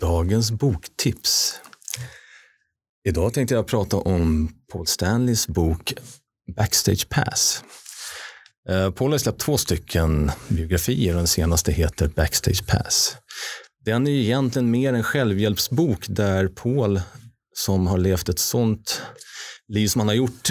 [0.00, 1.60] Dagens boktips.
[3.08, 5.94] Idag tänkte jag prata om Paul Stanleys bok
[6.56, 7.64] Backstage Pass.
[8.68, 13.16] Eh, Paul har släppt två stycken biografier och den senaste heter Backstage Pass.
[13.84, 17.00] Den är ju egentligen mer en självhjälpsbok där Paul,
[17.54, 19.02] som har levt ett sånt
[19.68, 20.50] liv som han har gjort,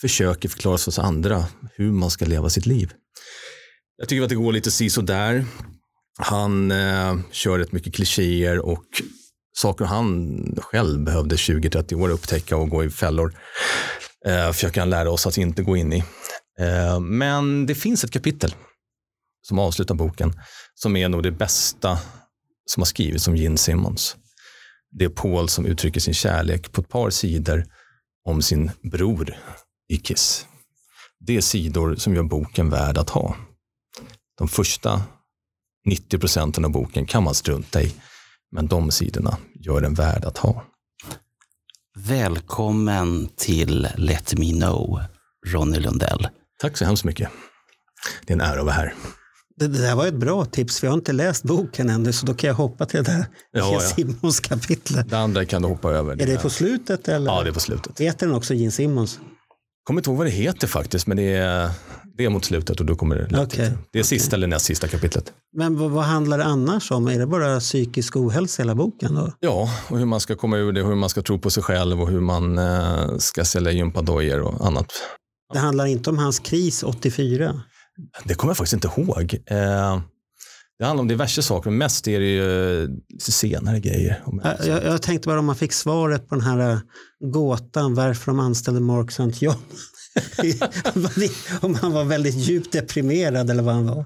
[0.00, 2.92] försöker förklara för oss andra hur man ska leva sitt liv.
[3.96, 5.44] Jag tycker att det går lite si där.
[6.18, 8.84] Han eh, kör rätt mycket klichéer och
[9.56, 13.34] saker han själv behövde 20-30 år upptäcka och gå i fällor.
[14.26, 16.04] Eh, försöker han lära oss att inte gå in i.
[16.60, 18.54] Eh, men det finns ett kapitel
[19.42, 20.32] som avslutar boken
[20.74, 21.98] som är nog det bästa
[22.66, 24.16] som har skrivits om Gene Simmons.
[24.90, 27.64] Det är Paul som uttrycker sin kärlek på ett par sidor
[28.24, 29.36] om sin bror
[29.88, 30.46] i Kiss.
[31.20, 33.36] Det är sidor som gör boken värd att ha.
[34.38, 35.02] De första
[35.88, 37.94] 90 procenten av boken kan man strunta i,
[38.52, 40.64] men de sidorna gör den värd att ha.
[41.98, 45.00] Välkommen till Let Me Know,
[45.46, 46.28] Ronny Lundell.
[46.60, 47.28] Tack så hemskt mycket.
[48.26, 48.94] Det är en ära att vara här.
[49.56, 52.26] Det, det där var ett bra tips, för jag har inte läst boken ännu, så
[52.26, 53.80] då kan jag hoppa till det där Ja, ja.
[53.80, 55.10] Simmons kapitlet.
[55.10, 56.22] Det andra kan du hoppa över.
[56.22, 57.30] Är det på slutet eller?
[57.30, 58.00] Ja, det är på slutet.
[58.00, 59.20] Heter den också Gene Simmons?
[59.88, 61.70] kommer inte ihåg vad det heter faktiskt, men det är,
[62.18, 63.72] det är mot slutet och då kommer det lätt hit.
[63.92, 65.32] Det är sista eller näst sista kapitlet.
[65.56, 67.06] Men vad, vad handlar det annars om?
[67.08, 69.32] Är det bara psykisk ohälsa hela boken då?
[69.40, 72.00] Ja, och hur man ska komma ur det, hur man ska tro på sig själv
[72.00, 74.86] och hur man eh, ska sälja gympadojor och annat.
[75.52, 77.62] Det handlar inte om hans kris 84?
[78.24, 79.34] Det kommer jag faktiskt inte ihåg.
[79.46, 80.00] Eh,
[80.78, 82.88] det handlar om diverse saker, men mest är det ju eh,
[83.18, 84.22] senare grejer.
[84.66, 86.78] Jag- Jag, tänkte bara om man fick svaret på den här äh,
[87.32, 89.44] gåtan varför de anställde Mark St.
[89.44, 89.54] John.
[91.60, 94.04] om han var väldigt djupt deprimerad eller vad han var.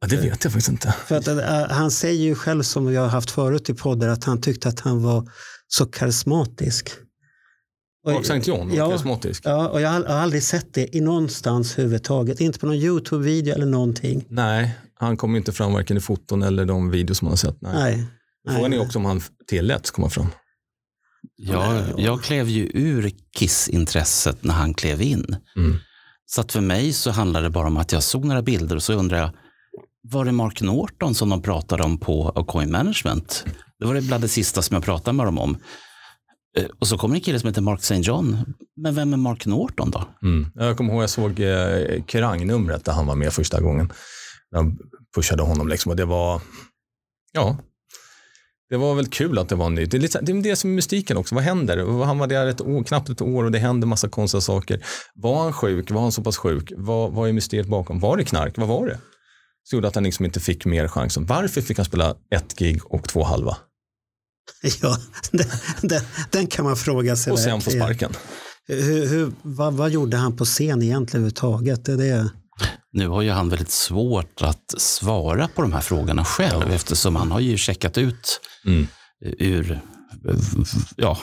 [0.00, 0.94] Ja, det vet jag faktiskt inte.
[1.06, 1.38] För att, äh,
[1.76, 4.80] han säger ju själv som vi har haft förut i poddar att han tyckte att
[4.80, 5.30] han var
[5.68, 6.90] så karismatisk.
[8.06, 8.50] Och- Mark St.
[8.50, 8.88] John, Ja.
[8.88, 9.42] karismatisk.
[9.44, 12.40] Ja, och jag har jag har aldrig sett det i någonstans överhuvudtaget.
[12.40, 14.24] Inte på någon YouTube-video eller någonting.
[14.28, 17.60] Nej, han kommer inte fram varken i foton eller de videos man har sett.
[17.60, 17.72] Nej.
[18.44, 18.54] Nej.
[18.56, 20.26] Frågan är också om han tilläts komma fram.
[21.36, 25.36] Jag, jag klev ju ur Kiss-intresset när han klev in.
[25.56, 25.76] Mm.
[26.26, 28.82] Så att för mig så handlar det bara om att jag såg några bilder och
[28.82, 29.30] så undrar jag,
[30.02, 33.44] var det Mark Norton som de pratade om på Coin Management?
[33.78, 35.56] Det var det bland det sista som jag pratade med dem om.
[36.58, 37.94] Eh, Och så kommer en kille som heter Mark St.
[38.00, 38.54] John.
[38.76, 40.04] Men vem är Mark Norton då?
[40.22, 40.50] Mm.
[40.54, 43.92] Jag kommer ihåg jag såg eh, Kerrang-numret där han var med första gången.
[44.50, 44.78] De
[45.16, 46.40] pushade honom liksom och det var,
[47.32, 47.56] ja,
[48.70, 49.90] det var väl kul att det var nytt.
[49.90, 51.34] Det är, lite, det är det som är mystiken också.
[51.34, 52.04] Vad händer?
[52.04, 54.84] Han var där ett år, knappt ett år och det hände massa konstiga saker.
[55.14, 55.90] Var han sjuk?
[55.90, 56.72] Var han så pass sjuk?
[56.76, 58.00] Vad, vad är mysteriet bakom?
[58.00, 58.58] Var det knark?
[58.58, 58.98] Vad var det?
[59.64, 61.26] Så gjorde att han liksom inte fick mer chansen.
[61.26, 63.56] Varför fick han spela ett gig och två halva?
[64.82, 64.96] Ja,
[65.30, 65.46] den,
[65.82, 67.32] den, den kan man fråga sig.
[67.32, 68.12] Och sen få sparken.
[68.68, 71.84] Hur, hur, vad, vad gjorde han på scen egentligen överhuvudtaget?
[71.84, 72.30] Det är det.
[72.92, 77.30] Nu har ju han väldigt svårt att svara på de här frågorna själv eftersom han
[77.30, 78.86] har ju checkat ut Mm.
[79.38, 79.80] ur
[80.96, 81.18] ja,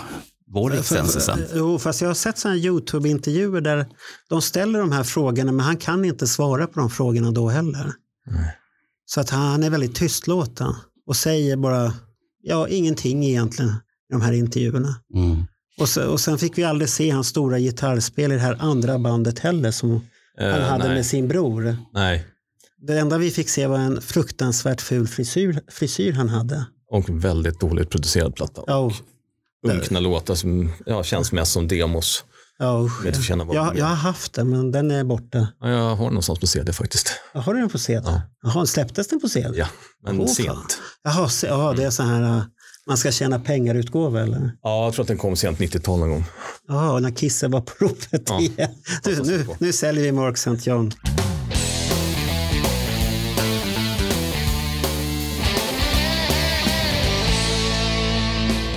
[0.48, 1.40] vår existens sen.
[1.56, 3.86] Jo, fast jag har sett sådana YouTube-intervjuer där
[4.30, 7.94] de ställer de här frågorna men han kan inte svara på de frågorna då heller.
[8.26, 8.58] Nej.
[9.06, 10.76] Så att han är väldigt tystlåten
[11.08, 11.94] och säger bara
[12.42, 13.72] ja, ingenting egentligen
[14.10, 14.96] i de här intervjuerna.
[15.16, 15.46] Mm.
[15.80, 19.00] Och, så, och sen fick vi aldrig se hans stora gitarrspel i det här andra
[19.00, 20.02] bandet heller som
[20.38, 20.96] han Eh, hade nej.
[20.96, 21.78] med sin bror.
[21.94, 22.26] nej,
[22.78, 26.66] Det enda vi fick se var en fruktansvärt ful frisyr, frisyr han hade.
[26.92, 28.64] och väldigt dåligt producerad platta.
[28.68, 28.94] Ja, och-
[29.72, 32.24] unkna låtar som ja, känns mest som demos.
[32.64, 33.06] usch.
[33.06, 35.48] Jag känna vad jag, jag har haft den men den är borta.
[35.60, 37.12] Ja, jag har någonstans på CD faktiskt.
[37.34, 38.02] Har du den på CD?
[38.06, 38.22] Ja.
[38.44, 39.58] Jaha, släpptes den på CD?
[39.58, 39.68] Ja,
[40.04, 40.28] men fan.
[40.28, 40.78] sent.
[41.04, 42.44] Jaha, se- ja, det är så här äh,
[42.88, 44.52] man ska tjäna pengar-utgåva eller?
[44.64, 46.24] Ja, jag tror att den kom sent 90-tal någon gång.
[46.68, 48.40] Jaha, när Kissen var på ropet Ja.
[48.42, 48.70] igen.
[49.04, 50.70] Du, nu, nu säljer vi Mark St.
[50.70, 50.92] John.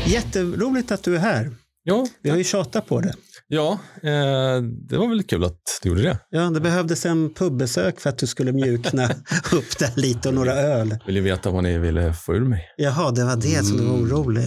[0.06, 1.50] Jätteroligt att du är här.
[1.82, 3.14] Ja, Vi har ju tjatat på det.
[3.48, 3.72] Ja
[4.02, 6.18] eh, det var väl kul att du gjorde det.
[6.30, 9.04] Ja, det behövdes en pubbesök för att du skulle mjukna
[9.52, 10.98] upp där lite och några öl.
[11.06, 12.64] Vill ni veta vad ni ville få ur mig?
[12.76, 14.44] Jaha, det var det som du var orolig.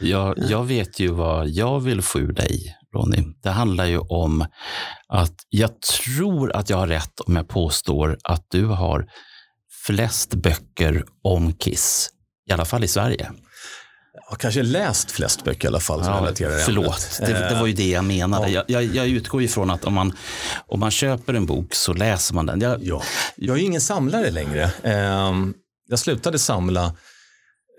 [0.00, 3.22] Jag, jag vet ju vad jag vill få ur dig, Ronny.
[3.42, 4.46] Det handlar ju om
[5.08, 9.06] att jag tror att jag har rätt om jag påstår att du har
[9.86, 12.10] flest böcker om Kiss.
[12.50, 13.30] I alla fall i Sverige.
[14.34, 16.28] Har kanske läst flest böcker i alla fall Ja,
[16.64, 18.48] förlåt, det, det var ju det jag menade.
[18.48, 18.64] ja.
[18.68, 20.12] Jag, jag, jag utgår ifrån att om man,
[20.66, 22.60] om man köper en bok så läser man den.
[22.60, 23.02] Jag, Ja,
[23.36, 24.70] jag är ingen samlare längre.
[24.82, 25.54] Ehm,
[25.88, 26.92] Jag slutade samla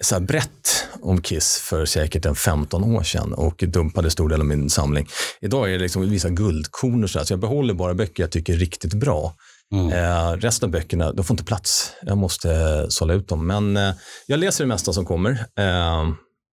[0.04, 4.40] så här brett om Kiss för säkert en 15 år sedan och dumpade stor del
[4.40, 5.08] av min samling.
[5.42, 8.54] Idag är det liksom vissa guldkorn så, här, så jag behåller bara böcker jag tycker
[8.54, 9.34] är riktigt bra.
[9.74, 9.92] Mm.
[9.92, 11.92] Eh, resten av böckerna, de får inte plats.
[12.02, 13.48] Jag måste eh, sålla ut dem.
[13.48, 13.94] Men eh,
[14.28, 15.32] jag läser det mesta som kommer.
[15.60, 16.04] Eh,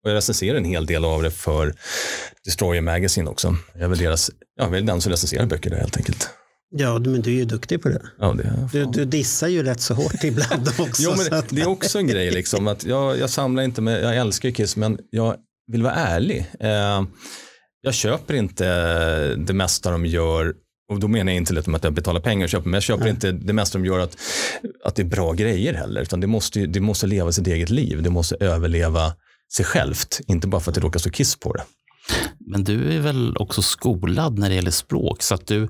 [0.04, 1.74] och jag recenserar en hel del av det för
[2.46, 3.56] Destroyer Magazine också.
[3.74, 6.30] Jag är väl, deras, jag är väl den som recenserar böcker där helt enkelt.
[6.72, 8.02] Ja, men du är ju duktig på det.
[8.20, 11.04] Ja, det, Du, du dissar ju rätt så hårt ibland också.
[11.04, 14.04] Jo, men att, det är också en grej, liksom, att jag, jag samlar inte med,
[14.04, 15.36] jag älskar Kiss, men jag
[15.72, 16.46] vill vara ärlig.
[16.60, 17.04] Eh,
[17.82, 18.66] jag köper inte
[19.36, 20.54] det mesta de gör,
[20.92, 23.32] och då menar jag inte att jag betalar pengar och köper, men jag köper inte
[23.32, 24.18] det mesta de gör att,
[24.84, 28.04] att det är bra grejer heller, utan det måste, det måste leva sitt eget liv,
[28.04, 29.14] det måste överleva
[29.54, 31.64] sig självt, inte bara för att det råkar stå Kiss på det.
[32.40, 35.70] Men du är väl också skolad när det gäller språk, så att du,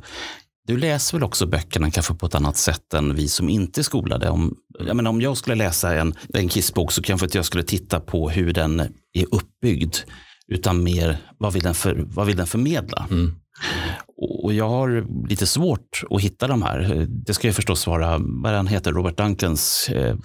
[0.67, 3.83] du läser väl också böckerna kanske på ett annat sätt än vi som inte är
[3.83, 4.29] skolade.
[4.29, 7.63] Om, jag menar, om jag skulle läsa en, en Kissbok så kanske inte jag skulle
[7.63, 8.79] titta på hur den
[9.13, 9.95] är uppbyggd,
[10.47, 13.07] utan mer vad vill den, för, vad vill den förmedla?
[13.11, 13.35] Mm.
[14.21, 17.05] Och jag har lite svårt att hitta de här.
[17.25, 20.15] Det ska ju förstås vara, vad han heter, Robert Duncans eh,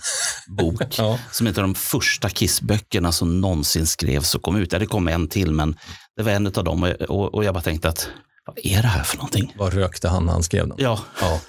[0.59, 1.19] bok, Ja.
[1.33, 4.73] som heter de första Kissböckerna som någonsin skrevs och kom ut.
[4.73, 5.77] Ja, det kom en till, men
[6.17, 6.83] det var en av dem.
[6.83, 8.09] Och, och, och jag bara tänkte att,
[8.47, 9.55] vad är det här för någonting?
[9.59, 10.77] Vad rökte han när han skrev den?
[10.81, 11.41] Ja, Ja.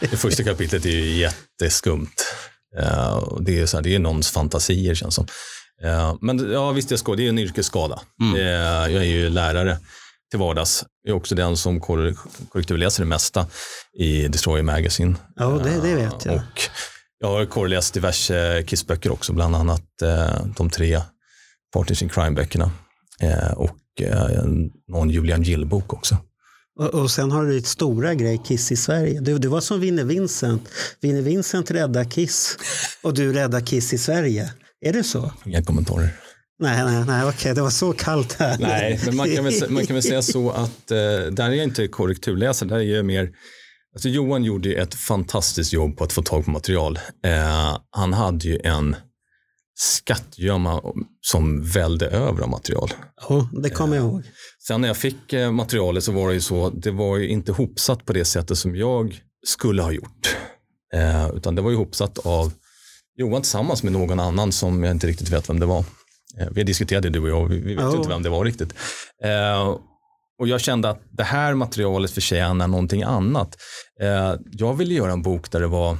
[0.00, 2.14] Det första kapitlet är ju jätteskumt.
[3.20, 5.26] Och det, är så här, det är någons fantasier känns som.
[5.84, 8.00] Eh, men ja, visst, jag ska, det är en yrkesskada.
[8.22, 8.36] Mm.
[8.36, 9.78] Eh, jag är ju lärare
[10.30, 10.84] till vardags.
[11.02, 12.14] Jag är också den som korre-
[12.48, 13.46] korrekturläser det mesta
[13.98, 15.16] i Destroyer Magazine.
[15.36, 16.34] ja, det, det vet jag.
[16.34, 16.60] Och
[17.20, 21.00] jag har korreläst diverse Kiss-böcker också, bland annat eh, de tre
[21.72, 22.70] Partners in Crime-böckerna.
[23.20, 24.44] Eh, och eh,
[24.88, 26.16] någon Julian Gill-bok också.
[26.78, 29.20] Och, och sen har du ditt stora grej Kiss i Sverige.
[29.20, 30.68] Du, du var som Vinnie Vincent.
[31.00, 32.58] Vinnie Vincent räddar Kiss
[33.02, 34.52] och du räddar Kiss i Sverige.
[34.80, 35.32] Är det så?
[35.44, 36.10] Inga kommentarer.
[36.60, 38.56] Nej, nej, nej, okej, det var så kallt här.
[38.58, 40.96] Nej, men man kan väl, man kan väl säga så att eh,
[41.30, 43.30] där är jag inte korrekturläsare, där är jag mer
[43.94, 46.98] Alltså Johan gjorde ju ett fantastiskt jobb på att få tag på material.
[47.24, 48.96] Eh, han hade ju en
[49.74, 50.82] skattgömma
[51.20, 52.90] som välde över av material.
[53.28, 54.22] Ja, det kommer jag ihåg.
[54.66, 57.52] Sen när jag fick eh, materialet så var det ju så, det var ju inte
[57.52, 60.36] hopsatt på det sättet som jag skulle ha gjort.
[60.94, 62.52] Eh, utan det var ju hopsatt av
[63.16, 65.84] Johan tillsammans med någon annan som jag inte riktigt vet vem det var.
[66.36, 67.96] Eh, vi diskuterade du och jag, vi, vet Ja.
[67.96, 68.74] inte vem det var riktigt.
[69.24, 69.76] Eh,
[70.40, 73.56] och jag kände att det här materialet förtjänar någonting annat.
[74.00, 75.96] Eh, jag ville göra en bok där det var,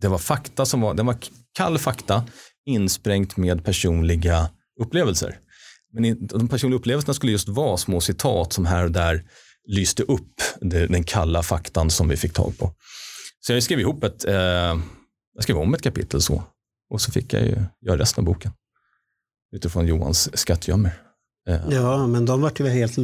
[0.00, 1.16] det var fakta som var, det var
[1.52, 2.24] kall fakta
[2.66, 4.50] insprängt med personliga
[4.80, 5.38] upplevelser.
[5.92, 9.24] Men de personliga upplevelserna skulle just vara små citat som här och där
[9.68, 12.74] lyste upp det, den kalla faktan som vi fick tag på.
[13.40, 14.24] Så jag skrev ihop ett,
[15.34, 16.42] jag skrev om ett kapitel så.
[16.90, 17.56] Och så fick jag ju
[17.86, 18.52] göra resten av boken.
[19.52, 20.90] Utifrån Johans skattgömmor.
[21.48, 22.96] Eh, Ja, men de var ju helt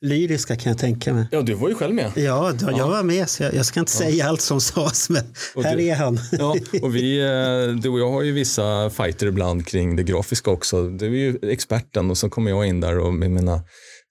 [0.00, 1.26] lyriska kan jag tänka mig.
[1.30, 2.12] ja, du var ju själv med.
[2.16, 5.22] Ja, då, jag var med så jag, jag ska inte säga allt som sades, men
[5.54, 6.18] Och här du- är han.
[6.32, 10.50] Ja, och vi, eh, du och jag har ju vissa fighter ibland kring det grafiska
[10.50, 10.88] också.
[10.88, 13.60] Du är ju experten och så kommer jag in där och med mina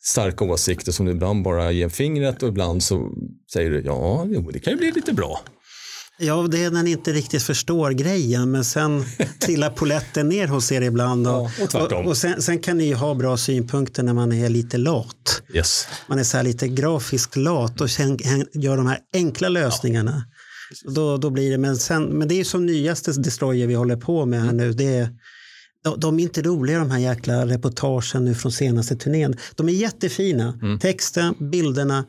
[0.03, 3.09] starka åsikter som du ibland bara ger fingret och ibland så
[3.53, 5.39] säger du ja, jo, det kan ju bli lite bra.
[6.24, 9.06] Ja, det är när ni inte riktigt förstår grejen, men sen
[9.40, 11.28] trillar poletten ner hos er ibland.
[11.28, 12.06] Och, Ja, och tvärtom.
[12.06, 15.42] och, och sen, sen kan ni ju ha bra synpunkter när man är lite lat.
[15.54, 15.88] Yes.
[16.08, 18.18] Man är så här lite grafiskt lat och sen
[18.54, 20.24] gör de här enkla lösningarna.
[20.96, 23.96] Då, då blir det, men, sen, men det är ju som nyaste Destroyer vi håller
[23.96, 24.74] på med här nu.
[24.74, 25.10] Det är,
[25.84, 29.36] de, de är inte roliga de här jäkla reportagen nu från senaste turnén.
[29.56, 30.60] De är jättefina.
[30.82, 32.06] Texten, bilderna.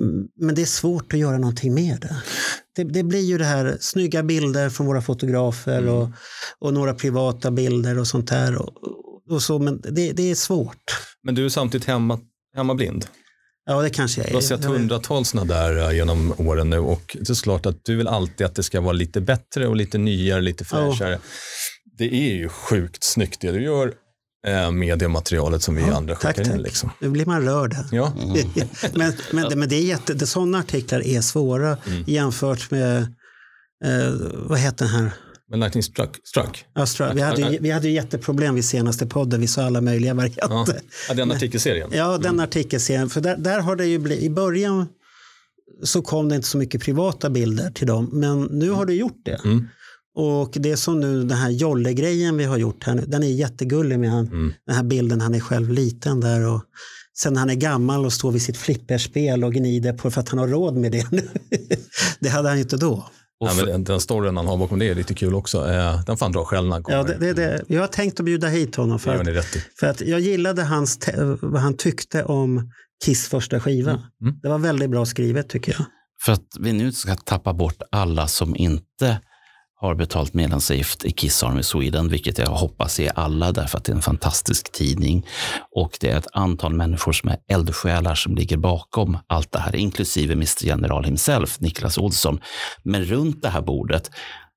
[0.00, 2.16] Mm, Men det är svårt att göra någonting med det.
[2.76, 2.84] det.
[2.84, 6.08] Det blir ju det här snygga bilder från våra fotografer och,
[6.58, 8.56] och några privata bilder och sånt där.
[8.56, 8.72] Och,
[9.30, 10.84] och så, men det, det är svårt.
[11.22, 12.20] Men du är samtidigt hemma,
[12.56, 13.06] hemmablind.
[13.66, 14.30] Ja, det kanske jag är.
[14.30, 17.84] Du har sett hundratals sådana där eh, genom åren nu och det är klart att
[17.84, 21.18] du vill alltid att det ska vara lite bättre och lite nyare, lite fräschare.
[21.98, 23.92] Det är ju sjukt snyggt det du gör.
[24.46, 26.56] Eh, mediematerialet som vi Ja, andra tack, skickar in.
[26.56, 26.66] tack.
[26.66, 26.90] Liksom.
[27.00, 27.84] Nu blir man rörd här.
[27.92, 28.12] Ja.
[28.94, 32.04] men men, det, men det är jätte, det, sådana artiklar är svåra Mm.
[32.06, 32.96] jämfört med,
[33.84, 35.10] eh, vad heter den här?
[35.50, 36.10] Men Lightning struck.
[36.24, 36.64] struck.
[36.74, 37.14] Astra.
[37.14, 40.14] Vi, hade, vi hade ju jätteproblem vid senaste podden, vi sa alla möjliga Ja.
[40.48, 40.80] varianter.
[41.08, 41.90] Ja, den artikelserien.
[41.92, 43.10] Ja, den artikelserien.
[43.10, 44.86] För där, där har det ju blivit, i början
[45.82, 49.20] så kom det inte så mycket privata bilder till dem, men nu har det gjort
[49.24, 49.40] det.
[49.44, 49.68] Mm.
[50.14, 53.98] Och det som nu den här Jolle-grejen vi har gjort här nu, den är jättegullig
[53.98, 54.52] med han, Mm.
[54.66, 56.62] den här bilden, han är själv liten där och
[57.18, 60.28] sen när han är gammal och står vid sitt flipperspel och gnider på för att
[60.28, 61.28] han har råd med det nu.
[62.20, 62.92] det hade han ju inte då.
[63.40, 65.68] Och Ja, men den, storyn han har bakom det är lite kul också.
[65.70, 66.98] Eh, den får han dra själv när han kommer.
[66.98, 67.64] Ja, det, det, det.
[67.66, 69.46] Jag har tänkt att bjuda hit honom för att,
[69.80, 70.98] för att jag gillade hans,
[71.40, 72.72] vad han tyckte om
[73.04, 73.90] Kiss första skiva.
[73.90, 74.34] Mm.
[74.42, 75.84] Det var väldigt bra skrivet tycker jag.
[76.24, 79.20] För att vi nu ska tappa bort alla som inte
[79.82, 83.92] har betalt medlemsavgift i Kiss Army Sweden, vilket jag hoppas är alla därför att det
[83.92, 85.26] är en fantastisk tidning.
[85.76, 89.76] Och det är ett antal människor som är eldsjälar som ligger bakom allt det här,
[89.76, 92.40] inklusive Mr General himself, Niklas Olsson.
[92.82, 94.10] Men runt det här bordet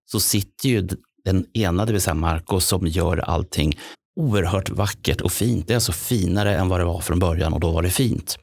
[0.05, 0.87] så sitter ju
[1.25, 3.79] den ena, det vill säga Marco, som gör allting
[4.15, 5.67] oerhört vackert och fint.
[5.67, 8.37] Det är alltså finare än vad det var från början och då var det fint.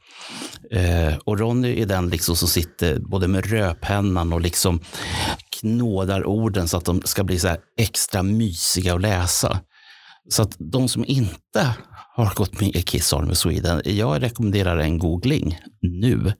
[0.71, 4.79] Eh, och Ronny är den liksom som sitter både med rödpennan och liksom
[5.63, 9.59] knådar orden så att de ska bli så här extra mysiga att läsa.
[10.29, 11.75] Så att de som inte
[12.15, 16.33] har gått med i Kiss Army Sweden, jag rekommenderar en googling nu.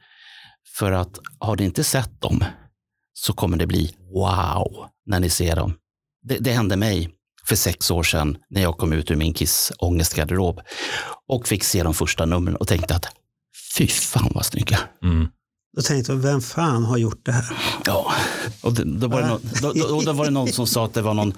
[0.77, 2.43] För att har ni inte sett dem
[3.13, 5.73] så kommer det bli wow när ni ser dem.
[6.23, 7.09] Det, det hände mig
[7.47, 10.61] för sex år sedan när jag kom ut ur min Kiss-ångestgarderob
[11.27, 13.05] och fick se de första numren och tänkte att
[13.77, 14.79] fy fan vad snygga.
[15.03, 15.27] Mm.
[15.75, 17.45] Då tänkte jag, vem fan har gjort det här?
[17.85, 18.11] Ja,
[18.61, 20.93] och det, då, var det någon, då, då, då var det någon som sa att
[20.93, 21.33] det var någon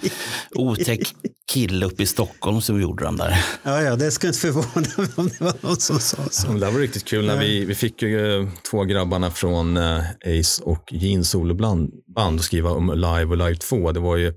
[0.56, 1.14] otäck
[1.52, 3.46] kille uppe i Stockholm som gjorde dem där.
[3.64, 6.52] Ja, ja, det skulle inte förvåna mig om det var någon som sa så.
[6.52, 10.02] Det där var riktigt kul när vi, vi fick ju eh, två grabbarna från eh,
[10.26, 13.92] Ace och Jeans soloband band att skriva om Live och Live 2.
[13.92, 14.34] Det var ju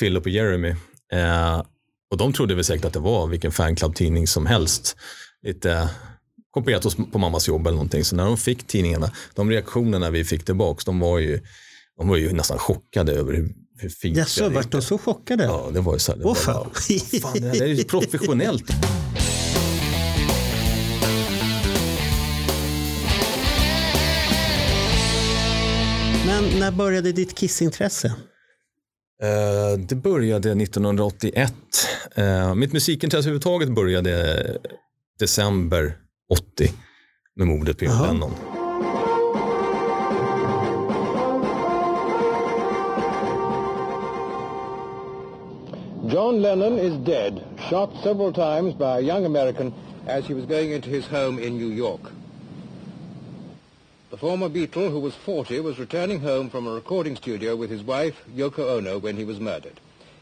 [0.00, 0.70] Philip och Jeremy.
[1.12, 1.62] Eh,
[2.10, 4.96] och de trodde väl säkert att det var vilken fanclub-tidning som helst.
[5.46, 5.88] Lite
[6.52, 8.04] kopierat oss på mammas jobb eller någonting.
[8.04, 11.40] Så när de fick tidningarna, de reaktionerna vi fick tillbaks, de var ju,
[11.98, 15.44] de var ju nästan chockade över hur, hur fint Jaså, vart de så chockade?
[15.44, 16.18] Ja, det var ju så här.
[16.18, 16.70] det var fan.
[16.88, 18.72] bara, fan, det här är ju professionellt.
[26.26, 28.14] Men när började ditt kissintresse?
[29.22, 31.54] Eh, det började 1981.
[32.14, 34.44] Eh, mitt musikintresse överhuvudtaget började
[35.18, 36.01] december
[36.32, 36.72] 80
[37.34, 38.12] med mordet på John Jaha.
[38.12, 38.30] Lennon.
[46.12, 49.72] John Lennon is dead, shot several times by a young American
[50.06, 52.00] as he was going into his home in New York.
[54.10, 57.82] The former Beatle, who was 40, was returning home from a recording studio with his
[57.82, 59.80] wife, Yoko Ono, when he was murdered.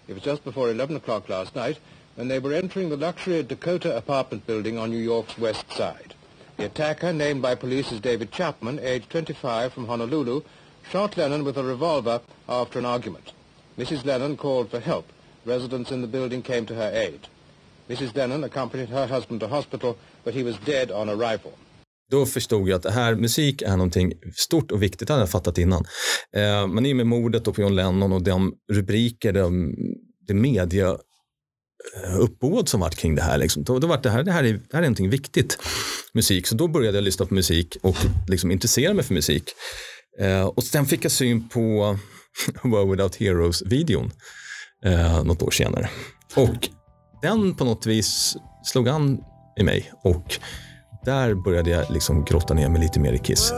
[0.09, 1.79] It was just before 11 o'clock last night
[2.15, 6.15] when they were entering the luxury Dakota apartment building on New York's west side.
[6.57, 10.43] The attacker, named by police as David Chapman, aged 25, from Honolulu,
[10.91, 13.33] shot Lennon with a revolver after an argument.
[13.79, 14.05] Mrs.
[14.05, 15.07] Lennon called for help.
[15.45, 17.29] Residents in the building came to her aid.
[17.89, 18.15] Mrs.
[18.15, 21.53] Lennon accompanied her husband to hospital, but he was dead on arrival.
[22.11, 25.31] Då förstod jag att det här musik är någonting stort och viktigt, det hade jag
[25.31, 25.85] fattat innan.
[26.37, 29.75] Eh, men i och med mordet på John Lennon och de rubriker, de,
[30.35, 30.99] media
[31.97, 33.39] Eh, uppbåd som vart kring det här.
[33.39, 33.65] Liksom.
[33.65, 35.59] Då, då var det här, det här, är, det här är någonting viktigt
[36.15, 36.47] musik.
[36.47, 37.97] Så då började jag lyssna på musik och
[38.29, 39.45] liksom intressera mig för musik.
[40.21, 41.99] Eh, och sen fick jag syn på
[42.63, 44.11] World Without Heroes-videon
[44.85, 45.91] eh, något år senare.
[46.37, 46.69] Och
[47.23, 49.21] den på något vis slog an
[49.61, 50.39] i mig och
[51.05, 53.53] där började jag liksom grotta ner mig lite mer i Kiss.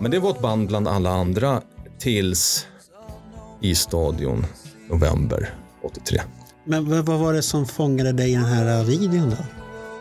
[0.00, 1.62] Men det var ett band bland alla andra
[1.98, 2.66] tills
[3.60, 4.46] i stadion
[4.90, 6.20] november 83.
[6.64, 9.36] Men vad var det som fångade dig i den här videon då?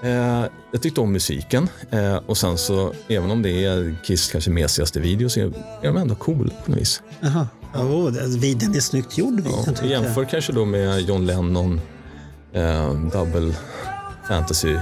[0.08, 4.52] Eh, jag tyckte om musiken eh, och sen så, även om det är Kiss kanske
[4.52, 5.52] mesigaste video så är,
[5.82, 7.02] de ändå cool på något vis.
[7.20, 7.48] Jaha.
[7.76, 9.42] Oh, den är snyggt gjord.
[9.46, 9.90] Ja, videon, jag.
[9.90, 11.82] jämför kanske då med John Lennon,
[12.54, 13.54] eh, Double
[14.28, 14.76] Fantasy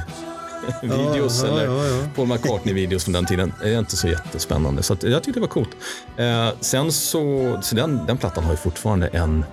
[0.82, 2.08] videos Ja, eller ja, ja.
[2.16, 3.54] Paul McCartney-videos från den tiden.
[3.62, 4.84] Det är inte så jättespännande.
[4.84, 5.70] Så att jag tyckte det var coolt.
[6.18, 9.46] Eh, sen så, så den, den plattan har ju fortfarande en...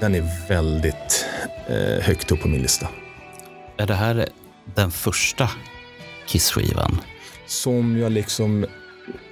[0.00, 1.26] Den är väldigt
[1.66, 2.88] eh, högt upp på min lista.
[3.76, 4.28] Är det här
[4.74, 5.50] den första
[6.26, 7.00] Kiss-skivan?
[7.46, 8.66] Som jag liksom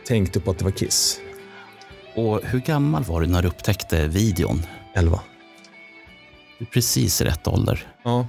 [0.07, 1.21] tänkte på att det var Kiss.
[2.14, 4.67] Och hur gammal var du när du upptäckte videon?
[4.95, 5.21] 11.
[6.59, 7.87] Du är precis i rätt ålder.
[8.02, 8.26] Ja.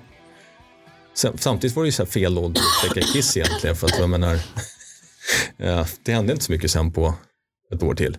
[1.13, 3.75] Sam- Samtidigt var det ju så fel ålder att upptäcka Kiss egentligen.
[3.75, 4.39] För att jag menar,
[5.57, 7.13] ja, det hände inte så mycket sen på
[7.73, 8.17] ett år till.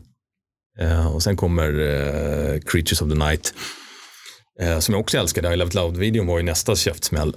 [0.78, 3.54] Eh, och sen kommer eh, Creatures of the Night.
[4.60, 5.52] Eh, som jag också älskade.
[5.54, 7.36] I Love It Loud-videon var ju nästa käftsmäll.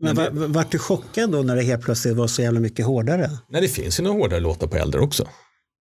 [0.00, 3.30] Men var, vart du chockad då när det helt plötsligt var så jävla mycket hårdare?
[3.50, 5.28] nej, det finns ju några hårdare låtar på äldre också.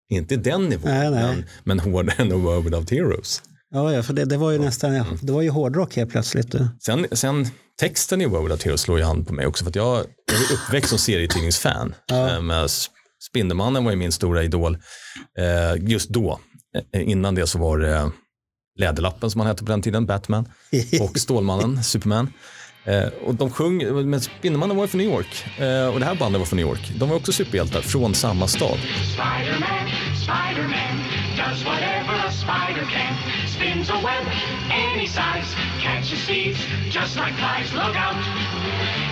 [0.10, 1.24] Inte den nivån, Nej, nej.
[1.24, 3.41] Men, men hårdare än World Without Heroes.
[3.74, 5.17] Ja, ja för det, det var ju nästan, Mm.
[5.22, 6.56] det var ju hårdrock helt plötsligt.
[6.82, 7.48] Sen, sen
[7.79, 10.05] texten i World Without Heroes slår ju an på mig också för att jag, jag
[10.51, 11.96] är uppväxt som serietidningsfan.
[12.12, 12.88] Eh, med S-
[13.29, 14.77] Spindelmannen var ju min stora idol.
[15.39, 16.39] Eh, just då,
[16.93, 18.12] eh, innan det så var det
[18.79, 20.46] Läderlappen som han hette på den tiden, Batman.
[21.01, 22.34] Och Stålmannen, Superman.
[22.86, 25.60] Eh, och de sjöng, men Spindelmannen var ju från New York.
[25.60, 26.91] Eh, och det här bandet var från New York.
[27.00, 28.77] De var också superhjältar från samma stad.
[29.13, 29.88] Spider-Man,
[30.24, 30.98] Spider-Man
[31.38, 33.47] does whatever a spider can.
[33.58, 34.28] Spins a web
[34.72, 37.74] any size, catches thieves just like flies.
[37.74, 38.16] Look out,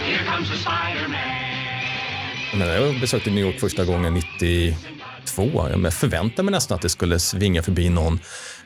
[0.07, 2.69] here comes the Spider-Man.
[2.69, 5.69] Jag, besökte New York första gången 92.
[5.69, 8.19] Jag förväntade mig nästan att det skulle svinga förbi någon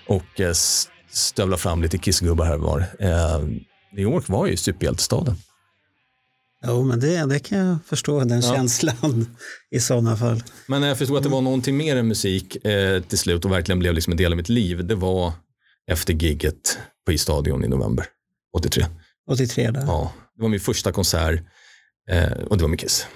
[0.08, 0.52] och eh,
[1.12, 2.80] stövla fram lite kissgubbar här och var.
[3.00, 3.40] Eh,
[3.94, 5.36] New York var ju superhjältestaden.
[6.66, 8.56] Jo, men det, det kan jag förstå, den Ja.
[8.56, 9.36] känslan
[9.72, 10.44] i sådana fall.
[10.68, 13.80] Men jag förstod att det var någonting mer än musik eh, till slut och verkligen
[13.80, 14.86] blev liksom en del av mitt liv.
[14.88, 15.34] Det var
[15.90, 18.06] efter gigget på Isstadion i november
[18.58, 18.86] 83.
[19.32, 19.82] 83 där.
[19.88, 21.40] Ja, det var min första konsert
[22.10, 23.08] eh, och det var med Kiss.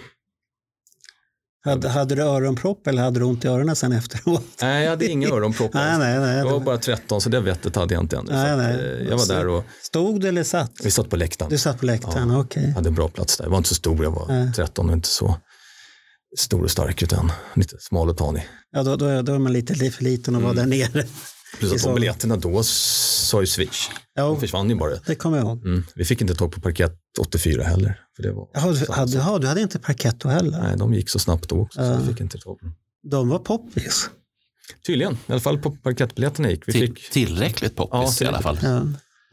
[1.66, 4.44] Hade, hade du öronpropp eller hade du ont i öronen sen efteråt?
[4.62, 5.80] Nej, jag hade inga öronproppar.
[5.84, 6.38] Nej, nej, nej.
[6.38, 8.32] Jag var bara 13 så det vettet hade jag inte ännu.
[8.32, 8.74] Nej, att, nej.
[9.02, 10.72] eh, jag var där och Stod du eller satt?
[10.84, 11.50] vi satt på läktaren.
[11.52, 12.72] Du satt på läktaren, okej.
[12.72, 13.46] hade en bra plats där.
[13.46, 14.54] Jag var inte så stor, jag var Nej.
[14.54, 15.38] 13 och inte så
[16.38, 18.48] stor och stark utan lite smal och tanig.
[18.72, 20.56] Ja, då, då, då är man lite, för liten och Mm.
[20.56, 21.08] vara där nere.
[21.60, 23.90] Plus att så- de biljetterna då sa ju Swish.
[24.14, 24.96] Ja, De försvann ju bara.
[25.06, 25.66] det kommer jag ihåg.
[25.66, 25.84] Mm.
[25.96, 28.00] Vi fick inte tag på parkett 84 heller.
[28.16, 30.62] För det var, Jaha, du, hade, jaha, du hade inte parkett då heller?
[30.62, 31.98] nej, de gick så snabbt då också, så Ja.
[32.02, 32.76] vi fick inte tag på dem.
[33.12, 34.10] De var poppis.
[34.86, 36.68] Tydligen, i alla fall på parkettbiljetterna gick.
[36.68, 38.60] Vi Till, fick, tillräckligt poppis Ja, i alla fall.
[38.64, 38.82] Ja.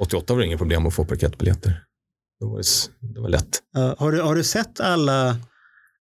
[0.02, 1.82] 88 var det inga problem att få parkettbiljetter.
[2.40, 2.64] Då var det,
[3.14, 3.58] det var lätt.
[3.72, 5.36] Ja, har, du, har du sett alla,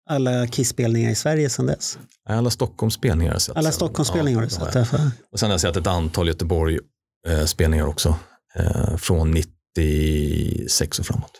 [0.09, 1.97] alla Kiss-spelningar i Sverige sedan dess?
[2.29, 3.57] Alla Stockholmsspelningar har jag sett.
[3.57, 3.71] Alla.
[3.71, 4.97] Stockholmsspelningar Ja, har du sett?
[5.31, 8.15] Och sen har jag sett ett antal Göteborg-spelningar också.
[8.55, 11.31] Eh, från 96 och framåt.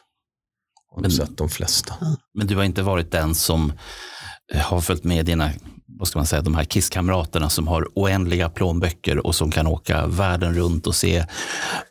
[0.90, 1.94] Jag har Men- sett de flesta.
[2.34, 3.74] Men du har inte varit den som
[4.54, 5.52] eh, har följt med dina,
[5.98, 10.08] vad ska man säga, de här kisskamraterna som har oändliga plånböcker och som kan åka
[10.08, 11.26] världen runt och se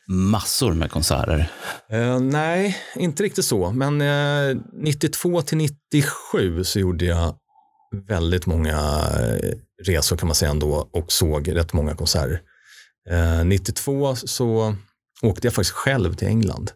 [0.08, 1.50] massor med konserter.
[1.90, 3.70] Eh, nej, inte riktigt så.
[3.70, 7.34] Men eh, 92 till 97 så gjorde jag
[8.06, 8.76] väldigt många
[9.20, 9.54] eh,
[9.86, 12.40] resor kan man säga ändå och såg rätt många konserter.
[13.10, 14.74] Eh, 92 så
[15.22, 16.70] åkte jag faktiskt själv till England.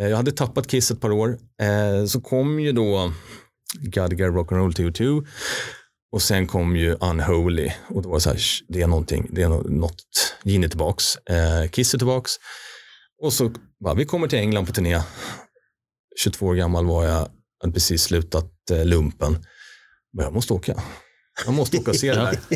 [0.00, 1.38] Eh, jag hade tappat Kiss ett par år.
[1.62, 3.12] Eh, så kom ju då
[3.72, 5.26] Gadgar Rock'n'Roll to U2.
[6.12, 7.70] Och sen kom ju Unholy.
[7.88, 10.02] Och då var det så här, "Sh, det är någonting, det är nå- något.
[10.44, 12.32] Gene är tillbaks, eh, Kiss är tillbaks.
[13.22, 13.52] Och så
[13.84, 15.00] bara, vi kommer till England på turné.
[16.22, 17.28] 22 år gammal var jag,
[17.60, 19.32] hade precis slutat eh, lumpen.
[20.16, 20.82] Men jag måste åka.
[21.44, 22.38] Jag måste åka och se det här.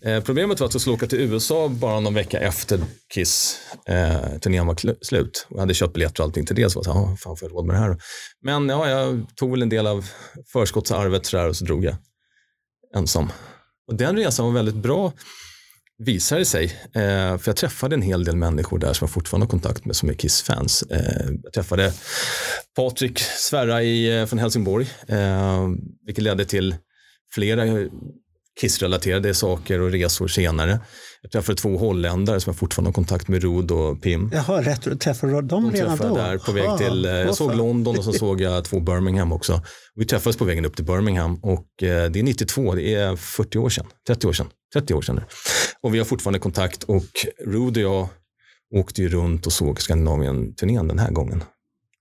[0.00, 2.80] Eh, problemet var att jag skulle åka till USA bara någon vecka efter
[3.14, 5.46] Kiss eh, turnén var slut.
[5.50, 6.70] Och jag hade köpt biljetter och allting till det.
[6.70, 7.96] Så jag här, "Ah, fan får jag råd med det här?
[8.42, 10.06] Men ja, jag tog väl en del av
[10.52, 11.96] förskottsarvet så där, och så drog jag
[12.96, 13.32] ensam.
[13.88, 15.12] Och den resan var väldigt bra
[15.98, 16.64] visade det sig.
[16.94, 19.96] Eh, för jag träffade en hel del människor där som jag fortfarande har kontakt med
[19.96, 20.82] som är Kiss-fans.
[20.82, 21.92] Eh, jag träffade
[22.76, 25.68] Patrik Sverra i, eh, från Helsingborg, eh,
[26.06, 26.74] vilket ledde till
[27.34, 27.64] flera
[28.60, 30.80] Kiss-relaterade saker och resor senare.
[31.22, 34.30] Jag träffade två holländare som jag fortfarande har kontakt med, Rod och Pim.
[34.32, 36.04] Jaha, rätt, träffade du dem De redan då?
[36.04, 37.56] jag där på väg Aha, till, eh, jag såg.
[37.56, 39.62] London och så såg jag två Birmingham också.
[39.94, 43.58] Vi träffades på vägen upp till Birmingham och eh, det är 92, det är 40
[43.58, 45.22] år sedan, 30 år sedan, 30 år sedan nu.
[45.80, 47.04] Och vi har fortfarande kontakt och
[47.44, 48.08] Rud och jag
[48.74, 51.44] åkte ju runt och såg Skandinavien-turnén den här gången.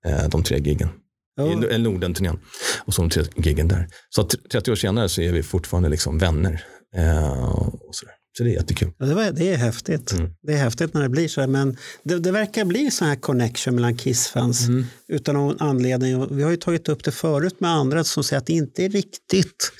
[0.05, 0.89] Eh, de tre giggen.
[1.37, 1.63] Jo.
[1.71, 2.39] i Norden-turnén.
[2.85, 3.87] Och så de tre giggen där.
[4.09, 6.63] Så att 30 år senare så är vi fortfarande liksom vänner.
[6.95, 8.13] Eh, och sådär.
[8.37, 8.91] Så det är jättekul.
[8.97, 10.11] Ja, det, var, det är häftigt.
[10.11, 10.31] Mm.
[10.43, 11.47] Det är häftigt när det blir så här.
[11.47, 14.85] Men det, det verkar bli så här connection mellan Kiss-fans Mm.
[15.07, 16.35] utan någon anledning.
[16.35, 18.89] Vi har ju tagit upp det förut med andra som säger att det inte är
[18.89, 19.71] riktigt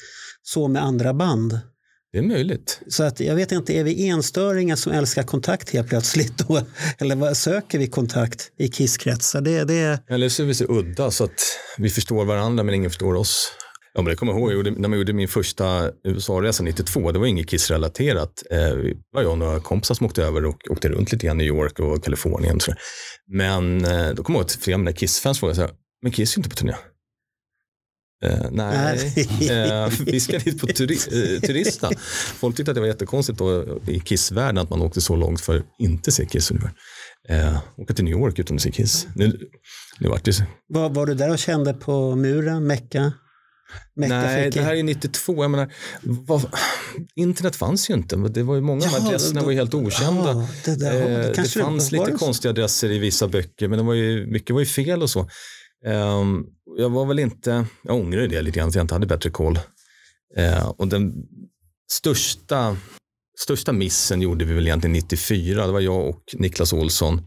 [0.44, 1.60] så med andra band.
[2.16, 2.82] Det är möjligt.
[2.88, 6.38] Så att jag vet inte, är vi enstöringar som älskar kontakt helt plötsligt?
[6.38, 6.62] Då?
[6.98, 9.42] Eller vad, söker vi kontakt i Kiss-kretsar?
[9.42, 11.42] Det, det, Eller så är vi så udda så att
[11.78, 13.52] vi förstår varandra men ingen förstår oss.
[13.94, 17.26] Ja, men det kommer jag ihåg, när man gjorde min första USA-resa 92, det var
[17.26, 18.44] inget Kiss-relaterat.
[18.52, 21.42] Eh, det var jag och några kompisar som åkte över och åkte runt lite grann
[21.42, 22.56] i New York och Kalifornien.
[22.56, 22.76] och.
[23.28, 26.12] Men eh, då kommer jag ihåg att flera av mina Kiss-fans frågade så här, men
[26.12, 26.76] Kiss är ju inte på turné.
[28.24, 29.14] Eh, nej,
[29.52, 31.90] eh, vi ska dit på turi- eh, turista.
[32.36, 35.58] Folk tyckte att det var jättekonstigt då, i Kiss-världen att man åkte så långt för
[35.58, 36.72] att inte se Kiss ungefär.
[37.30, 39.08] Eh, åka till New York utan att se Kiss.
[39.16, 39.40] Nu,
[40.00, 43.14] nu vart det var, var du där och kände på muren, Mecka?
[43.96, 45.44] Mecka Nej, fick- det här är 92.
[45.44, 46.46] Jag menar, vad,
[47.16, 48.16] internet fanns ju inte.
[48.16, 50.32] Det var ju många av Jaha, adresserna då- var ju helt okända.
[50.32, 52.18] Ja, det där- Eh, det det fanns lite det så.
[52.26, 55.30] konstiga adresser i vissa böcker, men det var ju, mycket var ju fel och så.
[55.86, 56.46] Ehm,
[56.78, 59.30] jag var väl inte, jag ångrar ju det lite grann, att jag inte hade bättre
[59.30, 59.60] koll.
[60.38, 61.14] Eh, och den
[61.92, 62.78] största,
[63.40, 65.66] största missen gjorde vi väl egentligen 94.
[65.66, 67.22] Det var jag och Niklas Olsson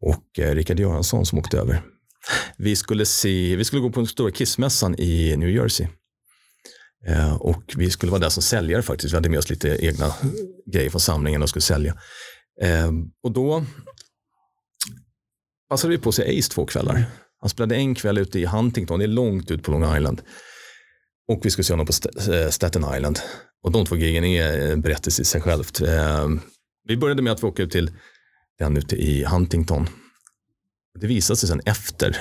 [0.00, 1.82] och eh, Rickard Göransson som åkte över.
[2.56, 5.86] Vi skulle, se, vi skulle gå på den stora Kissmässan i New Jersey.
[7.06, 9.12] Eh, och vi skulle vara där som säljare faktiskt.
[9.12, 10.14] Vi hade med oss lite egna
[10.72, 11.94] grejer från samlingen och skulle sälja.
[12.62, 13.64] Ehm, och då
[15.68, 17.06] passade vi på att se Ace två kvällar.
[17.40, 20.22] Han spelade en kväll ute i Huntington, det är långt ut på Long Island.
[21.28, 21.92] Och vi skulle se honom på
[22.32, 23.18] eh, Staten Island.
[23.62, 25.80] Och de två giggen är eh, en berättelse i sig självt.
[25.80, 26.40] Ehm,
[26.88, 27.90] vi började med att vi åkte ut till
[28.58, 29.88] den ute i Huntington.
[31.00, 32.16] Det visade sig sen efter,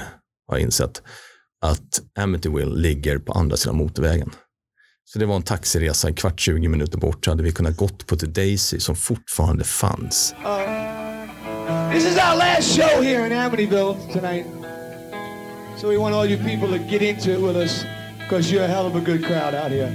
[0.47, 1.01] har jag insett,
[1.61, 4.31] att Amityville ligger på andra sidan motorvägen.
[5.05, 8.07] Så det var en taxiresa, en kvart, 20 minuter bort, så hade vi kunnat gått
[8.07, 10.35] på The Daisy som fortfarande fanns.
[10.45, 14.66] Uh, this is our last show here in Amityville tonight.
[15.77, 17.85] So we want all you people to get into it with us
[18.17, 19.93] because you're a hell of a good crowd out here.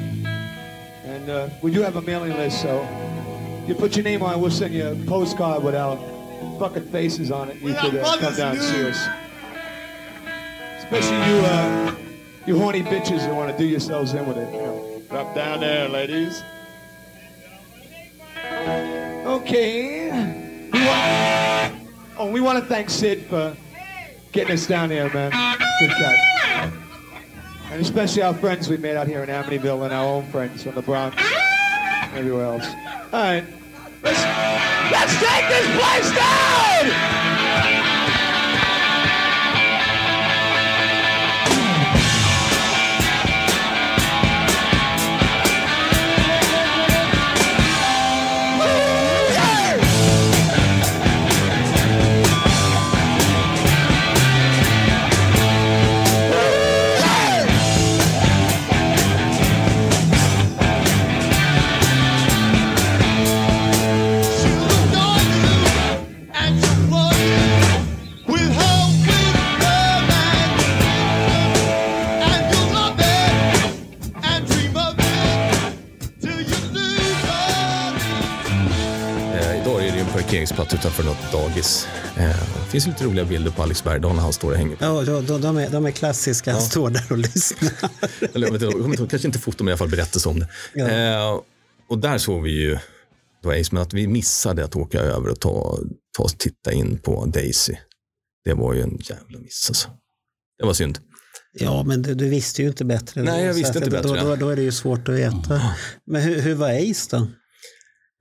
[1.05, 2.87] And uh, we do have a mailing list, so
[3.67, 5.97] you put your name on it, we'll send you a postcard with our
[6.61, 7.57] fucking faces on it.
[7.57, 9.09] You could uh, come down and see us.
[10.79, 11.95] Especially you, uh,
[12.47, 14.55] you horny bitches that want to do yourselves in with it.
[14.55, 15.03] You know.
[15.11, 16.45] Drop down there, ladies.
[19.27, 20.13] Okay.
[20.73, 21.75] We want,
[22.19, 23.57] oh, we want to thank Sid for
[24.33, 25.31] getting us down here, man.
[25.79, 26.73] Good cut.
[27.71, 30.75] And especially our friends we made out here in Amityville and our own friends from
[30.75, 32.67] the Bronx and everywhere else.
[33.13, 33.45] All right.
[34.03, 34.23] Let's,
[34.91, 37.42] let's take this place down!
[80.57, 81.89] Parkeringsplats utanför något dagis.
[82.17, 82.29] Eh,
[82.65, 84.77] det finns lite roliga bilder på Alex Bergdahl när han står och hänger.
[84.81, 86.53] Ja, de, de, är, de är klassiska.
[86.53, 87.73] Han står där och lyssnar.
[88.35, 90.49] Eller, jag vet inte, kanske inte foto, men i alla fall berättelse om det.
[90.75, 90.89] Ja.
[90.89, 91.41] Eh,
[91.89, 92.79] och där såg vi ju
[93.45, 95.79] Ace, men att vi missade att åka över och ta,
[96.17, 97.75] ta och titta in på Daisy.
[98.45, 99.89] Det var ju en jävla miss alltså.
[100.59, 100.99] Det var synd.
[101.53, 103.23] Ja, men du, du visste ju inte bättre.
[103.23, 104.09] Nej, jag visste inte bättre.
[104.09, 105.75] Då, då, då är det ju svårt att veta.
[106.07, 107.27] Men hur, hur var Ace då?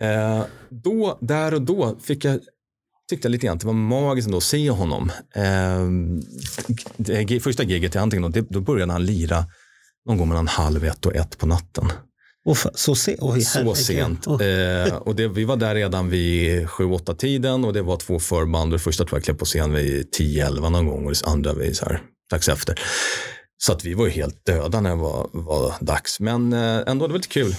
[0.01, 2.39] Eh, då, där och då fick jag,
[3.09, 5.11] tyckte jag lite grann att det var magiskt ändå att se honom.
[5.35, 5.87] Eh,
[7.39, 9.45] första giget i Huntington, det, då började han lira
[10.05, 11.91] någon gång mellan halv ett och ett på natten.
[12.47, 14.27] Fa- så, se, oj, Så sent.
[14.27, 18.19] Åh, Eh, och det, vi var där redan vid 7-8 tiden och det var två
[18.19, 18.71] förband.
[18.71, 21.75] Det första tror jag klev på scen vid 10-11 någon gång och det andra vid
[21.77, 22.79] så här, strax efter.
[23.57, 26.19] Så att vi var ju helt döda när det var, var dags.
[26.19, 27.55] Men eh, ändå, det var lite kul.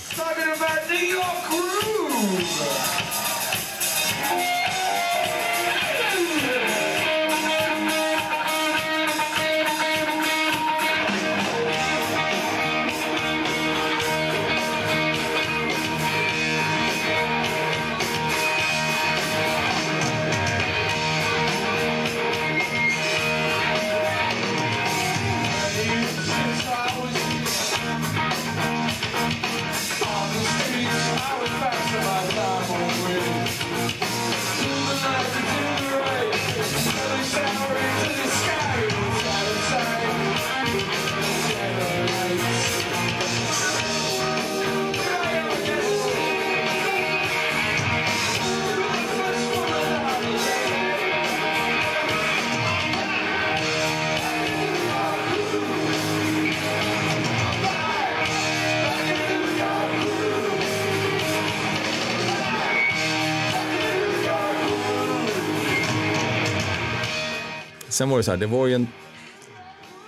[68.02, 68.86] Sen var det så här, det var ju en...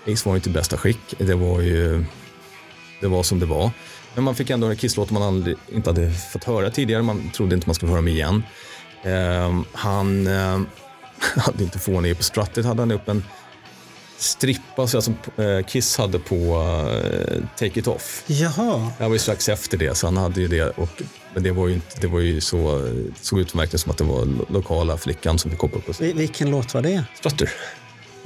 [0.09, 1.15] Ace var inte i bästa skick.
[1.19, 2.05] Det var ju...
[3.01, 3.71] Det var som det var.
[4.15, 7.03] Men man fick ändå en Kiss-låt man aldrig, inte hade fått höra tidigare.
[7.03, 8.43] Man trodde inte man skulle höra dem igen.
[9.03, 10.61] Ehm, han eh,
[11.37, 13.25] hade inte fånig på struttet, hade han upp en
[14.19, 18.25] strippa så som eh, Kiss hade på eh, Take It Off.
[18.27, 20.71] Jaha, Det här var ju strax efter det, så han hade ju det.
[20.71, 20.89] Och,
[21.35, 24.05] men det var ju, inte, det var ju så, såg ut verkligen som att det
[24.05, 27.05] var lo- lokala flickan som fick hoppa upp på vil- vilken låt var det?
[27.19, 27.51] Strutter.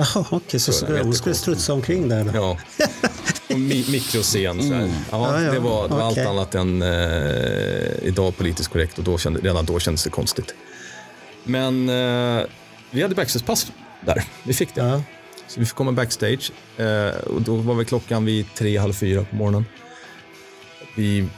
[0.01, 2.31] Jaha, okej, så Så jag hon skulle strutsa omkring där då?
[2.35, 2.59] Ja.
[3.51, 4.63] Och mi mikroscen.
[4.63, 4.91] Så här.
[5.11, 6.25] Ja, Ja, Det var, det var okej.
[6.25, 10.55] allt annat än eh, idag politiskt korrekt och då kände, redan då kändes det konstigt.
[11.45, 12.45] Men eh,
[12.91, 14.25] vi hade backstagepass där.
[14.43, 14.81] Vi fick det.
[14.81, 15.03] Ja.
[15.49, 19.25] Så vi fick komma backstage eh, och då var väl klockan vid tre, halv fyra
[19.31, 19.65] på morgonen.
[20.97, 21.29] Vi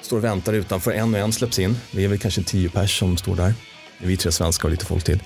[0.00, 1.76] står och väntar utanför, en och en släpps in.
[1.90, 3.54] Vi är väl kanske tio pers som står där.
[3.98, 5.22] Det är vi tre svenskar och lite folk till.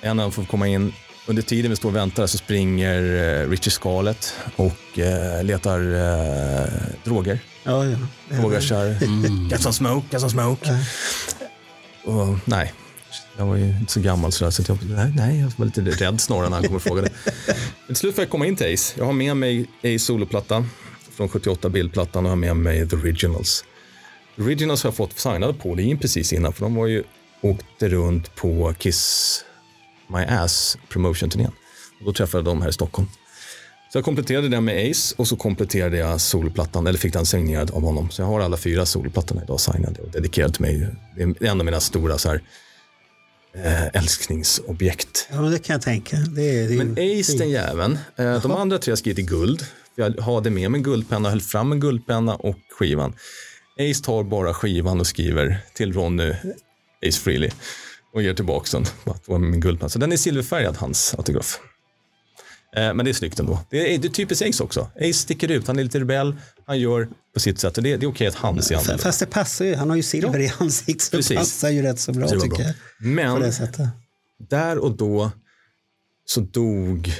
[0.00, 0.92] En och en får komma in.
[1.28, 3.02] Under tiden vi står och väntar så springer
[3.42, 6.68] eh, Richie Scarlett och eh, letar eh,
[7.04, 7.38] droger.
[7.64, 7.96] Ja, ja.
[8.28, 8.98] Det- Frågar så här,
[9.50, 10.78] get some smoke, get some smoke.
[12.04, 12.72] Och, nej,
[13.36, 15.66] jag var ju inte så gammal så, där, så att jag, nej, nej, jag var
[15.66, 17.08] lite rädd snarare när han kom och frågade.
[17.34, 17.54] Men
[17.86, 18.94] till slut får jag komma in till Ace.
[18.98, 20.66] Jag har med mig Ace soloplatta
[21.16, 23.64] från 78 bildplattan och har med mig The Originals.
[24.36, 27.02] The Originals har jag fått signade på Paulin precis innan för de var ju
[27.40, 29.44] åkte runt på Kiss
[30.08, 31.52] My Ass promotion-turnén.
[32.04, 33.08] Då träffade jag dem här i Stockholm.
[33.92, 37.70] Så jag kompletterade den med Ace och så kompletterade jag solplattan, eller fick den signerad
[37.70, 38.10] av honom.
[38.10, 40.88] Så jag har alla fyra solplattorna idag signade och dedikerade till mig.
[41.16, 42.42] Det är en av mina stora så här,
[43.54, 45.28] eh, älsklingsobjekt.
[45.30, 46.16] Ja, det kan jag tänka.
[46.16, 49.22] Det är, det är, Men Ace den jäveln, eh, de andra tre har skrivit i
[49.22, 49.66] guld.
[49.94, 53.14] Jag hade med mig en guldpenna, höll fram en guldpenna och skivan.
[53.80, 56.32] Ace tar bara skivan och skriver till Ronny
[57.06, 57.50] Ace Frehley
[58.16, 58.86] och ger tillbaka den.
[59.26, 59.88] Det min guldpenna.
[59.88, 61.60] Så den är silverfärgad, hans autograf.
[62.76, 63.60] Eh, Men det är snyggt ändå.
[63.70, 64.90] Det är, det är typiskt Ace också.
[64.96, 67.76] Ace sticker ut, han är lite rebell, han gör på sitt sätt.
[67.76, 69.02] Och det, det är okej att han ser annorlunda.
[69.02, 69.74] Fast det passar ju.
[69.74, 71.24] Han har ju silver i ansiktet.
[71.24, 72.60] Så det passar ju rätt så bra tycker bra.
[72.60, 72.74] jag.
[72.98, 73.52] Men
[74.48, 75.30] där och då
[76.24, 77.12] så dog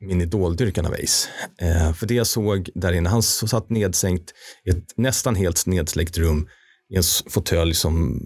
[0.00, 1.28] min idoldyrkan av Ace.
[1.60, 4.32] Eh, för det jag såg där inne, han satt nedsänkt
[4.64, 6.48] i ett nästan helt nedsläckt rum
[6.90, 8.20] i en fåtölj som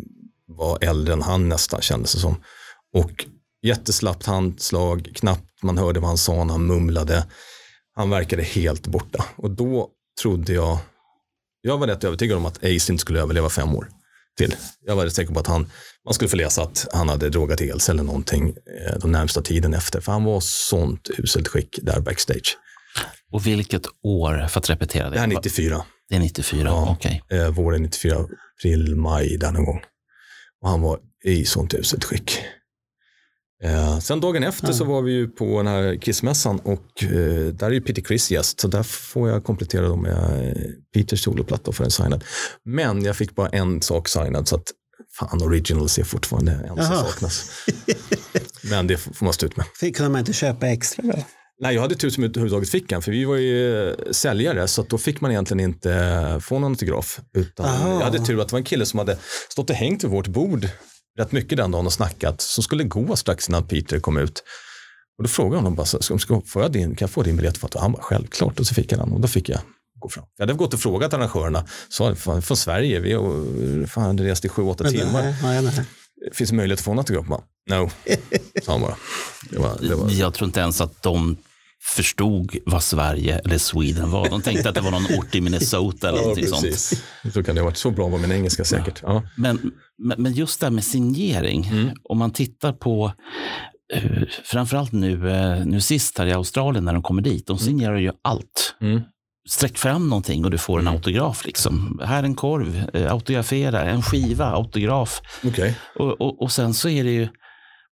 [0.57, 2.37] var äldre än han nästan kändes det som.
[2.97, 3.27] Och
[3.63, 7.27] jätteslappt handslag, knappt man hörde vad han sa när han mumlade.
[7.97, 9.25] Han verkade helt borta.
[9.37, 9.89] Och då
[10.23, 10.79] trodde jag,
[11.63, 13.89] jag var rätt övertygad om att Ace inte skulle överleva fem år
[14.39, 14.55] till.
[14.87, 15.71] Jag var rätt säker på att han,
[16.05, 19.43] man skulle få läsa att han hade drogat ihjäl sig eller någonting eh, den närmsta
[19.43, 20.01] tiden efter.
[20.01, 22.57] För han var sånt uselt skick där backstage.
[23.33, 25.11] Och vilket år, för att repetera det?
[25.17, 26.97] Det här är 94, Det är 94, Ja.
[26.99, 27.23] okej.
[27.31, 28.17] eh, våren 94,
[28.59, 29.81] april, maj där någon gång.
[30.63, 32.39] Och han var i sånt uselt skick.
[33.63, 37.67] Eh, sen dagen efter så var vi ju på den här Kissmässan och eh, där
[37.67, 38.61] är ju Peter Criss gäst.
[38.61, 40.63] Så där får jag komplettera dem med eh,
[40.95, 42.25] Peters soloplatta för en signad.
[42.65, 44.65] Men jag fick bara en sak signad så att
[45.19, 47.51] fan originals är fortfarande en som saknas.
[48.71, 49.67] Men det får man stå ut med.
[49.81, 51.25] Fick- Kunde man inte köpa extra då?
[51.63, 54.81] Nej, jag hade tur som överhuvudtaget fick en, för vi var ju eh, säljare, så
[54.81, 57.21] att då fick man egentligen inte eh, få någon autograf.
[57.35, 57.93] Utan Aha.
[57.93, 59.19] jag hade tur att det var en kille som hade
[59.49, 60.69] stått och hängt vid vårt bord
[61.19, 64.43] rätt mycket den dagen och snackat, som skulle gå strax innan Peter kom ut.
[65.19, 67.37] Och då frågade jag honom bara, ska, ska, får jag din, kan jag få din
[67.37, 67.75] biljett?
[67.75, 68.61] Han bara, självklart.
[68.61, 69.61] Och så fick jag den och då fick jag
[69.99, 70.25] gå fram.
[70.37, 74.49] Jag hade gått och frågat arrangörerna, sa fan, från Sverige, vi har fan, rest i
[74.49, 75.23] sju, åtta Men timmar.
[75.23, 75.85] nej, nej, nej.
[76.33, 77.27] Finns det möjlighet att få en autograf?
[77.71, 77.91] No,
[78.63, 78.97] sa han bara.
[79.51, 81.37] Det var, det var, Jag tror inte ens att de
[81.83, 84.29] förstod vad Sverige eller Sweden var.
[84.29, 87.03] De tänkte att det var någon ort i Minnesota eller Ja, någonting sånt.
[87.35, 87.77] Så kan det ha varit.
[87.77, 89.03] Så bra var min engelska säkert.
[89.03, 89.23] Ja.
[89.37, 89.73] Men,
[90.17, 91.91] men just det här med signering, Mm.
[92.03, 93.13] om man tittar på
[93.95, 94.03] eh,
[94.45, 98.13] framförallt nu, eh, nu sist här i Australien när de kommer dit, de signerar ju
[98.23, 98.75] allt.
[98.81, 99.01] Mm.
[99.49, 101.47] Sträck fram någonting och du får en autograf.
[101.47, 102.01] Liksom.
[102.05, 105.21] Här en korv, eh, autografera, en skiva, autograf.
[105.45, 105.77] Okej.
[105.97, 107.29] Och, och, och sen så är det ju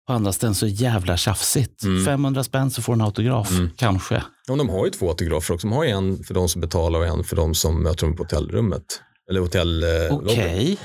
[0.08, 1.82] på andra ställen så jävla tjafsigt.
[1.82, 2.04] Mm.
[2.04, 4.22] 500 spänn så får en autograf, kanske.
[4.46, 5.66] Ja, de har ju två autografer också.
[5.66, 8.22] De har en för de som betalar och en för de som möter dem på
[8.22, 8.82] hotellrummet.
[9.30, 9.82] Eller hotell...
[9.82, 10.78] Eh, Okej.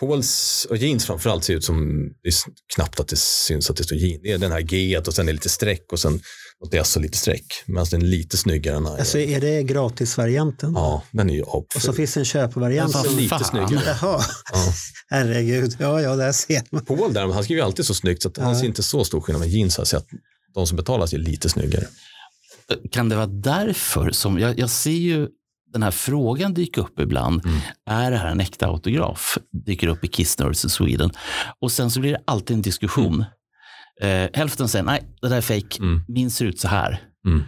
[0.00, 2.34] Pauls och jeans framförallt ser ut som, det är
[2.74, 4.20] knappt att det syns att det står jeans.
[4.22, 6.20] Det är den här G och sen är det lite streck och sen
[6.64, 7.44] något S och lite streck.
[7.66, 8.98] Medan den är lite snyggare än den här.
[8.98, 10.72] Alltså är det gratisvarianten?
[10.74, 11.94] Ja, den är ju Och så apful.
[11.94, 12.92] finns det en köpvariant.
[12.92, 13.44] Som- Lite fan.
[13.44, 13.82] snyggare.
[14.02, 14.20] Jaha,
[14.52, 14.72] Ja.
[15.10, 15.76] herregud.
[15.78, 16.84] Ja, ja, där ser man.
[16.84, 19.20] Paul där, han skriver ju alltid så snyggt så att han ser inte så stor
[19.20, 19.76] skillnad med jeans.
[19.76, 20.06] Har jag sett.
[20.54, 21.86] De som betalar ser lite snyggare.
[22.92, 25.28] Kan det vara därför som, jag, jag ser ju
[25.72, 27.44] den här frågan dyka upp ibland.
[27.44, 27.58] Mm.
[27.90, 29.38] Är det här en äkta autograf?
[29.66, 31.10] Dyker upp i Kiss Nerds in Sweden.
[31.60, 33.24] Och sen så blir det alltid en diskussion.
[34.00, 35.78] Eh, hälften säger nej, det där är fake.
[35.78, 36.02] Mm.
[36.08, 37.02] Min ser ut så här.
[37.26, 37.42] Mm.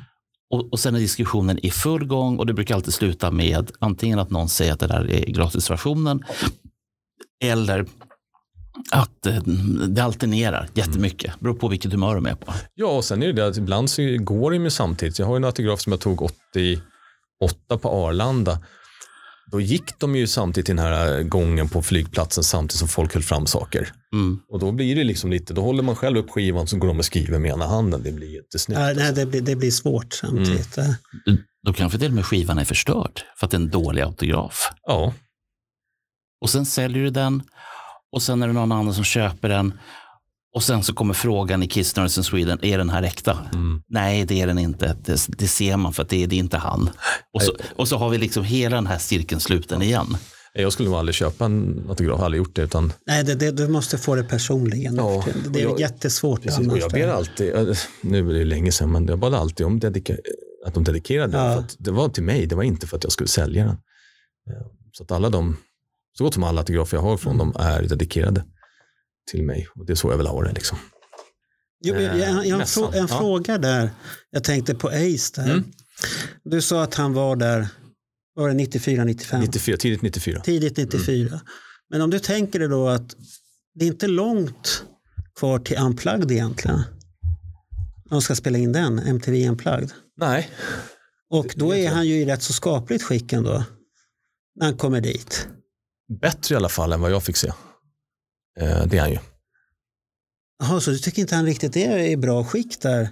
[0.51, 4.19] Och, och sen är diskussionen i full gång och det brukar alltid sluta med antingen
[4.19, 6.25] att någon säger att det där är gratisversionen
[7.45, 7.87] eller
[8.91, 9.43] att eh,
[9.89, 11.41] det alternerar jättemycket.
[11.41, 12.53] Beror på vilket humör de är på.
[12.75, 15.19] Ja, och sen är det det att ibland så går det med samtidigt.
[15.19, 18.59] Jag har ju en autograf som jag tog 88 på Arlanda.
[19.53, 23.47] Då gick de ju samtidigt den här gången på flygplatsen samtidigt som folk höll fram
[23.47, 23.93] saker.
[24.13, 24.41] Mm.
[24.49, 26.99] Och då blir det liksom lite, då håller man själv upp skivan så går de
[26.99, 28.03] och skriver med ena handen.
[28.03, 28.81] Det blir jättesnyggt.
[28.81, 30.77] Ja, nej, det, blir, det blir svårt samtidigt.
[30.79, 30.97] Mm.
[31.67, 34.71] Då kanske till och med skivan är förstörd för att det är en dålig autograf.
[34.83, 35.15] Ja,
[36.41, 37.43] Och sen säljer du den
[38.13, 39.79] och sen är det någon annan som köper den.
[40.55, 43.39] Och sen så kommer frågan i Kiss Nerds in Sweden, är den här äkta?
[43.53, 43.83] Mm.
[43.89, 44.97] Nej, det är den inte.
[45.05, 46.91] Det, det ser man för att det är, det är inte han.
[47.33, 50.17] Och så, och så har vi liksom hela den här cirkeln sluten igen.
[50.55, 52.63] jag skulle nog aldrig köpa en autograf, aldrig gjort det.
[52.63, 54.95] Utan, Nej, det, det, du måste få det personligen.
[54.97, 56.81] Ja, det är jag- jättesvårt precis, och annars.
[56.81, 57.53] jag ber alltid,
[58.01, 60.17] nu är det länge sedan, men jag bad alltid om dedika,
[60.67, 61.45] att de dedikerade den.
[61.47, 61.53] Ja.
[61.55, 63.73] För att det var till mig, det var inte för att jag skulle sälja den.
[63.73, 65.57] Eh, Så att alla de,
[66.19, 68.45] så gott som alla autografer jag har från dem är dedikerade
[69.31, 69.69] till mig.
[69.75, 70.53] Och det är så jag vill ha det.
[70.53, 70.79] Liksom.
[71.85, 73.19] Jo, jag, jag, jag, en, frå, en ja.
[73.19, 73.91] fråga där.
[74.31, 75.51] Jag tänkte på Ace där.
[75.51, 75.65] Mm.
[76.45, 77.69] Du sa att han var där,
[78.35, 79.41] var det 94, 95?
[79.41, 80.41] 94, tidigt 94.
[80.41, 81.29] Tidigt 94.
[81.29, 81.41] Mm.
[81.91, 83.17] Men om du tänker dig då att
[83.75, 84.85] det är inte långt
[85.39, 86.83] kvar till Unplugged egentligen.
[88.11, 89.93] De ska spela in den, MTV Unplugged.
[90.17, 90.51] Nej,
[91.31, 93.65] Och då är han ju i rätt så skapligt skick ändå.
[94.55, 95.49] När han kommer dit.
[96.21, 97.53] bättre i alla fall än vad jag fick se.
[98.61, 99.19] Eh, det är han ju.
[100.63, 103.09] Jaha, så du tycker inte han riktigt är i bra skick där?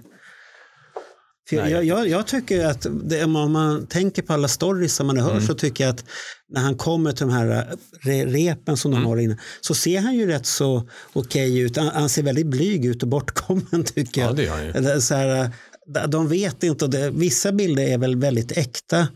[1.51, 5.17] Nej, jag, jag, jag tycker att det, om man tänker på alla stories som man
[5.17, 5.47] har hört Mm.
[5.47, 6.05] så tycker jag att
[6.49, 9.03] när han kommer till de här re, repen som Mm.
[9.03, 11.77] de har inne så ser han ju rätt så okej ut.
[11.77, 14.29] Han, han ser väldigt blyg ut och bortkommen tycker jag.
[14.29, 15.01] Ja, det gör han ju.
[15.01, 15.51] Så här,
[15.95, 19.07] eh, de vet inte, och det, vissa bilder är väl väldigt äkta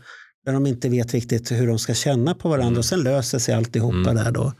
[0.46, 2.78] där de inte vet riktigt hur de ska känna på varandra Mm.
[2.78, 4.52] och sen löser sig alltihopa där då.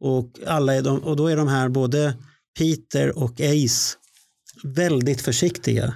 [0.00, 2.14] Och, alla är de, och då är de här både
[2.58, 3.96] Peter och Ace
[4.64, 5.94] väldigt försiktiga.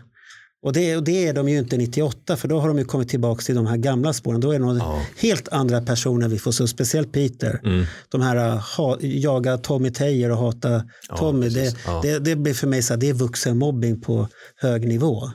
[0.64, 3.08] Och det, och det är de ju inte 98 för då har de ju kommit
[3.08, 4.40] tillbaka till de här gamla spåren.
[4.40, 5.02] Då är det Ja.
[5.18, 7.60] helt andra personer vi får se, speciellt Peter.
[7.64, 7.84] Mm.
[8.08, 11.48] De här uh, ha, jaga Tommy Tejer och hata Ja, Tommy.
[11.48, 12.00] Det, Ja.
[12.02, 15.30] det, det blir för mig så här, det är vuxenmobbing på hög nivå.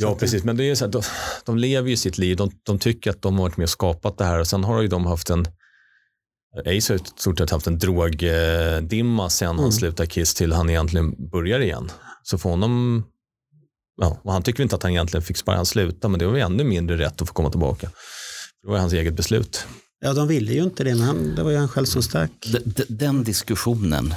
[0.00, 0.44] Ja, precis.
[0.44, 1.02] Men det är så här, de,
[1.44, 2.36] de lever ju sitt liv.
[2.36, 4.38] De, de tycker att de har varit med och skapat det här.
[4.40, 5.46] Och sen har ju de haft en
[6.66, 9.62] Ace har stort sett haft en drogdimma sen Mm.
[9.62, 11.90] han slutade Kiss till han egentligen börjar igen.
[12.22, 13.04] Så för honom,
[14.00, 16.34] ja, och han tycker inte att han egentligen fick sparka, han slutade, men det var
[16.34, 17.90] ju ännu mindre rätt att få komma tillbaka.
[18.62, 19.66] Det var hans eget beslut.
[20.00, 22.30] Ja, de ville ju inte det, men han, det var ju han själv som stack.
[22.52, 24.14] D- d- Den diskussionen,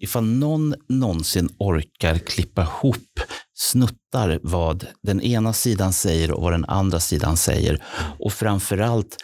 [0.00, 3.20] ifall någon någonsin orkar klippa ihop
[3.54, 7.84] snuttar vad den ena sidan säger och vad den andra sidan säger
[8.18, 9.16] och framförallt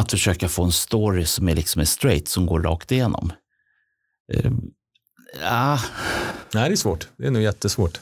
[0.00, 3.32] att försöka få en story som är liksom straight, som går rakt igenom.
[4.32, 4.52] Eh,
[5.42, 5.80] ja,
[6.54, 7.08] Nej, det är svårt.
[7.16, 8.00] Det är nog jättesvårt.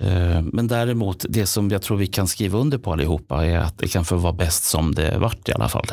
[0.00, 3.78] eh, men däremot, det som jag tror vi kan skriva under på allihopa är att
[3.78, 5.86] det kan få vara bäst som det vart i alla fall.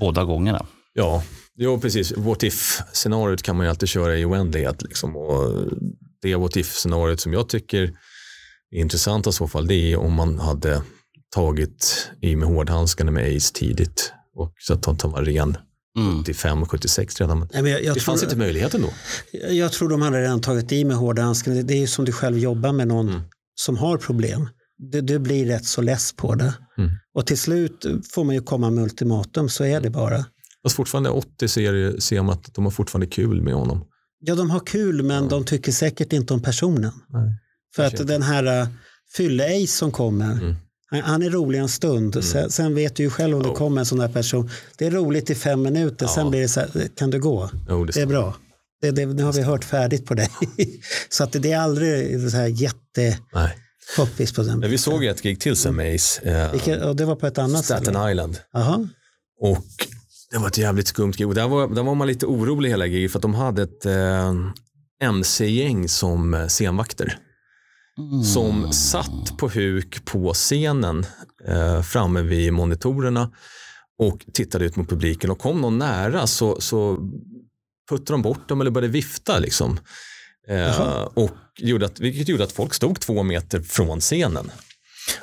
[0.00, 0.66] Båda gångerna.
[0.92, 1.22] Ja,
[1.58, 2.12] jo, precis.
[2.16, 4.82] What if-scenariot kan man ju alltid köra i oändlighet.
[4.82, 5.16] Liksom.
[5.16, 5.68] Och
[6.22, 7.82] det what if-scenariot som jag tycker
[8.70, 10.82] är intressant i så fall, det är om man hade
[11.34, 14.12] tagit i med hårdhandskarna med Ace tidigt.
[14.34, 15.56] Och så att han var ren
[15.98, 16.18] Mm.
[16.24, 17.38] 75 76 redan.
[17.38, 18.88] Men Nej, men jag, jag, det tror, fanns inte möjligheten då.
[19.50, 21.54] jag tror de hade redan tagit i med hårda handsken.
[21.54, 23.20] Det, det är ju som du själv jobbar med någon Mm.
[23.54, 24.48] som har problem.
[24.78, 26.54] Du, du blir rätt så less på det.
[26.78, 26.90] Mm.
[27.14, 30.24] Och till slut får man ju komma med ultimatum, så är det bara.
[30.62, 33.84] Fast fortfarande 80 ser, det- ser man att de har fortfarande kul med honom.
[34.20, 36.92] Ja, de har kul, men de tycker säkert inte om personen.
[37.08, 37.34] Nej.
[37.76, 38.68] För att den här uh,
[39.16, 40.54] fylle-ace som kommer, Mm.
[41.04, 42.24] han, är rolig en stund.
[42.24, 43.54] Sen, sen vet du ju själv om det Ja.
[43.54, 44.50] kommer en sån där person.
[44.78, 46.30] Det är roligt i fem minuter, sen Ja.
[46.30, 47.50] blir det så här, kan du gå?
[47.68, 48.36] Jo, det Det är bra.
[48.80, 50.28] Det, det, nu har vi hört färdigt på dig.
[51.08, 53.18] så att det, det är aldrig så här jättepoppis
[54.18, 54.34] Nej.
[54.34, 54.58] på den.
[54.60, 56.20] Men vi såg ju ett gig till sen med Ace.
[56.30, 57.82] Eh, Vilka, och det var på ett annat ställe?
[57.84, 58.38] Staten Island.
[58.52, 58.88] Jaha.
[59.40, 59.64] Och
[60.32, 61.34] det var ett jävligt skumt gig.
[61.34, 64.34] Där var, där var man lite orolig hela giget för att de hade ett eh,
[65.02, 67.18] MC-gäng som eh, scenvakter.
[68.34, 71.06] Som satt på huk på scenen
[71.48, 73.30] eh, framme vid monitorerna
[73.98, 75.30] och tittade ut mot publiken.
[75.30, 77.10] Och kom någon nära så, så
[77.90, 79.38] puttade de bort dem eller började vifta.
[79.38, 79.80] Liksom.
[80.48, 84.50] Eh, och gjorde att, vilket gjorde att folk stod två meter från scenen.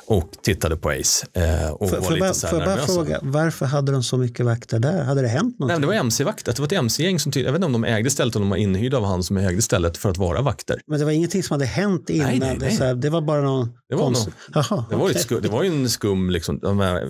[0.06, 1.26] Och tittade på Ace.
[1.32, 2.86] Eh, och Får var bara, lite så här nervösa.
[2.86, 5.04] fråga, varför hade de så mycket vakter där?
[5.04, 6.52] Hade det hänt Nej, men det var MC-vakter.
[6.52, 8.50] Det var ett MC-gäng som jag vet inte om de ägde stället eller om de
[8.50, 10.80] var inhyrda av han som ägde stället för att vara vakter.
[10.86, 12.26] Men det var ingenting som hade hänt innan?
[12.28, 12.76] Nej, nej, Det, nej.
[12.76, 13.68] så här, det var bara någon...
[13.88, 16.58] Det var någon- Jaha, Det var, ett skum, det var ju en skum, liksom,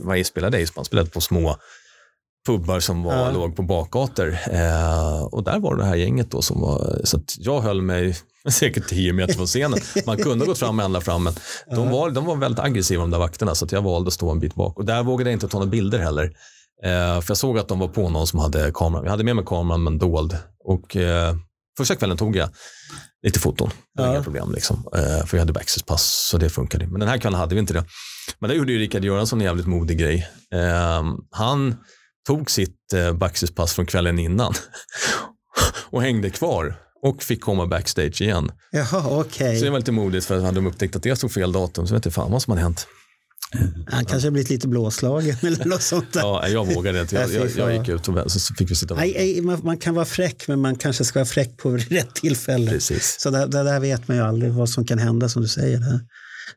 [0.03, 1.57] vad Ace spelade Ace, man spelade på små
[2.47, 3.31] pubbar som var, Ja.
[3.31, 4.37] låg på bakgator.
[4.51, 8.16] Eh, och där var det här gänget då som var, så att jag höll mig
[8.49, 9.78] säkert 10 meter från scenen.
[10.07, 11.34] Man kunde ha gått fram ända fram, men
[11.76, 14.41] de var, de var väldigt aggressiva de där vakterna, så jag valde att stå en
[14.41, 14.78] bit bak.
[14.78, 16.24] Och där vågade jag inte ta några bilder heller.
[16.84, 19.05] Eh, för jag såg att de var på någon som hade kameran.
[19.05, 20.36] Jag hade med mig kameran men dold.
[20.64, 21.34] Och eh,
[21.78, 22.49] första kvällen tog jag
[23.26, 23.70] lite foton.
[23.97, 24.14] Det var Ja.
[24.14, 24.84] inga problem liksom.
[24.95, 26.86] Eh, för jag hade backspace så det funkade.
[26.86, 27.84] Men den här kvällen hade vi inte det.
[28.38, 30.28] Men där gjorde ju Rickard Göransson en jävligt modig grej.
[30.55, 31.74] Eh, han
[32.26, 34.55] tog sitt eh, backspace från kvällen innan
[35.91, 38.53] och hängde kvar och fick komma backstage igen.
[38.72, 39.59] Jaha, okej.
[39.59, 41.86] Så det var lite modigt för att hade de upptäckt att det stod fel datum
[41.86, 42.86] så vet jag fan vad som hade hänt.
[43.86, 46.20] Han kanske blivit lite blåslagen eller något sånt där.
[46.20, 47.16] Ja, jag vågade inte.
[47.16, 49.94] Jag, jag, jag gick ut och så fick vi sitta Nej, nej, man, man kan
[49.94, 52.70] vara fräck, men man kanske ska vara fräck på rätt tillfälle.
[52.70, 53.16] Precis.
[53.20, 55.78] Så det, det där vet man ju aldrig vad som kan hända som du säger.
[55.78, 56.01] Där.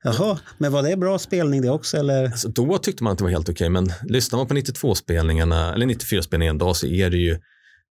[0.04, 1.98] Jaha, men var det bra spelning det också?
[1.98, 2.26] Eller?
[2.26, 5.86] Alltså, då tyckte man att det var helt okej, men lyssnar man på 92-spelningarna, eller
[5.86, 7.40] 94-spelningarna en dag så är det ju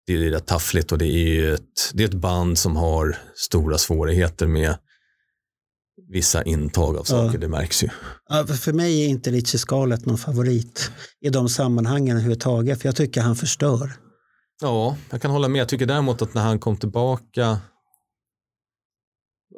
[0.07, 3.79] det är rätt taffligt och det är ett, det är ett band som har stora
[3.79, 4.77] svårigheter med
[6.09, 7.89] vissa intag av saker, det märks ju.
[8.29, 10.91] Ja, för- mig är inte Richie Scarlett någon favorit
[11.21, 13.93] i de sammanhangen överhuvudtaget, för jag tycker han förstör.
[14.61, 15.61] Ja, jag kan hålla med.
[15.61, 17.59] Jag tycker däremot att när han kom tillbaka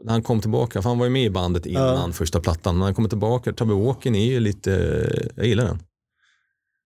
[0.05, 2.84] när han kom tillbaka, för han var ju med i bandet innan första plattan, när
[2.84, 4.70] han kommer tillbaka, Tubby Walken är ju lite,
[5.36, 5.82] jag gillar den.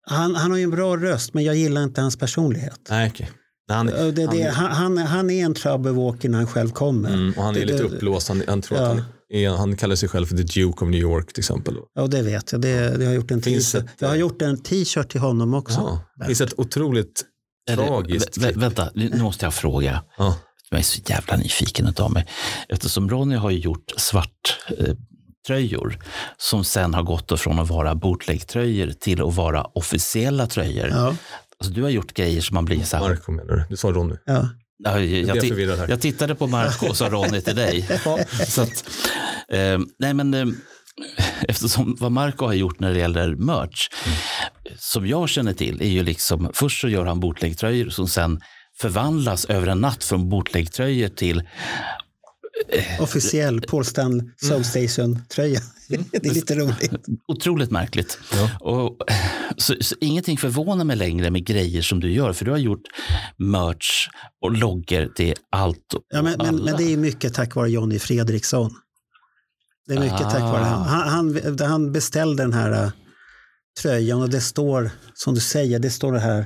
[0.02, 2.80] Han, han har ju en bra röst, men jag gillar inte hans personlighet.
[2.90, 3.30] Nej, okej.
[3.74, 7.10] Han, Det, det, han, han, han är en trouble walker när han själv kommer.
[7.14, 8.28] Mm, och han är Det- lite uppblåst.
[8.28, 8.86] Han, han, tror Ja.
[8.86, 11.76] att han, är, han kallar sig själv för The Duke of New York till exempel.
[11.96, 12.62] Ja, det vet jag.
[12.62, 13.86] Det, det har gjort en Finns t-shirt.
[13.90, 15.80] ett- Jag har gjort en t-shirt till honom också.
[15.80, 17.24] Ja, det finns ett otroligt
[17.76, 18.60] tragiskt vä- vä-.
[18.60, 20.04] Vänta, nu måste jag fråga.
[20.18, 20.36] Ja.
[20.70, 22.28] Jag är så jävla nyfiken av mig.
[22.70, 24.96] Eftersom Ronny har gjort svart eh,
[25.48, 25.98] tröjor
[26.38, 30.88] som sen har gått från att vara bootleg-tröjor till att vara officiella tröjor.
[30.88, 31.16] Ja,
[31.62, 33.10] Alltså, du har gjort grejer som man blir så här.
[33.10, 33.64] Marco menar du?
[33.70, 34.16] Du sa Ronny.
[34.26, 34.50] ja.
[34.84, 37.82] Ja, jag, Jag jag, jag tittade på Marco och sa Ronny till dig.
[38.48, 38.86] Så att,
[39.54, 40.46] eh, nej men, eh,
[41.48, 43.88] eftersom vad Marco har gjort när det gäller merch,
[44.78, 48.42] som jag känner till, är ju liksom först så gör han bootleg-tröjor som sen
[48.80, 51.44] förvandlas över en natt från bootleg-tröjor till
[53.00, 55.60] Officiell Paul Stanley Soul Station-tröja.
[55.90, 56.92] Det är lite roligt.
[57.28, 58.20] otroligt märkligt.
[58.60, 58.98] Och,
[59.58, 62.84] så, så ingenting förvånar mig längre med grejer som du gör, för du har gjort
[63.38, 64.08] merch
[64.42, 66.64] och loggor till allt och Ja, men, men, alla.
[66.64, 68.72] men det är mycket tack vare Jonny Fredriksson.
[69.88, 70.66] Det är mycket tack vare Ah.
[70.66, 70.88] han.
[70.88, 71.60] Han, han.
[71.70, 72.92] Han beställde den här uh,
[73.82, 76.46] tröjan och det står, som du säger, det står det här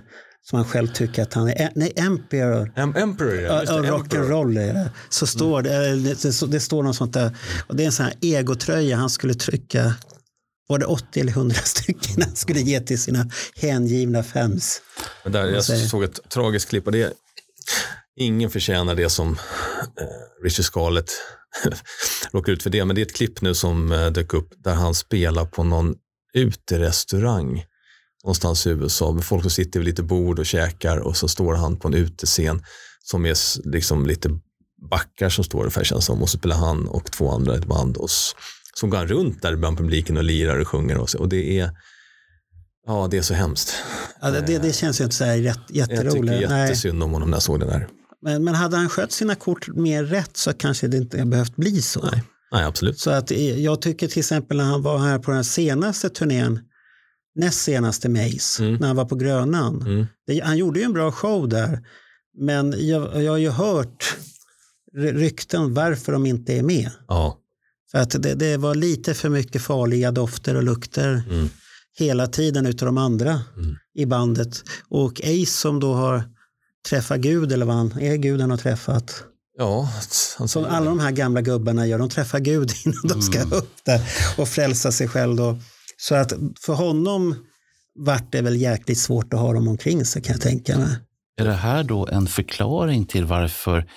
[0.50, 1.72] som han själv tycker att han är.
[1.76, 2.72] Nej, Emperor.
[2.76, 3.60] Em- Emperor, ja.
[3.60, 4.92] Just det, rock'n'roll är det.
[5.10, 7.38] Så står det, eh, det, det, det står något sånt där.
[7.68, 9.94] Och det är en sån här egotröja han skulle trycka,
[10.68, 14.82] var det 80 eller 100 stycken han skulle ge till sina hängivna fans.
[15.24, 17.14] Men där, jag såg ett tragiskt klipp och det
[18.16, 21.12] ingen förtjänar det som eh, Richard Scarlett
[22.32, 22.86] råkar ut för det.
[22.86, 25.96] Men det är ett klipp nu som eh, dök upp där han spelar på någon
[26.34, 27.66] uterestaurang
[28.26, 31.54] någonstans i USA med folk som sitter vid lite bord och käkar och så står
[31.54, 32.64] han på en utescen
[33.04, 33.36] som är
[33.70, 34.30] liksom lite
[34.90, 37.66] backar som står ungefär känns som och så spelar han och två andra i ett
[37.66, 38.10] band och
[38.76, 41.60] så går han runt där bland publiken och lirar och sjunger och, så, och det
[41.60, 41.70] är
[42.88, 43.76] ja det är så hemskt.
[44.22, 46.42] Ja, det, det, känns ju inte så här rätt, Jag tycker jätteroligt.
[46.42, 47.88] Jättesynd om honom när jag såg det där.
[48.22, 51.82] Men, men hade han skött sina kort mer rätt så kanske det inte behövt bli
[51.82, 52.10] så.
[52.12, 52.24] Nej.
[52.52, 53.00] Nej, absolut.
[53.00, 56.60] Så att eh, jag tycker till exempel när han var här på den senaste turnén,
[57.36, 58.76] näst senaste Maze, Mm.
[58.76, 59.82] när han var på Grönan.
[59.82, 60.06] Mm.
[60.28, 61.80] Det, han gjorde ju en bra show där,
[62.38, 64.16] men jag, jag har ju hört
[64.98, 66.92] ry- rykten varför de inte är med.
[67.08, 67.38] Ja.
[67.92, 71.50] För att det, det var lite för mycket farliga dofter och lukter Mm.
[71.98, 73.76] hela tiden utav de andra Mm.
[73.96, 74.64] i bandet.
[74.90, 76.24] Och Ace som då har
[76.90, 79.24] träffat Gud, eller vad han är Gud han har träffat.
[79.58, 79.90] Ja,
[80.48, 84.02] Som alla de här gamla gubbarna gör, de träffar Gud innan de ska upp där
[84.38, 85.36] och frälsa sig själv.
[85.36, 85.58] Då.
[85.98, 86.34] Så att
[86.66, 87.36] för honom
[88.00, 90.98] vart det väl jäkligt svårt att ha dem omkring sig kan jag tänka mig.
[91.42, 93.90] Är det här då en förklaring till varför,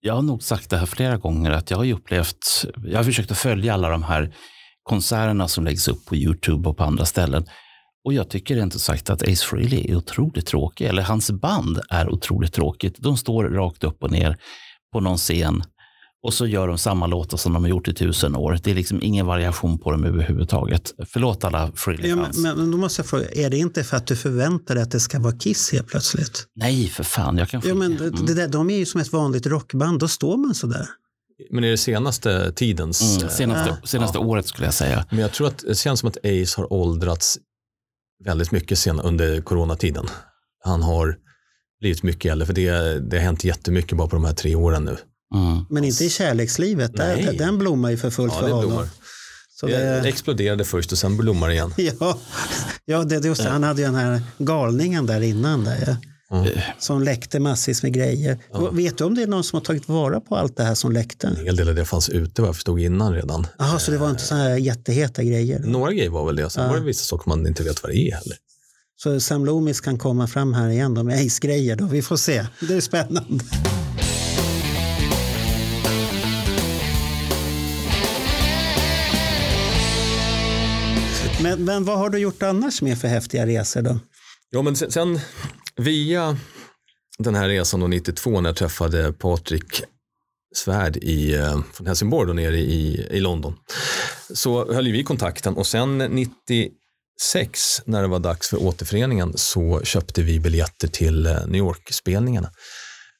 [0.00, 3.04] jag har nog sagt det här flera gånger, att jag har ju upplevt, jag har
[3.04, 4.34] försökt att följa alla de här
[4.82, 7.44] konserterna som läggs upp på YouTube och på andra ställen.
[8.04, 12.08] Och jag tycker inte sagt att Ace Frehley är otroligt tråkig, eller hans band är
[12.08, 12.96] otroligt tråkigt.
[12.98, 14.36] De står rakt upp och ner
[14.92, 15.64] på någon scen
[16.26, 18.58] och så gör de samma låtar som de har gjort i tusen år.
[18.62, 20.94] Det är liksom ingen variation på dem överhuvudtaget.
[21.06, 24.06] Förlåt alla Frehley Ja, men, men då måste jag fråga, är det inte för att
[24.06, 26.46] du förväntar dig att det ska vara Kiss helt plötsligt?
[26.54, 27.38] Nej, för fan.
[27.38, 28.26] Jag kan Ja, men Mm.
[28.26, 30.86] det där, de är ju som ett vanligt rockband, då står man sådär.
[31.50, 33.16] Men är det senaste tidens?
[33.18, 35.06] Mm, senaste senaste året skulle jag säga.
[35.10, 37.38] Men jag tror att det känns som att Ace har åldrats
[38.24, 40.06] väldigt mycket sen under coronatiden.
[40.64, 41.16] Han har
[41.80, 42.70] blivit mycket äldre, för det,
[43.10, 44.96] det har hänt jättemycket bara på de här tre åren nu.
[45.34, 45.64] Mm.
[45.70, 48.68] Men inte i kärlekslivet, där, den blommar ju för fullt Ja, för det honom.
[48.70, 48.88] blommar.
[49.60, 51.72] Så Det det, exploderade först och sen blommar igen.
[52.00, 52.18] ja,
[52.84, 55.64] ja det, det, just det, han hade ju den här galningen där innan.
[55.64, 55.96] Där, ja.
[56.30, 56.48] Mm.
[56.78, 58.38] Som läckte massvis med grejer.
[58.50, 60.74] Och Vet du om det är någon som har tagit vara på allt det här
[60.74, 61.26] som läckte?
[61.26, 63.46] En hel del av det fanns ute vad jag förstod innan redan.
[63.58, 65.58] Jaha, så det var inte så här jätteheta grejer?
[65.58, 66.70] Några grejer var väl det, sen Ja.
[66.70, 68.36] var det vissa saker man inte vet vad det är heller.
[68.96, 71.76] Så Sam Loomis kan komma fram här igen då med Ace-grejer.
[71.76, 71.84] Då.
[71.86, 72.46] Vi får se.
[72.60, 73.44] Det är spännande.
[81.46, 83.98] Men, men vad har du gjort annars med för häftiga resor då?
[84.50, 85.20] Ja, men sen, sen
[85.76, 86.38] via
[87.18, 89.82] den här resan då 92 när jag träffade Patrik
[90.54, 93.54] Svärd i, eh, från Helsingborg då nere i, i London
[94.34, 100.22] så höll vi kontakten och sen 96 när det var dags för återföreningen så köpte
[100.22, 102.50] vi biljetter till eh, New York-spelningarna.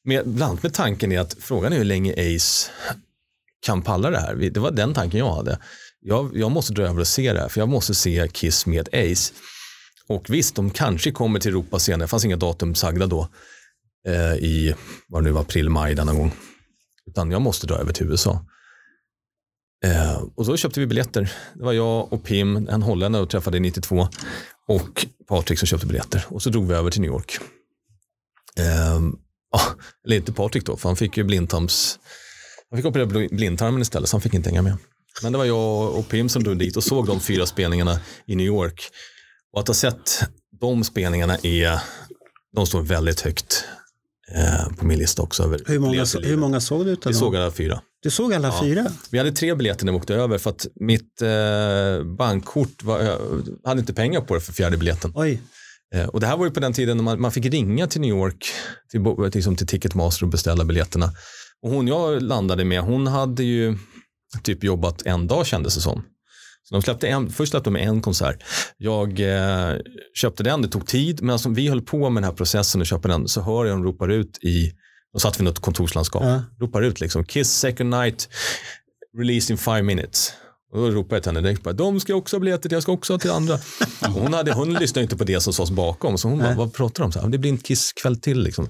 [0.04, 2.70] Med, bland annat med tanken är att frågan är hur länge Ace
[3.66, 4.34] kan palla det här.
[4.34, 5.58] Det var den tanken jag hade.
[6.08, 8.88] Jag, jag måste dra över och se det här för jag måste se Kiss med
[8.92, 9.32] Ace.
[10.08, 12.04] Och visst, de kanske kommer till Europa senare.
[12.04, 13.28] Det fanns inga datum sagda då
[14.08, 14.74] eh, i
[15.08, 16.32] vad det nu var, april, maj denna gång.
[17.06, 18.46] Utan jag måste dra över till USA.
[19.84, 21.32] Eh, och då köpte vi biljetter.
[21.54, 24.08] Det var jag och Pim, en holländare och träffade 92
[24.68, 26.24] och Patrik som köpte biljetter.
[26.28, 27.38] Och så drog vi över till New York.
[28.58, 28.96] Eh,
[30.04, 31.98] eller inte Patrik då, för han fick ju blindtarms...
[32.70, 34.76] Han fick operera blindtarmen istället, så han fick inte hänga med.
[35.22, 38.36] Men det var jag och Pim som drog dit och såg de fyra spelningarna i
[38.36, 38.88] New York.
[39.52, 40.24] Och att ha sett
[40.60, 41.80] de spelningarna är,
[42.56, 43.64] de står väldigt högt
[44.34, 45.42] eh, på min lista också.
[45.42, 47.20] Över Hur många, hur många såg du utav Vi dem?
[47.20, 47.80] såg alla fyra.
[48.02, 48.60] Du såg alla Ja.
[48.62, 48.86] fyra?
[49.10, 53.18] Vi hade tre biljetter när vi åkte över för att mitt eh, bankkort var, jag
[53.64, 55.12] hade inte pengar på det för fjärde biljetten.
[55.14, 55.42] Oj,
[55.94, 58.00] Eh, och det här var ju på den tiden när man, man fick ringa till
[58.00, 58.46] New York,
[58.90, 59.04] till,
[59.34, 61.12] liksom till Ticketmaster och beställa biljetterna.
[61.62, 63.78] Och hon jag landade med, hon hade ju
[64.42, 66.04] typ jobbat en dag kändes det som.
[66.68, 68.42] Så de släppte en, först släppte de en konsert.
[68.76, 69.76] Jag eh,
[70.14, 72.86] köpte den, det tog tid, men som vi höll på med den här processen och
[72.86, 74.72] köpa den så hör jag dem ropar ut i,
[75.12, 76.42] de satt vid något kontorslandskap, Ja.
[76.60, 78.28] ropar ut liksom Kiss second night,
[79.18, 80.32] released in five minutes.
[80.72, 82.92] Och då ropade jag till henne direkt, bara, de ska också ha biljetter, jag ska
[82.92, 83.58] också ha till andra.
[84.00, 87.02] Hon, hade, hon lyssnade inte på det som sades bakom, så hon bara, vad pratar
[87.02, 87.12] de om?
[87.12, 88.42] Så här, det blir en Kiss-kväll till.
[88.42, 88.68] Liksom.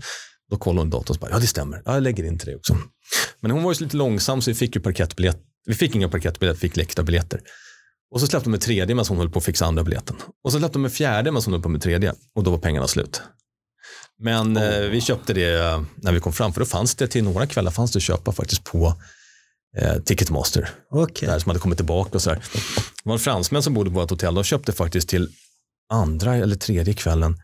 [0.50, 2.56] Då kollade hon datorn och bara, ja det stämmer, ja, jag lägger in till det
[2.56, 2.76] också.
[3.40, 5.38] Men hon var ju lite långsam så vi fick ju parkettbiljett.
[5.66, 7.40] Vi fick inga parkettbiljetter, fick läckta biljetter.
[8.10, 10.16] Och så släppte de en tredje medan hon höll på att fixa andra biljetten.
[10.44, 12.14] Och så släppte de en fjärde medan hon höll på med tredje.
[12.34, 13.22] Och då var pengarna slut.
[14.18, 17.24] Men eh, vi köpte det eh, när vi kom fram, för då fanns det till
[17.24, 18.94] några kvällar fanns det att köpa faktiskt på
[19.76, 20.70] eh, Ticketmaster.
[20.90, 21.28] okej.
[21.28, 22.38] Där som hade kommit tillbaka och så här.
[23.02, 24.34] Det var en fransmän som bodde på vårt hotell.
[24.34, 25.28] De köpte faktiskt till
[25.92, 27.36] andra eller tredje kvällen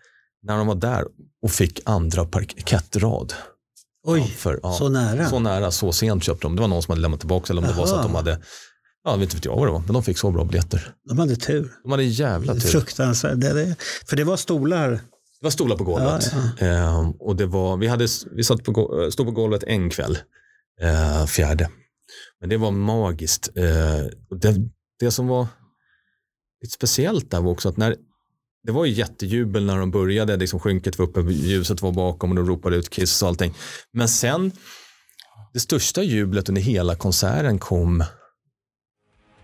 [0.43, 1.05] när de var där
[1.43, 3.35] och fick andra parkettrad.
[4.05, 5.29] Oj, För, ja, så nära.
[5.29, 6.57] Så nära, så sent köpte de.
[6.57, 8.41] Det var någon som hade lämnat tillbaka eller om det var så att de hade,
[9.05, 10.95] ja, vet inte jag vad det var, men de fick så bra biljetter.
[11.09, 11.73] De hade tur.
[11.83, 12.61] De hade jävla tur.
[12.61, 13.41] Fruktansvärt.
[13.41, 13.77] Det, det,
[14.07, 14.91] för det var stolar.
[14.91, 16.33] Det var stolar på golvet.
[16.59, 20.19] Ja, Ehm, och det var, vi, hade, vi satt på, stod på golvet en kväll,
[20.81, 21.71] eh, fjärde.
[22.41, 23.49] Men det var magiskt.
[23.55, 23.65] Eh,
[24.37, 24.57] det,
[25.01, 25.47] det som var
[26.63, 27.97] lite speciellt där var också att när
[28.65, 32.37] det var ju jättejubel när de började, liksom skynket var uppe, ljuset var bakom och
[32.37, 33.55] de ropade ut Kiss och allting.
[33.93, 34.53] Men sen,
[35.53, 38.05] det största jublet under hela konserten kom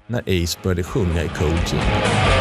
[0.07, 2.38] när Ace började sjunga i Cold Gin.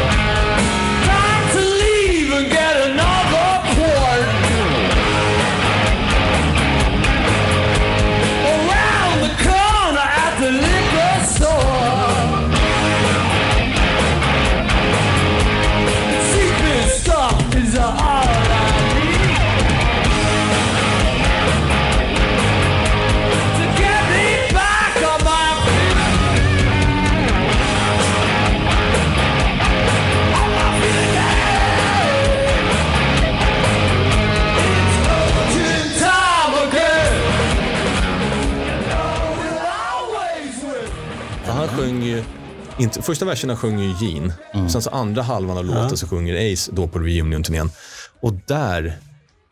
[42.80, 44.34] Inte, första verserna sjunger ju Gene,
[44.70, 47.70] sen så andra halvan av låten så sjunger Ace då på reunion-turnén.
[48.22, 49.00] Och där,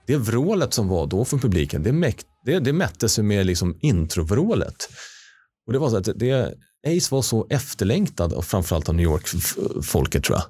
[0.07, 3.77] det vrålet som var då från publiken, det, mäkt, det, det mätte sig med liksom
[3.81, 4.89] introvrålet.
[5.67, 6.53] Och det var så att det,
[6.87, 10.45] Ace var så efterlängtad och framförallt av New York-folket tror jag.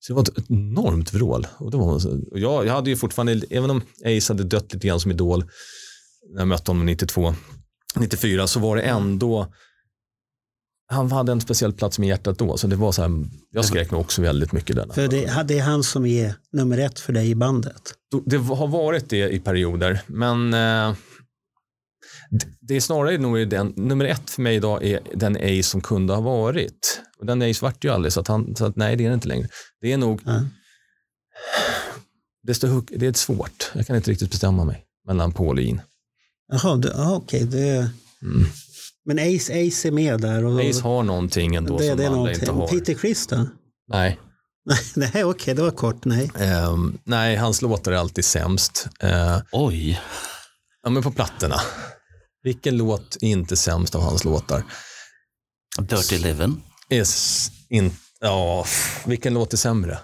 [0.00, 1.46] Så det var ett enormt vrål.
[1.58, 4.86] Och det var, och jag, jag hade ju fortfarande, även om Ace hade dött lite
[4.86, 5.44] grann som idol
[6.32, 7.34] när jag mötte honom 92,
[7.96, 9.52] 94 så var det ändå
[10.94, 13.10] han hade en speciell plats med hjärtat då, så det var så här,
[13.50, 14.86] jag skrek nog också väldigt mycket där.
[14.92, 17.94] För det, det är han som är nummer ett för dig i bandet.
[18.26, 20.94] Det har varit det i perioder, men eh,
[22.30, 25.80] det- det är snarare nog den, nummer ett för mig idag är den Ace som
[25.80, 27.00] kunde ha varit.
[27.18, 29.14] Och den Ace vart ju aldrig, så att, han, så att nej det är det
[29.14, 29.48] inte längre.
[29.80, 30.40] Det är nog, Ja.
[32.46, 35.80] desto huk- det är svårt, jag kan inte riktigt bestämma mig mellan Paul och Ian.
[36.52, 37.44] Jaha, okej.
[37.44, 37.90] det,
[38.22, 38.46] Mm.
[39.06, 40.44] Men Ace, Ace är med där.
[40.44, 42.68] Och, Ace har någonting ändå det, som det andra inte har.
[42.68, 43.46] Peter Criss då?
[43.88, 44.20] Nej.
[44.94, 46.04] Nej, okej, det var kort.
[46.04, 46.30] Nej.
[46.38, 48.88] Ehm, nej, hans låtar är alltid sämst.
[49.00, 50.00] Eh, Oj,
[50.82, 51.60] ja, men på plattorna.
[52.42, 54.62] Vilken låt är inte sämst av hans låtar?
[55.78, 56.60] Dirty Livin'.
[56.88, 58.66] Är s- in, ja,
[59.06, 59.98] vilken låt är sämre?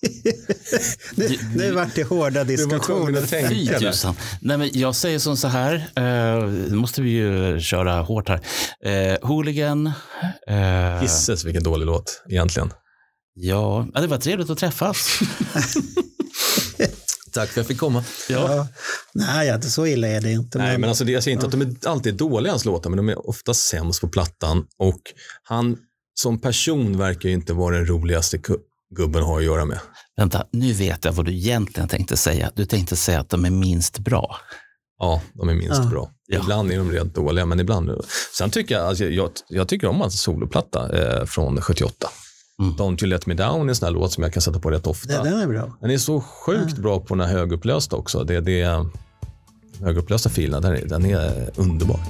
[1.14, 3.48] Nu, nu vart det hårda diskussioner.
[3.48, 4.14] Fy tusan.
[4.40, 8.40] Nej, men jag säger som så här, eh, nu måste vi ju köra hårt här.
[8.84, 9.86] Eh, Hooligan.
[10.48, 12.72] Eh, Gisses vilken dålig låt egentligen.
[13.34, 15.18] ja, ja, det var trevligt att träffas.
[17.32, 18.04] Tack för att jag fick komma.
[18.28, 18.66] Ja.
[19.14, 20.58] Nej, ja, det- så illa är det inte.
[20.58, 22.96] Nej, men alltså, det- jag säger inte att de är alltid dåliga hans låtar, men
[22.96, 24.66] de är ofta sämst på plattan.
[24.78, 25.00] Och
[25.42, 25.76] han
[26.14, 28.38] som person verkar ju inte vara den roligaste
[28.96, 29.78] gubben har att göra med.
[30.16, 32.50] Vänta, nu vet jag vad du egentligen tänkte säga.
[32.54, 34.36] Du tänkte säga att de är minst bra.
[34.98, 35.90] Ja, de är minst Ja.
[35.90, 36.10] bra.
[36.26, 36.38] Ja.
[36.40, 37.90] Ibland är de rent dåliga, men ibland...
[38.38, 42.08] Sen tycker jag, alltså, jag, jag tycker om hans soloplatta eh, från 78.
[42.62, 42.74] Mm.
[42.74, 44.70] Don't you let me down är en sån här låt som jag kan sätta på
[44.70, 45.22] rätt ofta.
[45.22, 45.76] det, den är bra.
[45.80, 48.24] Den är så sjukt bra på den här högupplösta också.
[48.24, 48.86] Det, det,
[49.80, 52.00] högupplösta filen, den är, den är underbar.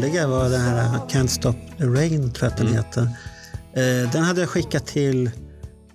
[0.00, 3.02] Roliga var den här Can't Stop the Rain, tror jag att den heter.
[3.76, 5.30] Eh, den hade jag skickat till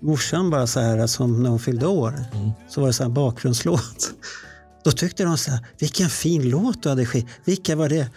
[0.02, 2.14] morsan bara så här som när hon fyllde år.
[2.70, 4.12] Så var det så här bakgrundslåt.
[4.84, 7.30] Då tyckte de så här, vilken fin låt du hade skickat.
[7.46, 8.10] Vilka var det?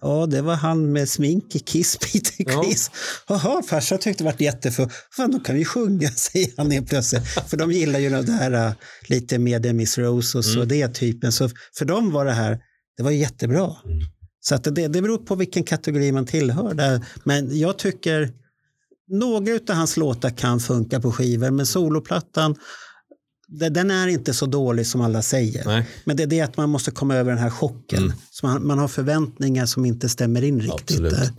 [0.00, 2.62] Ja, det var han med smink i Kiss, Peter Ja.
[2.62, 2.90] Criss.
[3.28, 4.92] Jaha, farsan tyckte det var jättefult.
[5.16, 7.26] Fan, då kan vi sjunga, säger han helt plötsligt.
[7.26, 8.72] För de gillar ju det här äh,
[9.08, 11.32] lite med Miss Rose och så, det typen.
[11.32, 12.58] Så för dem var det här,
[12.96, 13.76] det var jättebra.
[14.48, 16.74] Så att det, det beror på vilken kategori man tillhör.
[16.74, 17.06] Där.
[17.24, 18.32] Men jag tycker
[19.08, 22.54] några av hans låtar kan funka på skivor, men soloplattan,
[23.48, 25.64] den är inte så dålig som alla säger.
[25.64, 25.88] Nej.
[26.04, 28.12] Men det är det att man måste komma över den här chocken.
[28.30, 30.80] Så man, man har förväntningar som inte stämmer in riktigt.
[30.80, 31.12] Absolut.
[31.12, 31.30] Där.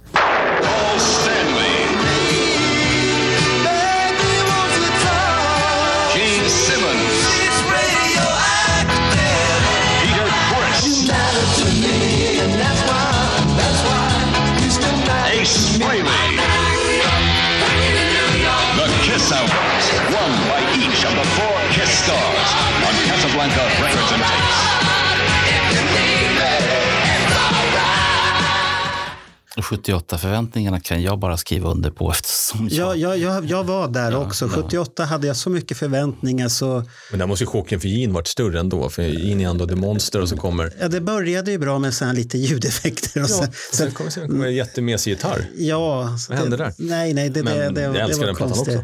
[29.62, 32.98] 78 förväntningarna kan jag bara skriva under på eftersom jag...
[32.98, 34.50] Jag, jag, jag, jag var där också.
[34.50, 38.28] 78 hade jag så mycket förväntningar så Men där måste ju chocken för Gene varit
[38.28, 38.90] större ändå.
[38.90, 40.74] För Gene är ändå the monster och så kommer...
[40.80, 43.24] ja, det började ju bra med så här lite ljudeffekter.
[43.24, 45.50] Och Ja, sen, sen kommer, sen kommer en jättemesig gitarr.
[45.58, 46.74] ja, så Vad hände det, där?
[46.78, 48.76] Nej, nej, det, Men det, det, jag det älskar var den konstigt.
[48.78, 48.84] också.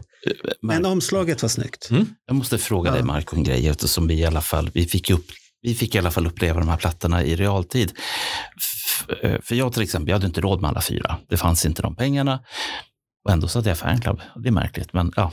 [0.61, 1.89] Men omslaget var snyggt.
[2.27, 5.25] Jag måste fråga dig Marco en grej eftersom vi i alla fall vi fick, upp,
[5.61, 7.91] vi fick i alla fall uppleva de här plattorna i realtid.
[9.23, 11.17] Eh, För jag till exempel, jag hade inte råd med alla fyra.
[11.29, 12.39] Det fanns inte de pengarna.
[13.25, 14.21] Och ändå så hade jag fanclub.
[14.35, 15.31] Det är märkligt, men ja.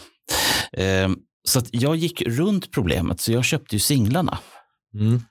[0.72, 1.16] Ehm,
[1.48, 4.38] Så jag gick runt problemet, så jag köpte ju singlarna.
[4.94, 5.22] Mm.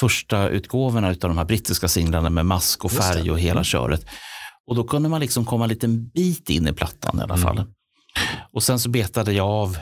[0.00, 4.06] Första utgåvorna av de här brittiska singlarna med mask och färg och hela köret.
[4.66, 7.42] Och då kunde man liksom komma en liten bit in i plattan i alla Mm.
[7.46, 7.64] fall.
[8.52, 9.78] Och sen så betade jag av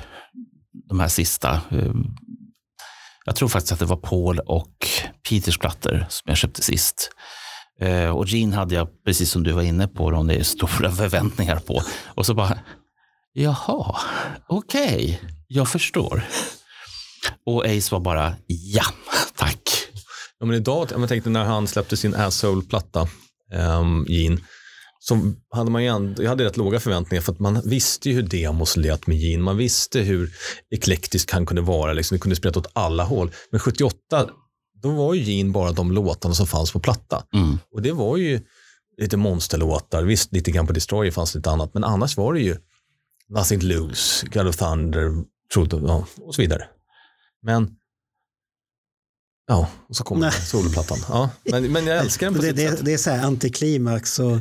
[0.88, 1.60] de här sista.
[1.70, 1.92] eh,
[3.24, 4.74] Jag tror faktiskt att det var Paul och
[5.28, 7.10] Peters plattor som jag köpte sist.
[7.80, 11.82] Eh, Och Gene hade jag, precis som du var inne på, de stora förväntningar på.
[12.14, 12.58] Och så bara,
[13.32, 13.96] Jaha,
[14.48, 16.22] okej, jag förstår.
[17.46, 18.84] Och Ace var bara, ja,
[19.36, 19.60] tack.
[20.40, 23.08] Ja, men idag, jag tänkte när han släppte sin Asshole-platta,
[23.52, 24.36] ehm, um, Gene,
[25.02, 25.18] så
[25.50, 28.22] hade man ju ändå, jag hade rätt låga förväntningar för att man visste ju hur
[28.22, 29.42] demos lät med Gene.
[29.42, 30.30] Man visste hur
[30.70, 31.92] eklektisk han kunde vara.
[31.92, 32.14] Liksom.
[32.14, 33.30] Det kunde spreta åt alla håll.
[33.50, 34.28] Men 78,
[34.82, 37.24] då var ju Gene bara de låtarna som fanns på platta.
[37.34, 37.58] Mm.
[37.72, 38.40] Och det var ju
[39.00, 40.02] lite monsterlåtar.
[40.02, 41.74] Visst, lite grann på Destroyer fanns lite annat.
[41.74, 42.56] Men annars var det ju
[43.28, 45.24] Nothing to Lose, God of Thunder,
[45.54, 46.64] Truth of, ja, och så vidare.
[47.42, 47.76] Men
[49.50, 50.98] Ja, och så kommer soloplattan.
[51.08, 52.84] Ja, men, men jag älskar den på det, sitt det, sätt.
[52.84, 54.18] det är så här antiklimax.
[54.18, 54.38] Och,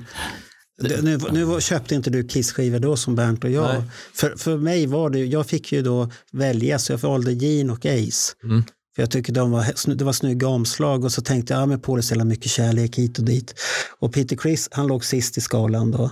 [0.81, 3.73] det, nu, nu köpte inte du Kiss-skivor då som Bernt och jag.
[3.73, 3.83] Nej.
[4.13, 7.85] För, för mig var det, jag fick ju då välja så jag valde Gene och
[7.85, 8.35] Ace.
[8.43, 8.63] Mm.
[8.99, 12.03] Jag tycker de var, det var snygga omslag och så tänkte jag, ja men Paul
[12.03, 13.53] ställa mycket kärlek hit och dit.
[13.99, 16.11] Och Peter Chris, han låg sist i skalan då.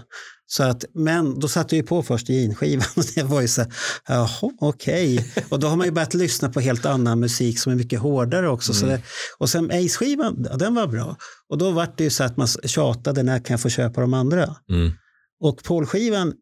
[0.50, 3.62] Så att, men då satte jag ju på först Gene-skivan och det var ju så
[3.62, 3.72] här,
[4.08, 5.34] jaha okej.
[5.50, 8.50] Och då har man ju börjat lyssna på helt annan musik som är mycket hårdare
[8.50, 8.74] också.
[8.74, 9.02] Så det,
[9.38, 11.18] och sen Ace-skivan, ja, den var bra.
[11.50, 14.14] Och då var det ju så att man tjatade, när kan jag få köpa de
[14.14, 14.56] andra?
[14.70, 14.92] Mm.
[15.40, 16.34] Och Paul-skivan,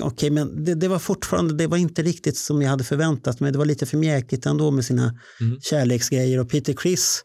[0.00, 3.52] okej, men det, det var fortfarande, det var inte riktigt som jag hade förväntat mig.
[3.52, 5.60] Det var lite för mjäkigt ändå med sina Mm.
[5.60, 6.40] kärleksgrejer.
[6.40, 7.24] Och Peter Criss,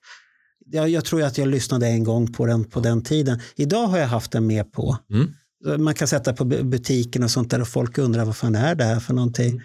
[0.72, 3.40] jag, jag tror att jag lyssnade en gång på den på den tiden.
[3.56, 4.98] Idag har jag haft den med på.
[5.14, 5.84] Mm.
[5.84, 8.76] Man kan sätta på bu- butiken och sånt där och folk undrar vad fan är
[8.76, 9.62] det här för någonting.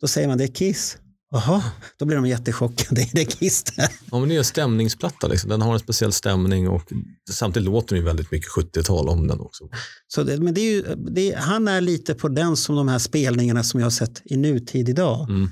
[0.00, 0.96] Då säger man det är Kiss.
[1.30, 1.62] Jaha,
[1.98, 3.06] då blir de jättechockade.
[3.12, 3.90] Det Kiss det.
[4.10, 5.26] Ja, men det är en stämningsplatta.
[5.26, 5.50] Liksom.
[5.50, 6.82] Den har en speciell stämning och
[7.30, 9.64] samtidigt låter den ju väldigt mycket 70-tal om den också.
[10.06, 12.98] Så det, men det är ju, det han är lite på den som de här
[12.98, 15.30] spelningarna som jag har sett i nutid idag.
[15.30, 15.50] Mm.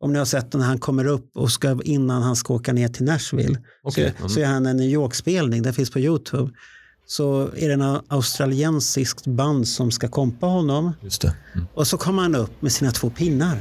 [0.00, 2.72] Om ni har sett den när han kommer upp och ska, innan han ska åka
[2.72, 3.58] ner till Nashville.
[3.82, 4.28] Okej, Så, mm.
[4.28, 6.52] så är han en New York-spelning, den finns på Youtube.
[7.06, 10.92] Så är det en australiensiskt band som ska kompa honom.
[11.02, 11.34] Just det.
[11.54, 11.66] Mm.
[11.74, 13.60] Och så kommer han upp med sina två pinnar.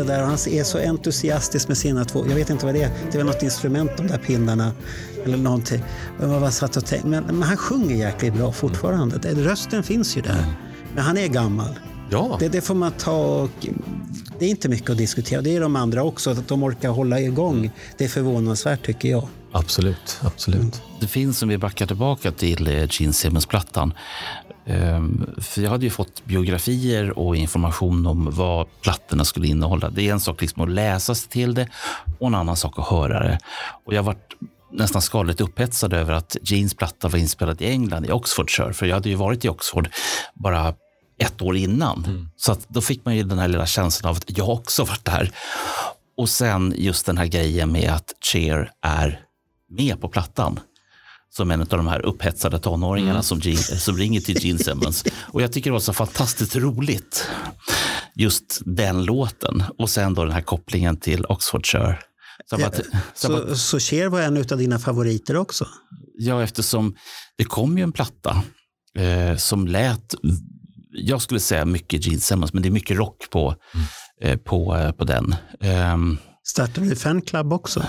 [0.00, 2.82] Det där och han är så entusiastisk med sina två, jag vet inte vad det
[2.82, 4.72] är, det var något instrument de där pinnarna
[5.24, 5.82] eller någonting.
[6.20, 9.16] Jag bara satt och tänkte, men, men han sjunger jäkligt bra fortfarande.
[9.34, 10.44] Rösten finns ju där.
[10.94, 11.78] Men han är gammal.
[12.10, 13.66] Ja, Det, det får man ta och
[14.38, 15.40] det är inte mycket att diskutera.
[15.40, 17.70] Det är de andra också, att de orkar hålla igång.
[17.96, 19.28] Det är förvånansvärt tycker jag.
[19.52, 20.20] Absolut.
[20.22, 20.82] absolut.
[21.00, 23.94] Det finns, om vi backar tillbaka till eh, Gene Simmons-plattan.
[24.66, 29.90] Ehm, För jag hade ju fått biografier och information om vad plattorna skulle innehålla.
[29.90, 31.68] Det är en sak liksom att läsa sig till det
[32.18, 33.38] och en annan sak att höra det.
[33.86, 34.32] Och jag varit
[34.72, 38.72] nästan skadligt upphetsad över att Genes platta var inspelad i England, i Oxfordshire.
[38.72, 39.88] För jag hade ju varit i Oxford
[40.34, 40.74] bara
[41.18, 42.28] ett år innan.
[42.36, 45.04] Så att då fick man ju den här lilla känslan av att jag också varit
[45.04, 45.30] där.
[46.16, 49.20] Och sen just den här grejen med att Cher är
[49.70, 50.60] med på plattan
[51.32, 55.04] som en av de här upphetsade tonåringarna som, Gene, som ringer till Gene Simmons.
[55.32, 57.28] Och jag tycker det var så fantastiskt roligt,
[58.14, 59.62] just den låten.
[59.78, 61.98] Och sen då den här kopplingen till Oxfordshire.
[62.46, 62.80] Som att,
[63.14, 65.66] som att, Så, så Cher var en av dina favoriter också?
[66.18, 66.96] ja, eftersom
[67.38, 68.42] det kom ju en platta
[68.98, 70.14] eh, som lät,
[70.92, 73.54] jag skulle säga mycket Gene Simmons, men det är mycket rock på,
[74.22, 75.34] eh, på, eh, på den.
[75.60, 77.84] Ehm, Startade du fanclub också?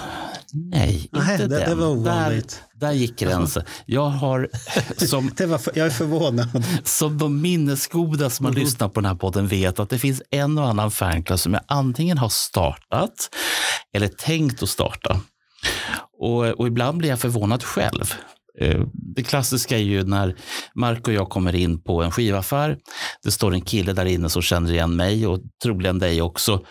[0.53, 1.77] Nej, Nej, inte det- det den.
[1.79, 2.61] var där, ovanligt.
[2.75, 3.63] där gick gränsen.
[3.85, 4.49] Jag har
[4.97, 6.63] som Det var för, jag är förvånad.
[6.83, 10.57] Som de minnesgoda som har lyssnat på den här podden vet att det finns en
[10.57, 13.29] och annan fanclub som jag antingen har startat
[13.95, 15.21] eller tänkt att starta.
[16.19, 18.13] Och, och ibland blir jag förvånad själv.
[18.59, 20.35] Eh, Det klassiska är ju när
[20.75, 22.77] Mark och jag kommer in på en skivaffär.
[23.23, 26.61] Det står en kille där inne som känner igen mig och troligen dig också.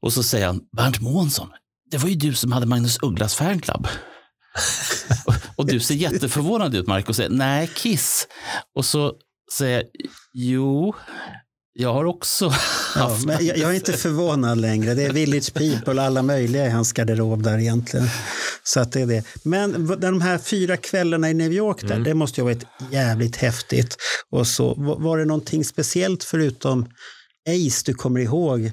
[0.00, 1.48] Och så säger han, Bernt Månsson,
[1.90, 3.86] det var ju du som hade Magnus Ugglas fanclub.
[5.56, 8.26] Och- du ser jätteförvånad ut Mark och säger nej Kiss.
[8.76, 9.12] Och så
[9.52, 9.84] säger jag
[10.32, 10.94] jo,
[11.72, 12.44] Jag har också
[12.94, 13.26] Ja, haft...
[13.26, 14.94] men jag, jag är inte förvånad längre.
[14.94, 18.06] Det är Village People och alla möjliga i hans garderob där egentligen.
[18.62, 19.24] Så att det är det.
[19.44, 23.36] Men de här fyra kvällarna i New York, där, det måste ju ha varit jävligt
[23.36, 23.96] häftigt.
[24.30, 26.86] Och så, va- var det någonting speciellt förutom
[27.48, 28.70] Ace du kommer ihåg?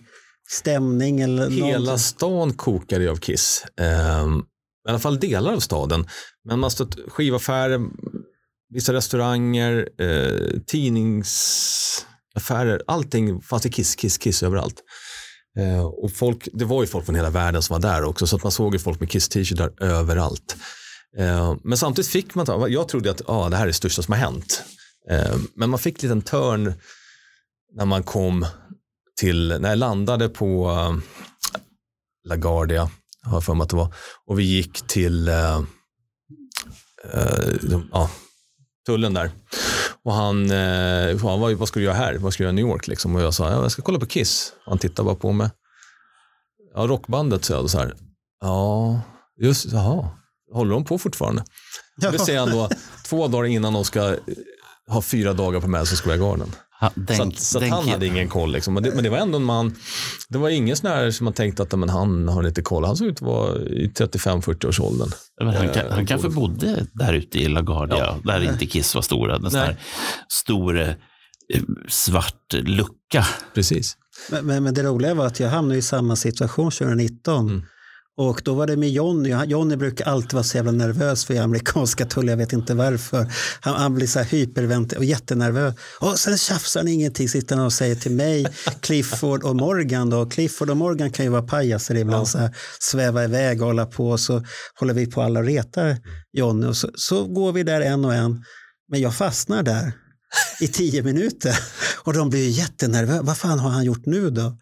[0.50, 1.98] Stämning eller Hela någonting?
[1.98, 3.66] stan kokade ju av Kiss.
[3.80, 4.40] Ehm,
[4.88, 6.08] I alla fall delar av staden.
[6.46, 7.80] Men man stött skivaffärer,
[8.70, 12.82] vissa restauranger, eh, tidningsaffärer.
[12.88, 14.84] Allting fanns det Kiss, Kiss, Kiss överallt.
[15.60, 18.28] Eh, och folk, det var ju folk från hela världen som var där också.
[18.28, 20.56] Så att man såg ju folk med Kiss-t-shirtar överallt.
[21.18, 24.12] Eh, men samtidigt fick man, jag trodde att ah, det här är det största som
[24.12, 24.64] har hänt.
[25.10, 26.74] Eh, men man fick en liten törn
[27.76, 28.46] när man kom
[29.18, 30.98] till, när jag landade på uh,
[32.28, 32.90] LaGuardia,
[33.24, 33.94] har jag för mig att det var,
[34.26, 35.60] och vi gick till uh,
[37.16, 38.10] uh, de, ja,
[38.86, 39.32] tullen där.
[40.04, 42.18] Och han, uh, han var, vad ska du göra här?
[42.18, 42.88] Vad ska du göra i New York?
[42.88, 43.16] Liksom?
[43.16, 44.54] Och jag sa, ja, jag ska kolla på Kiss.
[44.66, 45.50] Och han tittade bara på mig.
[46.74, 47.96] Ja, rockbandet, sa jag då så här.
[48.42, 49.02] Ja,
[49.42, 50.10] just, jaha,
[50.54, 51.44] håller de på fortfarande?
[51.98, 52.12] Ja.
[52.12, 52.70] Det säger han då
[53.06, 54.18] två dagar innan de ska eh,
[54.88, 56.52] ha fyra dagar på Madison Square Garden.
[56.80, 58.52] Ha, den, Så, att, så att han hade ingen koll.
[58.52, 58.74] Liksom.
[58.74, 59.76] Men, det, men det var ändå en man,
[60.30, 62.86] det var ingen sån här som man tänkte att men han har lite koll.
[62.86, 65.10] Han såg ut att vara i 35-40 års åldern.
[65.40, 68.18] Men han, kan, Eh, han kanske bodde där ute i LaGuardia, Ja.
[68.24, 69.36] där inte Kiss var stora.
[69.36, 69.78] En sån här
[70.34, 70.94] stor eh,
[71.88, 73.26] svart lucka.
[73.54, 73.98] Precis.
[74.32, 77.48] Men, men, men det roliga var att jag hamnade i samma situation 2019.
[77.50, 77.64] Mm.
[78.20, 79.32] Och då var det med Jonny.
[79.32, 82.28] Han- Jonny brukar alltid vara så jävla nervös för amerikanska tull.
[82.28, 83.32] Jag vet inte varför.
[83.62, 85.76] Han, han blir så här hypervent och jättenervös.
[86.00, 87.30] Och sen tjafsar han ingenting.
[87.30, 88.46] Sitter han och säger till mig,
[88.82, 90.10] Clifford och Morgan.
[90.10, 90.26] Då.
[90.26, 92.28] Clifford och Morgan kan ju vara pajaser ibland.
[92.28, 94.10] Så här, sväva iväg och hålla på.
[94.10, 94.44] Och så
[94.80, 95.98] håller vi på alla och retar
[96.34, 96.68] Jonny.
[96.68, 98.44] Och så, så går vi där en och en.
[98.92, 99.92] Men jag fastnar där
[100.62, 101.60] i tio minuter.
[102.04, 103.22] Och de blir jättenervösa.
[103.22, 104.58] Vad fan har han gjort nu då?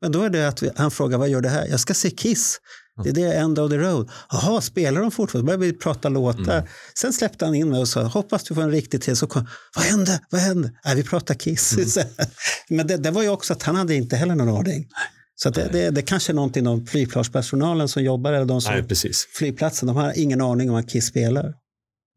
[0.00, 1.66] Men då är det att vi, han frågar vad gör det här?
[1.66, 2.58] Jag ska se Kiss.
[3.04, 4.10] Det är det End of the Road.
[4.30, 5.46] Jaha, spelar de fortfarande?
[5.46, 6.68] Började vi prata låtar.
[6.94, 9.16] Sen släppte han in mig och sa hoppas du får en riktig till.
[9.16, 9.46] Så kom,
[9.76, 10.20] vad hände?
[10.30, 10.72] Vad hände?
[10.84, 11.96] Nej, vi pratar Kiss.
[12.68, 14.86] Men det, det var ju också att han hade inte heller någon aning.
[15.34, 18.82] Så det, det, det kanske är någonting de flygplatspersonalen som jobbar eller de som Nej,
[18.82, 19.26] precis.
[19.38, 21.54] flygplatsen, de har ingen aning om att Kiss spelar.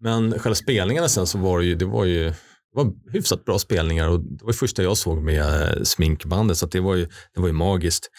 [0.03, 2.33] Men själva spelningarna sen så var det ju, det var ju
[2.73, 6.57] det var hyfsat bra spelningar och det var det första jag såg med eh, sminkbandet
[6.57, 8.09] så det, var ju, det var ju magiskt.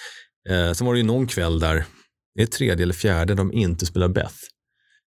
[0.50, 1.84] Eh, sen var det ju någon kväll där,
[2.35, 4.35] det är tredje eller fjärde, de inte spelar Beth.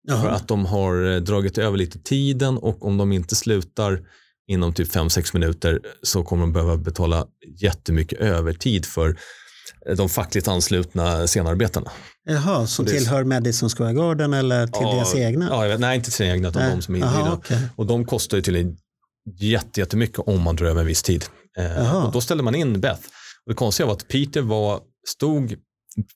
[0.10, 0.30] För Jaha.
[0.30, 4.00] att de har eh, dragit över lite tiden och om de inte slutar
[4.48, 7.28] inom typ 5-6 minuter så kommer de behöva betala
[7.62, 9.18] jättemycket övertid för
[9.90, 11.92] eh, de fackligt anslutna scenarbetarna.
[12.30, 15.68] Jaha, som tillhör Madison Square Garden eller till deras egna?
[15.70, 16.76] Ja, nej, inte till sina egna, utan Nej.
[16.76, 17.34] de som är inhyrda.
[17.34, 17.60] okej.
[17.76, 18.76] Och de kostar ju till
[19.40, 21.26] jätte, jättemycket om man drar över en viss tid.
[21.58, 22.06] Eh, Jaha.
[22.06, 23.02] och då ställde man in Beth.
[23.46, 25.56] Och det konstiga var att Peter var, stod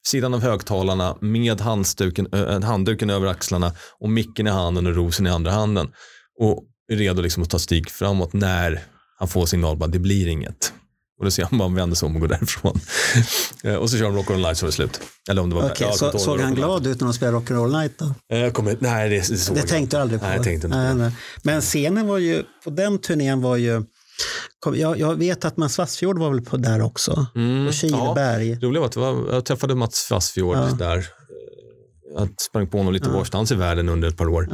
[0.08, 2.28] sidan av högtalarna med handduken,
[3.10, 5.92] över axlarna och micken i handen och rosen i andra handen.
[6.40, 8.84] Och är redo liksom att ta steg framåt när
[9.20, 10.74] han får signal bara det blir inget.
[11.22, 12.80] Och då ser han bara vänder sig om och går därifrån.
[13.64, 15.02] Eh, och så kör de Rock All Night så är det slut.
[15.30, 17.80] Eller om det var ja, kommer så, såg han glad ut när de spelade Rock'n'Roll
[17.80, 18.36] Night då?
[18.36, 20.26] Eh, kommer, nej, det, det såg Det jag tänkte jag aldrig på.
[20.26, 21.12] Nej, jag tänkte inte Nej, nej.
[21.44, 23.86] Men scenen var ju, på den turnén var ju, kom,
[24.76, 27.26] jag, jag vet att Mats Vassfjord var väl på där också.
[27.36, 28.56] Mm, Och Kileberg.
[28.62, 30.70] Roliga var att var, jag träffade Mats Fassfjord Ja.
[30.80, 30.98] där.
[30.98, 31.04] Eh,
[32.16, 33.14] Jag sprang på honom lite Ja.
[33.18, 34.50] varstans i världen under ett par år.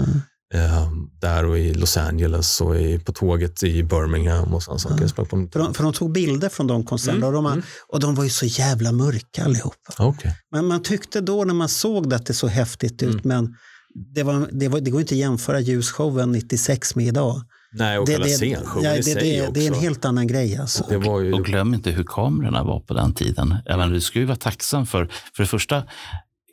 [0.54, 0.92] Eh,
[1.22, 5.08] där och i Los Angeles och i, på tåget i Birmingham och sådana saker.
[5.16, 5.50] På honom.
[5.52, 8.24] För de, för de tog bilder från de konserterna Mm, och, de, och de var
[8.24, 9.94] ju så jävla mörka allihopa.
[10.00, 10.36] Okej.
[10.52, 13.22] Men man tyckte då när man såg det att det såg häftigt ut, Mm.
[13.24, 13.56] men
[14.16, 17.42] det, var, det, var, det går inte att jämföra ljusshowen 96 med idag.
[17.72, 19.54] Nej, och det, det, scenshowen ja, i det, sig det, också.
[19.54, 20.86] det är en helt annan grej alltså.
[20.90, 23.56] det var ju, Och glöm inte hur kamerorna var på den tiden.
[23.66, 25.84] Jag menar, du ska ju vara tacksam för, för det första,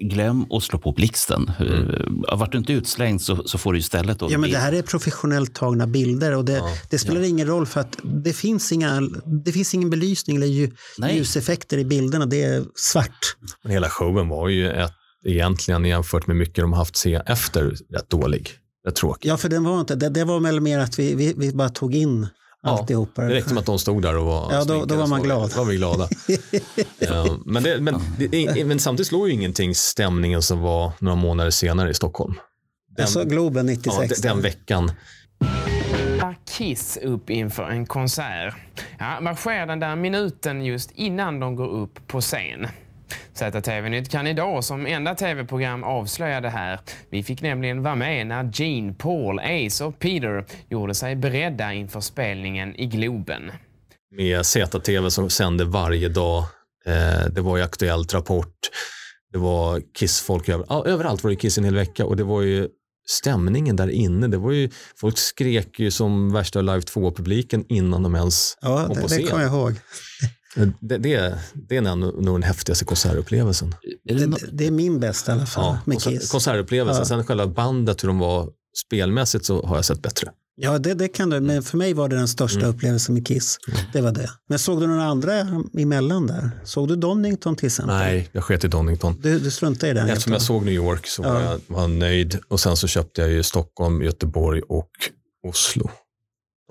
[0.01, 1.53] glöm att slå på blixten.
[1.61, 2.23] Mm.
[2.33, 5.55] Vart du inte utslängd så, så får du istället Ja, men det här är professionellt
[5.55, 9.01] tagna bilder och det, Ja, det spelar ingen roll för att det finns, inga,
[9.45, 10.71] det finns ingen belysning eller
[11.12, 12.27] ljuseffekter i bilderna.
[12.27, 13.37] Det är svart.
[13.62, 14.93] men hela showen var ju ett,
[15.25, 18.51] egentligen jämfört med mycket de haft se efter rätt dålig.
[18.87, 19.28] Rätt tråkig.
[19.28, 21.68] Ja, för den var inte, det, det var väl mer att vi, vi, vi bara
[21.68, 22.28] tog in
[22.62, 23.22] Ja, alltihopa.
[23.22, 25.51] Det räckte med att de stod där och var Ja, då- då var man glad.
[25.51, 26.09] Då var vi glada.
[26.99, 31.51] ja, men, det, men, det, men samtidigt slår ju ingenting stämningen som var några månader
[31.51, 32.35] senare i Stockholm.
[32.97, 33.97] Den, Alltså Globen 96.
[33.97, 34.93] ja, den, den veckan.
[36.51, 38.55] Kiss upp inför en konsert.
[38.99, 42.66] Ja, vad sker den där minuten just innan de går upp på scen?
[43.35, 46.81] ZTV-nytt kan idag som enda tv-program avslöja det här.
[47.11, 52.01] Vi fick nämligen vara med när Gene, Paul, Ace och Peter gjorde sig beredda inför
[52.01, 53.51] spelningen i Globen.
[54.17, 56.45] med ZTV som sände varje dag.
[56.87, 58.55] Eh, det var ju Aktuellt Rapport.
[59.33, 62.43] Det var Kiss-folk över, ja, överallt var det Kiss en hel vecka och det var
[62.43, 62.69] ju
[63.07, 64.29] stämningen där inne.
[64.29, 68.95] Det var ju, folk skrek ju som värsta Live 2-publiken innan de ens Ja, kom
[68.97, 69.27] det, på det scen.
[69.27, 69.73] kommer jag ihåg.
[70.81, 71.35] Det, det,
[71.69, 73.75] det är nog den häftigaste konsertupplevelsen.
[74.05, 76.31] Det Det, är min bästa i alla fall Ja, konser- Kiss.
[76.31, 77.01] konsertupplevelsen.
[77.01, 77.05] Ja.
[77.05, 78.49] Sen själva bandet, hur de var
[78.87, 80.31] spelmässigt så har jag sett bättre.
[80.57, 81.41] Ja, det, det kan du.
[81.41, 82.71] Men för mig var det den största Mm.
[82.71, 83.59] upplevelsen med Kiss.
[83.93, 84.31] Det var det.
[84.49, 85.33] Men såg du några andra
[85.79, 86.51] emellan där?
[86.65, 87.97] Såg du Donington till exempel?
[87.97, 89.17] Nej, jag sket i Donington.
[89.23, 90.09] Du, du struntade i den?
[90.09, 91.51] Eftersom jag såg New York så var Ja.
[91.51, 94.91] jag var nöjd och sen så köpte jag ju Stockholm, Göteborg och
[95.49, 95.91] Oslo.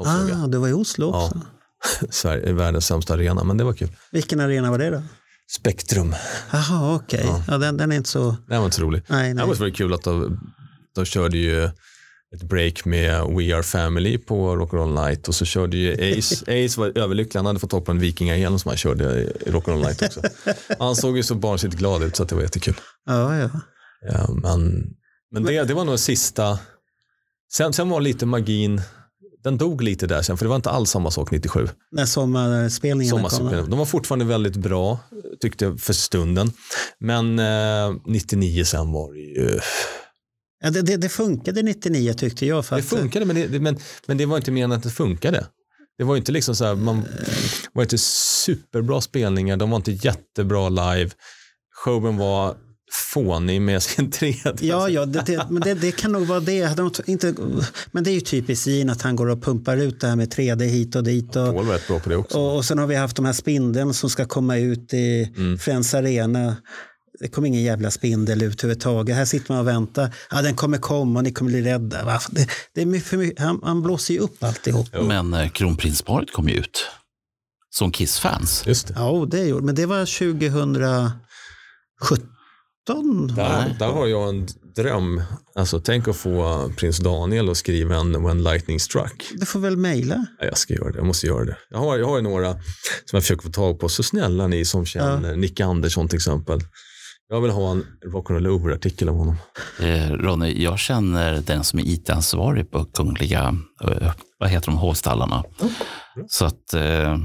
[0.06, 1.32] Ah, du var i Oslo Ja.
[2.10, 3.90] Sverige, världens sämsta arena, men det var kul.
[4.12, 5.02] Vilken arena var det då?
[5.52, 6.16] Spektrum,
[6.52, 7.26] Jaha, okej.
[7.48, 7.58] Ja.
[7.58, 8.36] den, den är inte så...
[8.48, 9.06] det var inte så roligt.
[9.10, 9.48] Nej, Det nej.
[9.48, 10.40] var väldigt kul att de,
[10.96, 11.64] de körde ju
[12.36, 16.80] ett break med We Are Family på Rock'n'Roll Night och så körde ju Ace, Ace
[16.80, 20.02] var överlycklig, han hade fått tag på en vikingahjälm som han körde i Rock'n'Roll Night
[20.02, 20.22] också.
[20.80, 22.76] Han såg ju så barnsligt glad ut så det var jättekul.
[23.06, 23.50] Ja, ja.
[24.12, 24.84] Ja, men
[25.32, 26.60] men det, det var nog sista,
[27.54, 28.82] sen, sen var lite magin,
[29.44, 31.68] den dog lite där sen för det var inte alls samma sak 97.
[31.92, 33.70] När sommarspelningarna kom.
[33.70, 35.00] De var fortfarande väldigt bra
[35.42, 36.52] tyckte jag för stunden.
[37.00, 39.60] Men eh, 99 sen var det ju,
[40.64, 42.66] Ja, det, det, det funkade 99 tyckte jag.
[42.66, 45.46] För det funkade men det, men, men det var inte än att det funkade.
[45.98, 47.06] Det var inte liksom så här, man
[47.74, 51.12] var inte superbra spelningar, de var inte jättebra live.
[51.84, 52.56] Showen var
[52.94, 54.58] fånig med sin 3D.
[54.62, 56.78] Ja, ja det, det, men det, det kan nog vara det.
[56.78, 57.36] De inte,
[57.92, 60.34] men det är ju typiskt Gene att han går och pumpar ut det här med
[60.34, 61.36] 3D hit och dit.
[61.36, 62.38] Och, Paul var rätt bra på det också.
[62.38, 65.58] och, och sen har vi haft de här spindeln som ska komma ut i Mm.
[65.58, 66.56] Friends Arena.
[67.20, 69.16] Det kom ingen jävla spindel ut överhuvudtaget.
[69.16, 70.16] Här sitter man och väntar.
[70.32, 72.06] Ja, den kommer komma och ni kommer bli rädda.
[72.06, 72.20] Va?
[72.32, 73.40] Det, det är mycket för mycket.
[73.40, 74.88] Han, han blåser ju upp alltihop.
[75.02, 76.86] Men eh, kronprinsparet kom ju ut
[77.70, 78.64] som Kiss-fans.
[78.68, 78.94] Just det.
[78.98, 81.14] Ja, det gjorde Men det var 2017.
[82.88, 85.22] Där, där har jag en dröm.
[85.56, 89.26] Alltså, tänk att få prins Daniel att skriva en When Lightning Struck.
[89.34, 90.26] Du får väl mejla.
[90.40, 91.58] Ja, jag ska göra det, jag måste göra det.
[91.70, 92.60] Jag har, jag har ju några som
[93.12, 93.90] jag försöker få tag på.
[93.90, 96.60] Så snälla ni som känner Nicke Andersson till exempel.
[97.30, 99.36] Jag vill ha en Rock'n'Roll Over-artikel av honom.
[99.80, 105.44] Eh, Ronny, jag känner den som är IT-ansvarig på Kungliga, eh, vad heter de, hovstallarna.
[106.28, 107.18] Så att, eh,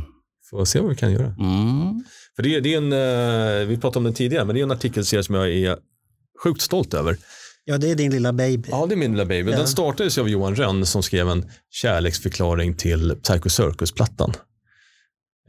[0.51, 1.27] Får se vad vi kan göra.
[1.39, 2.05] mm,
[2.39, 2.93] För det, är- det är en,
[3.62, 5.76] eh, vi pratade om den tidigare, men det är en artikelserie som jag är
[6.45, 7.16] sjukt stolt över.
[7.64, 8.68] Ja, det är din lilla baby.
[8.70, 9.51] Ja, det är min lilla baby.
[9.51, 14.32] Den startades av Johan Rönn som skrev en kärleksförklaring till Psycho Circus-plattan.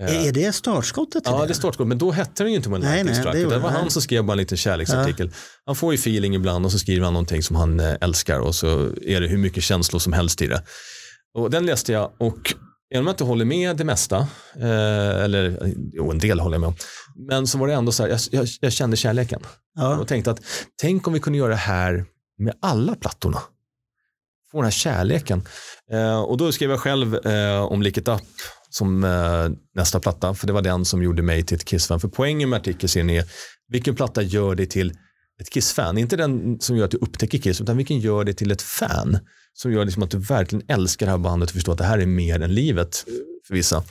[0.02, 1.48] Är, det startskottet Ja, det?
[1.48, 3.34] det är startskott, men då hette den ju inte When Nej, nej, Struck.
[3.34, 3.62] det Det, var den.
[3.80, 5.32] han som skrev bara en liten kärleksartikel.
[5.66, 8.56] Han får ju feeling ibland och så skriver han någonting som han eh, älskar och
[8.56, 10.64] så är det hur mycket känslor som helst i det.
[11.34, 12.54] Och den läste jag och
[12.92, 14.18] även om jag inte håller med det mesta,
[14.56, 16.76] eh, eller jo, en del håller jag med om,
[17.28, 19.42] men så var det ändå så här, jag, jag, jag kände kärleken.
[19.76, 19.98] Ja.
[19.98, 20.42] Och tänkte att
[20.82, 22.06] tänk om vi kunde göra det här
[22.38, 23.40] med alla plattorna.
[24.52, 25.44] Få den här kärleken.
[25.92, 28.22] Eh, och då skrev jag själv eh, om Lick It Up
[28.70, 32.00] som eh, nästa platta, för det var den som gjorde mig till ett Kiss-fan.
[32.00, 33.26] För poängen med artikelserien är,
[33.68, 34.94] vilken platta gör dig till
[35.42, 35.98] ett Kiss-fan?
[35.98, 39.18] Inte den som gör att du upptäcker Kiss, utan vilken gör dig till ett fan?
[39.54, 42.00] Som gör liksom att du verkligen älskar det här bandet och förstår att det här
[42.00, 43.06] är mer än livet
[43.48, 43.84] för vissa.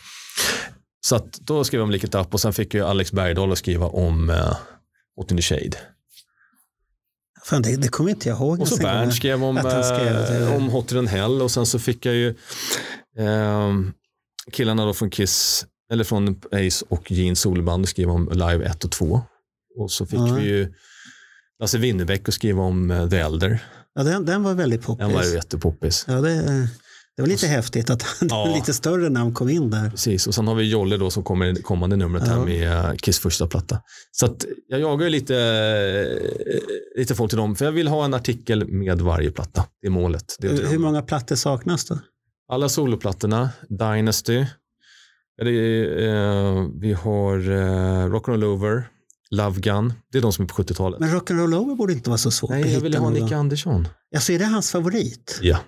[1.00, 3.52] Så att då skrev jag om Lick It Up och sen fick jag Alex Bergdahl
[3.52, 4.28] att skriva om
[5.16, 5.76] Hot in the Shade.
[7.44, 8.60] Fan, det, det kommer inte jag ihåg.
[8.60, 8.76] Och så.
[8.82, 12.14] Bernt skrev om, han skrev eh, om Hotter than Hell och sen så fick jag
[12.14, 12.28] ju
[13.18, 13.72] eh,
[14.52, 18.90] killarna då från Kiss, eller från Ace och Gene Solband skriva om Live 1 och
[18.90, 19.20] 2.
[19.76, 20.34] Och så fick Ja.
[20.34, 20.74] vi ju
[21.60, 23.64] Lasse Winnerbäck att skriva om eh, The Elder.
[23.98, 25.06] Ja, den, den var väldigt poppis.
[25.06, 26.04] Den var ju jättepoppis.
[26.08, 26.42] Ja, det,
[27.16, 28.52] det var lite häftigt att Ja.
[28.54, 29.90] lite större namn kom in där.
[29.90, 32.44] Precis, och sen har vi Jolle då som kommer i kommande numret här Ja.
[32.44, 33.80] med eh, Kiss första platta.
[34.12, 38.04] Så att jag jagar ju lite, eh, lite folk till dem, för jag vill ha
[38.04, 39.64] en artikel med varje platta.
[39.82, 40.36] Det är målet.
[40.38, 41.98] Det är Hur, hur många plattor saknas då?
[42.52, 44.46] Alla soloplattorna, Dynasty,
[45.42, 45.50] det
[46.08, 48.88] eh, vi har eh, Rock'n'Roll Over,
[49.30, 49.92] Love Gun.
[50.12, 51.00] Det är de som är på 70-talet.
[51.00, 53.10] Men Rock'n'Roll Over borde inte vara så svårt att Nej, jag ville ha.
[53.10, 53.88] Nicke Andersson.
[54.14, 55.38] Alltså är det hans favorit?
[55.42, 55.58] Ja.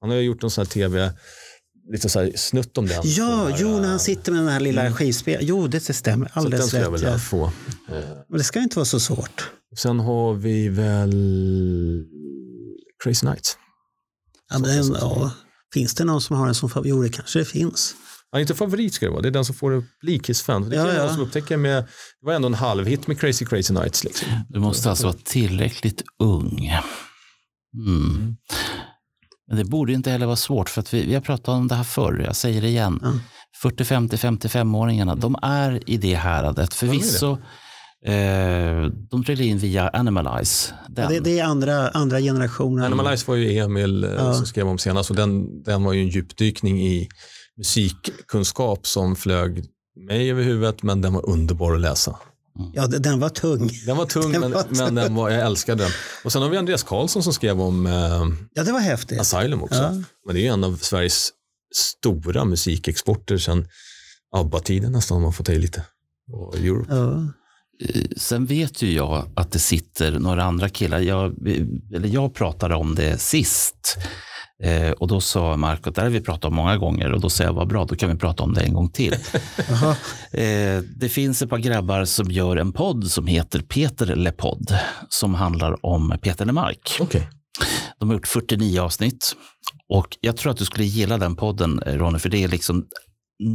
[0.00, 1.12] Han har ju gjort någon sån här tv,
[1.92, 3.00] lite så här snutt om den.
[3.04, 5.38] Ja, Den jo, när eh, han sitter med den här lilla skivspel.
[5.42, 6.26] Jo, det stämmer.
[6.26, 7.00] Så den Alldeles skulle jag rätt.
[7.00, 7.18] vilja Ja.
[7.18, 7.52] få.
[8.28, 9.50] Men det ska inte vara så svårt.
[9.78, 11.12] Sen har vi väl
[13.04, 13.56] Crazy Nights.
[14.50, 15.30] Ja, men ja.
[15.74, 16.90] Finns det någon som har en som favorit?
[16.90, 17.94] Jo, det kanske det finns.
[18.32, 20.68] Ja, inte favorit ska det vara, det är den som får det bli Kiss-fan.
[20.68, 21.06] Det Ja, kan ja, ja.
[21.06, 21.12] ja.
[21.14, 21.82] som upptäcker med,
[22.20, 24.04] det var ändå en halvhit med Crazy Crazy Nights.
[24.04, 24.28] Liksom.
[24.48, 26.72] du måste alltså vara tillräckligt ung.
[27.86, 28.36] Mm.
[29.48, 31.74] Men det borde inte heller vara svårt, för att vi, vi har pratat om det
[31.74, 33.00] här förr, jag säger det igen.
[33.02, 33.12] Ja.
[33.62, 36.74] 40, 50, 55-åringarna, de är i det häradet.
[36.74, 37.38] Förvisso,
[38.06, 40.74] eh, de trillade in via Animalize.
[40.96, 42.84] Ja, det, det är andra, andra generationen.
[42.84, 44.34] Animalize var ju Emil eh, Ja.
[44.34, 47.08] som skrev om senast och den, den var ju en djupdykning i
[47.56, 49.64] musikkunskap som flög
[50.06, 52.16] mig över huvudet men den var underbar att läsa.
[52.74, 53.70] Ja, det- den var tung.
[53.86, 55.92] Den var tung Den men, var men den var, jag älskade den.
[56.24, 57.92] Och sen har vi Andreas Karlsson som skrev om eh,
[58.54, 59.20] Ja, det var häftigt.
[59.20, 59.74] Asylum också.
[59.76, 59.90] Ja.
[60.26, 61.30] Men det är en av Sveriges
[61.74, 63.68] stora musikexporter sedan
[64.36, 65.82] ABBA-tiden nästan om man får ta i lite.
[66.32, 66.94] Och Europe.
[66.94, 67.24] Ja.
[67.88, 71.00] Eh, Sen vet ju jag att det sitter några andra killar.
[71.00, 71.48] Jag,
[71.94, 73.96] eller jag pratade om det sist.
[74.62, 77.12] Eh, och då sa Marco, det här har vi pratat om många gånger.
[77.12, 79.14] Och då sa jag, vad bra, då kan vi prata om det en gång till.
[80.32, 84.78] Eh, det finns ett par grabbar som gör en podd som heter Peter Le Podd.
[85.08, 86.96] Som handlar om Peter Lemark.
[87.00, 87.28] Okej.
[87.98, 89.36] De har gjort 49 avsnitt.
[89.88, 92.86] Och jag tror att du skulle gilla den podden, Ronny, för det är liksom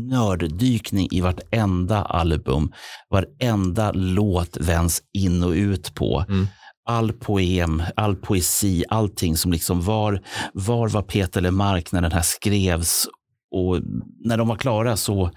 [0.10, 2.72] nörddykning i vartenda album.
[3.10, 6.26] Varenda låt vänds in och ut på.
[6.30, 6.47] Mm.
[6.90, 10.22] All poem, all poesi, allting som liksom var,
[10.54, 13.08] var var Peter Lemark när den här skrevs.
[13.56, 13.80] Och
[14.26, 15.32] när de var klara så,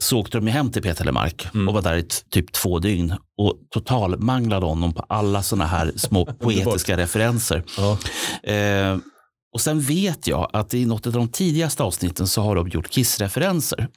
[0.00, 1.68] så åkte de hem till Peter Lemark Mm.
[1.68, 6.26] och var där i typ två dygn och totalmanglade honom på alla sådana här små
[6.40, 7.62] poetiska referenser.
[7.76, 7.98] Ja.
[8.52, 8.98] Eh,
[9.54, 12.88] och sen vet jag att i något av de tidigaste avsnitten så har de gjort
[12.90, 13.88] Kiss-referenser.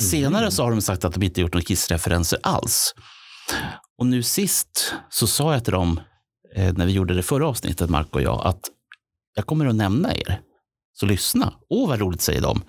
[0.00, 2.94] Senare så har de sagt att de inte gjort några Kiss-referenser alls.
[3.98, 6.00] Och nu sist så sa jag till dem,
[6.56, 8.60] eh, när vi gjorde det förra avsnittet, Mark och jag, att
[9.34, 10.40] jag kommer att nämna er.
[10.92, 11.52] Så lyssna.
[11.68, 12.62] Åh, vad roligt, säger de.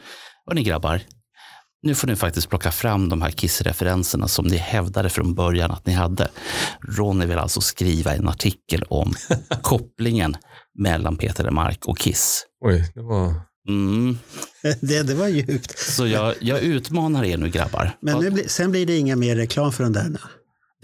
[0.48, 1.02] Hörni grabbar,
[1.82, 5.86] nu får ni faktiskt plocka fram de här Kiss-referenserna som ni hävdade från början att
[5.86, 6.30] ni hade.
[6.98, 9.14] Ronny vill alltså skriva en artikel om
[9.62, 10.36] kopplingen
[10.80, 12.46] mellan Peter Lemark och Kiss.
[12.66, 13.34] Oj, det var...
[13.68, 14.18] Mm.
[14.82, 15.80] Det, det var djupt.
[15.80, 17.98] Så jag, jag utmanar er nu grabbar.
[18.02, 20.18] Men nu, blir- sen blir det inga mer reklam för den där nu.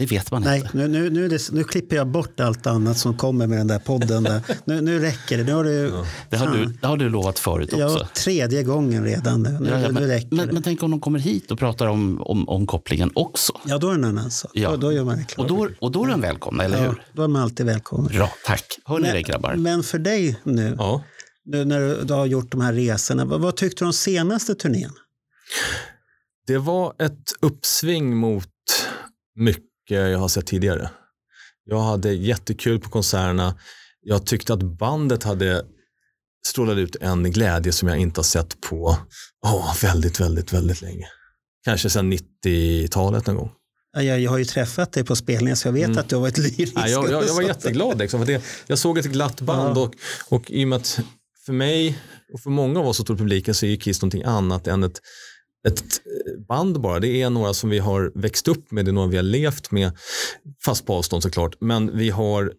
[0.02, 0.78] Det vet man Nej, inte.
[0.78, 3.80] nu, nu, nu, det, nu klipper jag bort allt annat som kommer med den där
[3.80, 4.24] podden.
[4.24, 4.42] Där.
[4.66, 5.44] Nu, nu räcker det.
[5.44, 5.92] Nu har du,
[6.30, 7.80] Det har, du, det har du lovat förut också.
[8.00, 9.44] ja, tredje gången redan.
[9.44, 10.54] Nu, Ja, ja, nu men, räcker men, det.
[10.54, 13.54] men tänk om de kommer hit och pratar om, om, om kopplingen också.
[13.66, 14.52] Ja, då är det en annan sak.
[14.54, 14.70] Ja.
[14.72, 15.46] Då, då gör man reklam.
[15.46, 17.04] Och då, och då är de välkomna, eller ja, hur?
[17.14, 18.08] då är man alltid välkommen.
[18.14, 18.66] Bra, tack.
[18.86, 19.56] Hör ni det grabbar?
[19.56, 21.04] Men för dig nu, Ja.
[21.46, 24.56] nu när du, du har gjort de här resorna, vad, vad tyckte du om senaste
[24.56, 24.92] turnén?
[26.48, 28.46] Det var ett uppsving mot
[29.36, 29.66] mycket
[29.96, 30.90] jag har sett tidigare.
[31.66, 33.56] Jag hade jättekul på konserterna.
[34.02, 35.66] Jag tyckte att bandet hade
[36.48, 38.98] strålat ut en glädje som jag inte har sett på
[39.46, 41.08] åh, väldigt, väldigt, väldigt länge.
[41.66, 43.52] Kanske sedan 90-talet någon gång.
[43.94, 46.22] Ja, Jag, jag har ju träffat dig på spelningar så jag vet att du har
[46.22, 46.74] varit lyrisk.
[46.76, 47.98] Ja, jag, jag, jag var jätteglad.
[47.98, 49.96] Liksom, för det, jag såg ett glatt band och,
[50.30, 51.00] och i och med att
[51.46, 52.00] för mig
[52.34, 55.00] och för många av oss som i publiken så är Kiss någonting annat än ett,
[55.68, 55.84] ett
[56.48, 57.00] band bara.
[57.00, 59.72] Det är några som vi har växt upp med, det är några vi har levt
[59.72, 59.92] med,
[60.66, 61.56] fast på avstånd såklart.
[61.60, 62.54] Men vi har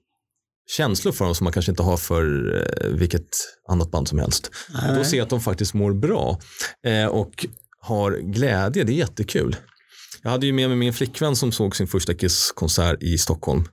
[0.76, 3.28] känslor för dem som man kanske inte har för eh, vilket
[3.68, 4.50] annat band som helst.
[4.88, 6.38] Och då ser jag att de faktiskt mår bra
[6.86, 7.46] eh, och
[7.80, 9.56] har glädje, det är jättekul.
[10.22, 13.64] Jag hade ju med mig min flickvän som såg sin första Kiss-konsert i Stockholm.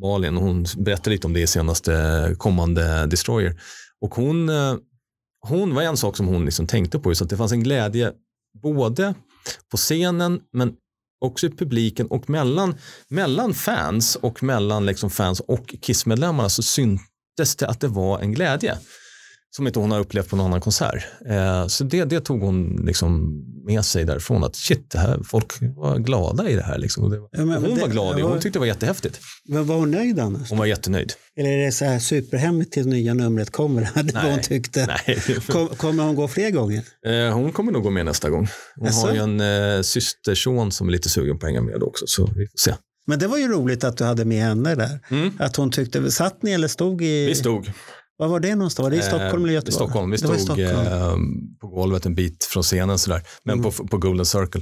[0.00, 3.60] Malin, hon berättade lite om det i senaste kommande Destroyer.
[4.00, 4.74] Och hon, eh,
[5.40, 8.12] hon var en sak som hon liksom tänkte på, så att det fanns en glädje
[8.62, 9.14] både
[9.70, 10.72] på scenen men
[11.20, 12.74] också i publiken och mellan,
[13.08, 18.32] mellan fans och mellan liksom fans och Kiss-medlemmarna så syntes det att det var en
[18.32, 18.78] glädje
[19.56, 21.06] som inte hon har upplevt på någon annan konsert.
[21.28, 25.52] Eh, så det, det tog hon liksom med sig därifrån att shit, det här, folk
[25.76, 26.78] var glada i det här.
[26.78, 27.10] Liksom.
[27.10, 28.20] Det var, Ja, hon det- var glad, i det.
[28.20, 29.20] ja, hon tyckte det var jättehäftigt.
[29.48, 30.50] Men var hon nöjd annars?
[30.50, 31.12] Hon var jättenöjd.
[31.40, 33.88] Eller är det så här superhemligt till nya numret kommer?
[34.02, 34.86] Det vad hon tyckte.
[35.06, 35.18] Nej.
[35.48, 36.82] Kom, kommer hon gå fler gånger?
[37.06, 38.48] Eh, hon kommer nog gå med nästa gång.
[38.76, 39.06] Hon Jaså?
[39.06, 39.40] har ju en
[39.76, 42.74] eh, systerson som är lite sugen på att hänga med också, så vi får se.
[43.06, 44.98] Men det var ju roligt att du hade med henne där.
[45.38, 47.26] Att hon tyckte, satt ni eller stod i?
[47.26, 47.72] Vi stod.
[48.18, 48.84] Var var det någonstans?
[48.84, 49.68] Var det i Stockholm eller Eh, Göteborg?
[49.68, 50.10] I Stockholm.
[50.10, 50.86] Vi stod Stockholm.
[50.86, 51.16] eh,
[51.60, 53.70] på golvet en bit från scenen sådär, men Mm.
[53.72, 54.60] på, på Golden Circle.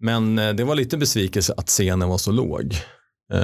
[0.00, 2.74] Men eh, det var lite besvikelse att scenen var så låg.
[3.34, 3.38] Eh,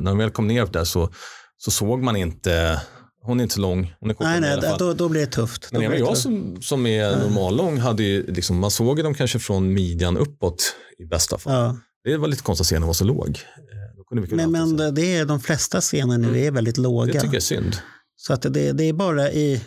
[0.00, 1.10] de väl kom ner där så,
[1.56, 2.80] så såg man inte,
[3.22, 4.78] hon är inte så lång, hon är kortare Nej, i nej, alla fall.
[4.78, 5.68] då, då blir det tufft.
[5.72, 6.22] Men även jag tufft.
[6.22, 10.74] som, som är normallång hade ju, liksom, man såg ju dem kanske från midjan uppåt
[10.98, 11.52] i bästa fall.
[11.52, 11.76] Ja.
[12.04, 13.28] Det var lite konstigt att scenen var så låg.
[13.28, 17.06] Eh, Men, men det är de flesta scener nu är väldigt låga.
[17.06, 17.76] det tycker jag är synd.
[18.26, 19.60] Så att det, det är bara i,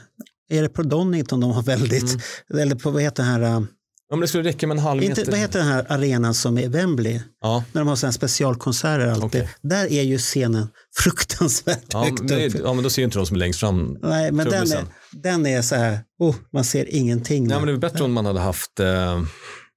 [0.49, 2.03] är det på Donington de har väldigt,
[2.49, 2.61] Mm.
[2.61, 3.41] eller på vad heter den här,
[4.09, 5.31] Ja, men det skulle räcka med en halv inte, meter.
[5.31, 7.21] vad heter den här arenan som är Wembley?
[7.41, 9.25] Ja, När de har såna specialkonserter alltid.
[9.25, 9.49] Okej.
[9.61, 10.67] Där är ju scenen
[11.03, 12.53] fruktansvärt ja, högt men, upp.
[12.63, 13.97] ja, men då ser inte de som är längst fram.
[14.01, 17.43] Nej, men den är, den är så här, oh, man ser ingenting.
[17.43, 17.59] Ja, där.
[17.59, 19.23] men det är bättre om man hade haft eh,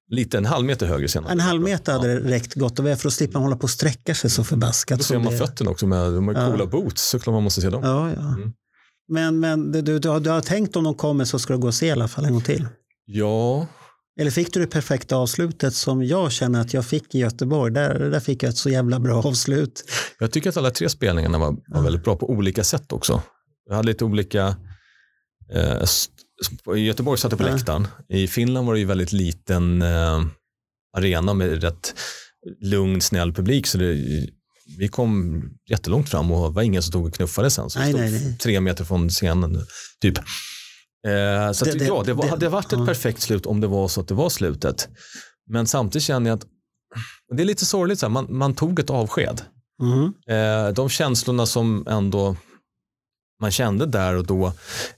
[0.09, 1.25] Lite, en halv meter högre scen.
[1.29, 3.69] En halv meter hade det räckt gott och väl för att slippa hålla på och
[3.69, 4.99] sträcka sig så förbaskat.
[4.99, 6.51] Då ser man det- fötterna också med de har Ja.
[6.51, 7.83] coola boots, såklart man måste se dem.
[7.83, 8.21] Ja, ja.
[8.33, 8.53] Mm.
[9.07, 11.59] Men, men du, du, du, har, du har tänkt om de kommer så ska du
[11.59, 12.67] gå och se i alla fall en gång till.
[13.05, 13.67] Ja,
[14.19, 17.73] Eller fick du det perfekta avslutet som jag känner att jag fick i Göteborg?
[17.73, 19.83] Där, där fick jag ett så jävla bra avslut.
[20.19, 23.21] jag tycker att alla tre spelningarna var, var väldigt bra på olika sätt också.
[23.69, 24.55] Jag hade lite olika,
[25.53, 25.83] eh,
[26.75, 27.51] i Göteborg satt jag på Ja.
[27.53, 27.87] läktaren.
[28.09, 30.21] I Finland var det ju väldigt liten eh,
[30.97, 31.93] arena med rätt
[32.61, 33.67] lugn, snäll publik.
[33.67, 33.93] Så det,
[34.77, 37.69] vi kom jättelångt fram och det var ingen som tog och knuffade sen.
[37.69, 38.37] Så vi Nej, stod nej, nej.
[38.37, 39.65] tre meter från scenen.
[40.01, 40.17] Typ.
[40.17, 42.85] Eh, så att, Det- det- ja, det var, det- hade varit ett ja.
[42.85, 44.89] perfekt slut om det var så att det var slutet.
[45.49, 46.45] Men samtidigt känner jag att
[47.35, 49.41] det är lite sorgligt, så här, man, man tog ett avsked.
[49.81, 50.13] Mm.
[50.29, 52.35] Eh, de känslorna som ändå
[53.41, 54.45] man kände där och då,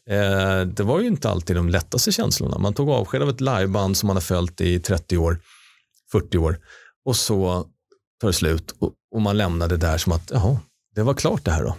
[0.09, 2.57] eh, det var ju inte alltid de lättaste känslorna.
[2.57, 5.39] Man tog avsked av ett liveband som man har följt i 30 år,
[6.11, 6.59] 40 år
[7.05, 7.65] och så
[8.21, 10.59] tar det slut och, och man lämnade där som att, jaha,
[10.95, 11.75] det var klart det här då.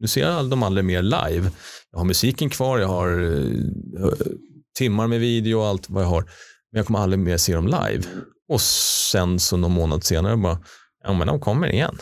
[0.00, 1.50] Nu ser jag de aldrig mer live.
[1.90, 4.12] Jag har musiken kvar, jag har uh,
[4.78, 6.22] timmar med video och allt vad jag har.
[6.72, 8.02] Men jag kommer aldrig mer se dem live.
[8.48, 10.58] Och sen så någon månad senare bara,
[11.04, 11.98] ja men de kommer igen.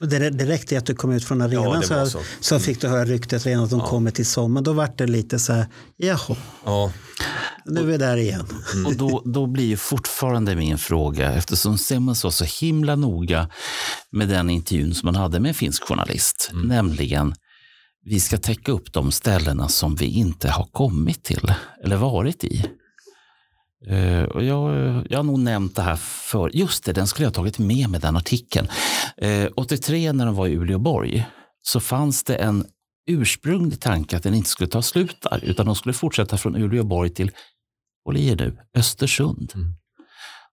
[0.00, 2.18] Det, det räckte att du kom ut från arenan Ja, så, här- så.
[2.40, 4.62] så fick du höra ryktet redan att de kommer till sommar.
[4.62, 5.66] Då var det lite så här,
[5.96, 6.92] jaha, Ja,
[7.66, 8.46] nu är vi där igen.
[8.86, 13.48] Och då, då blir ju fortfarande min fråga, eftersom Simmons var så himla noga
[14.12, 17.34] med den intervjun som man hade med en finsk journalist, nämligen
[18.04, 21.52] vi ska täcka upp de ställena som vi inte har kommit till
[21.84, 22.64] eller varit i.
[23.86, 24.72] Eh, och jag,
[25.10, 27.90] jag har nog nämnt det här för, just det, den skulle jag ha tagit med
[27.90, 28.68] med den artikeln.
[29.16, 31.26] Eh, 83 när de var i Uleåborg
[31.62, 32.64] så fanns det en
[33.10, 37.10] ursprunglig tanke att den inte skulle ta slut där, utan de skulle fortsätta från Uleåborg
[37.10, 37.30] till
[38.04, 39.52] håll i er nu, Östersund.
[39.54, 39.74] Mm.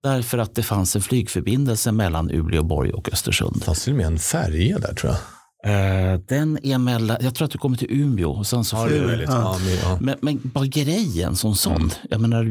[0.03, 3.63] Därför att det fanns en flygförbindelse mellan Uleåborg och Östersund.
[3.63, 5.19] fanns till och med en färja där tror jag.
[5.63, 9.01] Eh, den är mellan, jag tror att du kommer till Umeå och sen så du...
[9.01, 9.29] möjligt.
[9.29, 9.97] Ja, men, ja.
[10.01, 11.75] Men, men bara grejen som sån.
[11.75, 11.89] Mm.
[12.09, 12.43] Jag, menar,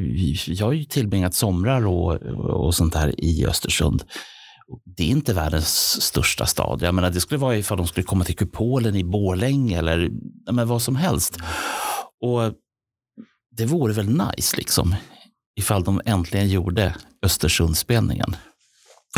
[0.46, 2.14] jag har ju tillbringat somrar och,
[2.66, 4.02] och sånt där i Östersund.
[4.96, 6.82] Det är inte världens största stad.
[6.82, 10.10] Jag menar, det skulle vara ifall de skulle komma till Kupolen i Borlänge eller
[10.46, 11.36] ja, men vad som helst.
[12.20, 12.52] Och
[13.56, 14.94] det vore väl nice liksom
[15.56, 18.36] ifall de äntligen gjorde Östersundsspelningen.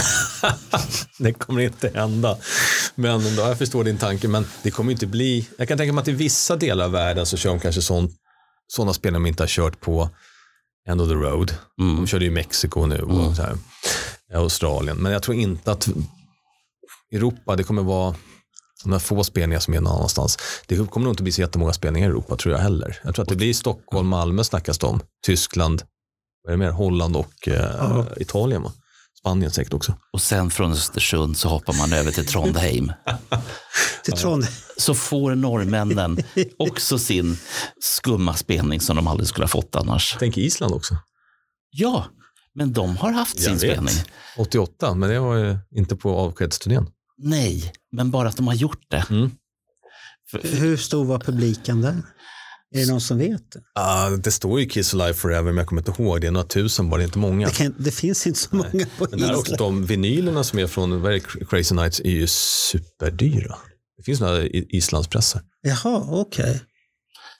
[1.18, 2.36] Det kommer inte hända.
[2.94, 5.48] Men då, jag förstår din tanke, men det kommer inte bli.
[5.58, 8.94] Jag kan tänka mig att i vissa delar av världen så kör de kanske sådana
[8.94, 10.10] spel de inte har kört på
[10.88, 11.54] End of the Road.
[11.80, 11.96] Mm.
[11.96, 13.56] De körde ju Mexiko nu och så här,
[14.34, 14.96] Australien.
[14.96, 15.88] Men jag tror inte att
[17.12, 18.14] Europa, det kommer vara
[18.82, 20.38] de här få spelningar som är någon annanstans.
[20.66, 23.00] Det kommer nog inte bli så jättemånga spelningar i Europa tror jag heller.
[23.04, 25.00] Jag tror att det blir Stockholm, Malmö snackas det om.
[25.26, 25.82] Tyskland,
[26.42, 26.70] vad är det mer?
[26.70, 28.72] Holland och eh, Italien va?
[29.22, 29.94] Spanien säkert också.
[30.12, 32.92] Och sen från Östersund så hoppar man över till Trondheim.
[34.04, 34.54] Till Trondheim.
[34.76, 36.18] så får norrmännen
[36.58, 37.38] också sin
[37.80, 40.16] skumma spelning som de aldrig skulle ha fått annars.
[40.18, 40.96] Tänk Island också.
[41.70, 42.04] Ja,
[42.54, 43.70] men de har haft sin Jag vet.
[43.72, 43.94] spelning.
[44.36, 46.86] 88, men det var ju inte på avskedsturnén.
[47.18, 49.04] Nej, men bara att de har gjort det.
[49.10, 49.30] Mm.
[50.42, 51.96] Hur stor var publiken där?
[52.74, 53.52] Är det någon som vet?
[53.52, 53.60] det?
[53.74, 56.20] Ah, det står ju Kiss Alive Forever, men jag kommer inte ihåg.
[56.20, 57.46] Det är några tusen bara, det är inte många.
[57.46, 60.58] Det, kan, det finns inte så många på Men där är också de vinylerna som
[60.58, 63.56] är från är det, Crazy Nights är ju superdyra.
[63.96, 65.42] Det finns några islandspressar.
[65.62, 66.62] Jaha, okej.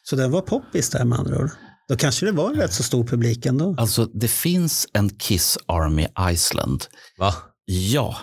[0.03, 1.51] Så den var poppis där med andra ord.
[1.89, 3.75] Då kanske det var en rätt så stor publik ändå.
[3.79, 6.85] Alltså, det finns en Kiss Army Iceland.
[7.19, 7.35] Va?
[7.65, 8.17] Ja,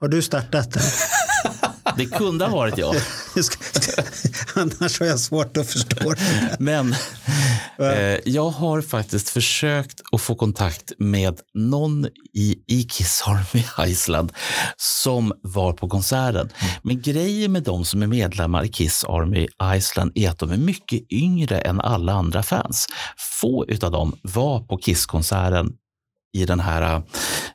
[0.00, 0.82] Har du startat den?
[1.96, 2.94] det kunde ha varit jag.
[4.54, 6.14] Annars har jag svårt att förstå.
[6.58, 6.94] Men
[7.78, 14.32] eh, jag har faktiskt försökt att få kontakt med någon i, i Kiss Army Iceland
[14.76, 16.48] som var på konserten.
[16.82, 20.56] Men grejen med de som är medlemmar i Kiss Army Iceland är att de är
[20.56, 22.86] mycket yngre än alla andra fans.
[23.40, 25.72] Få av dem var på Kiss-konserten
[26.34, 27.02] i den här uh,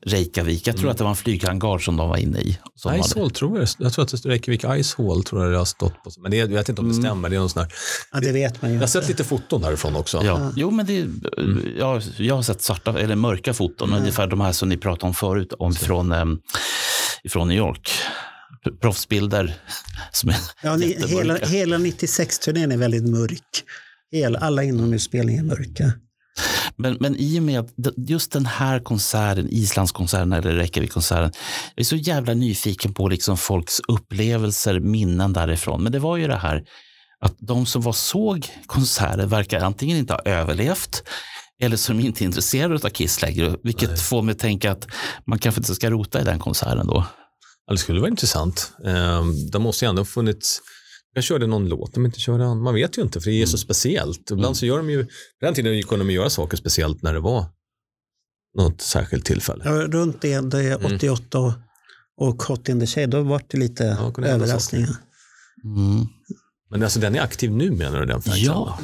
[0.05, 0.67] Reykjavik.
[0.67, 2.57] Jag tror att det var en flyghangar som de var inne i.
[2.75, 3.67] Som Ice hade- Hall tror jag.
[3.79, 6.11] Jag tror att Reykjavik Ice Hall tror jag det har stått på.
[6.17, 7.29] Men det, jag vet inte om det stämmer.
[7.29, 7.73] Det är någon sån här.
[8.13, 8.75] Ja, det vet man ju.
[8.77, 10.21] Jag har sett lite foton därifrån också.
[10.23, 10.51] Ja.
[10.55, 11.07] Jo, men det,
[11.77, 15.13] jag, jag har sett svarta eller mörka foton, ungefär de här som ni pratade om
[15.13, 16.39] förut, om från, um,
[17.29, 17.91] från New York.
[18.81, 19.53] Proffsbilder
[20.11, 23.63] som är Ja, ni, hela, hela 96-turnén är väldigt mörk.
[24.11, 25.91] Hela, alla inomhusspelningar är mörka.
[26.75, 31.31] Men, men i och med att just den här konserten, Islandskonserten eller Reykjavik-konserten,
[31.75, 35.83] jag är så jävla nyfiken på liksom folks upplevelser, minnen därifrån.
[35.83, 36.63] Men det var ju det här
[37.19, 41.03] att de som var såg konserten verkar antingen inte ha överlevt
[41.59, 43.55] Eller är de inte intresserade av Kiss längre.
[43.63, 44.87] Vilket får mig att tänka att
[45.27, 47.05] man kanske inte ska rota i den konserten då.
[47.67, 48.71] Ja, det skulle vara intressant.
[48.85, 50.61] Eh, det måste ju ändå funnits
[51.17, 52.61] jag körde någon låt, de inte körde an.
[52.61, 54.31] Man vet ju inte, för det är så speciellt.
[54.31, 55.09] Ibland så gör de ju, på
[55.41, 57.45] den tiden kunde de göra saker speciellt när det var
[58.57, 59.63] något särskilt tillfälle.
[59.65, 61.53] Ja, runt det, det 88 och,
[62.17, 64.95] och Hot in the Shade, då var det lite Ja, överraskningar.
[65.63, 66.05] Mm.
[66.69, 68.55] Men alltså den är aktiv nu menar du, den fansklubben?
[68.55, 68.79] Ja,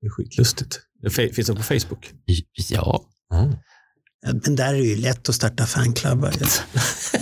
[0.00, 0.80] Det är skitlustigt.
[1.10, 2.12] Finns den på Facebook?
[2.70, 3.10] ja.
[4.22, 6.32] Ja, Men där är det ju lätt att starta fanklubbar.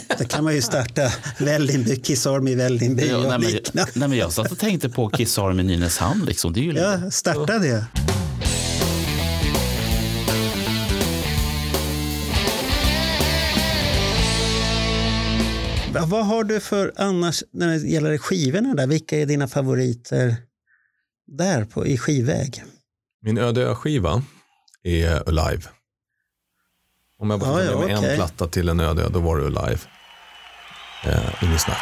[0.18, 3.90] Där kan man ju starta Vällingby, Kiss Army Vällingby ja och nej, liknande.
[3.94, 6.24] nej, men jag satt och tänkte på Kiss Army Nynäshamn.
[6.24, 6.52] Liksom.
[6.52, 7.84] Det är ju Ja, starta det.
[15.92, 18.86] Va- Vad har du för annars när det gäller skivorna där?
[18.86, 20.36] Vilka är dina favoriter
[21.26, 22.64] där på, i skivväg?
[23.22, 24.22] Min öde ö-skiva
[24.82, 25.62] är Alive.
[27.24, 28.10] Om jag bara får ja, med okej.
[28.10, 29.80] en platta till en öde då var det Alive.
[31.04, 31.78] Eh, Inget snack.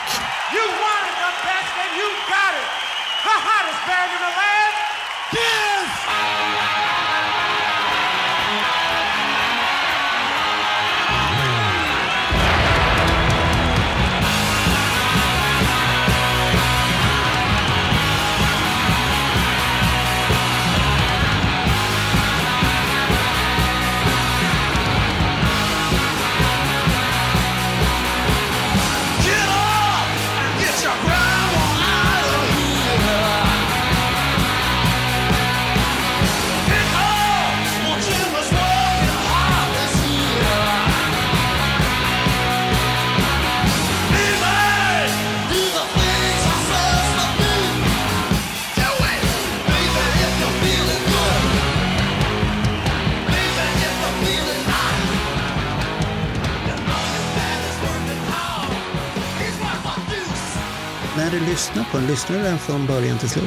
[61.32, 63.44] Du lyssnar på den, lyssnar du den från början till slut?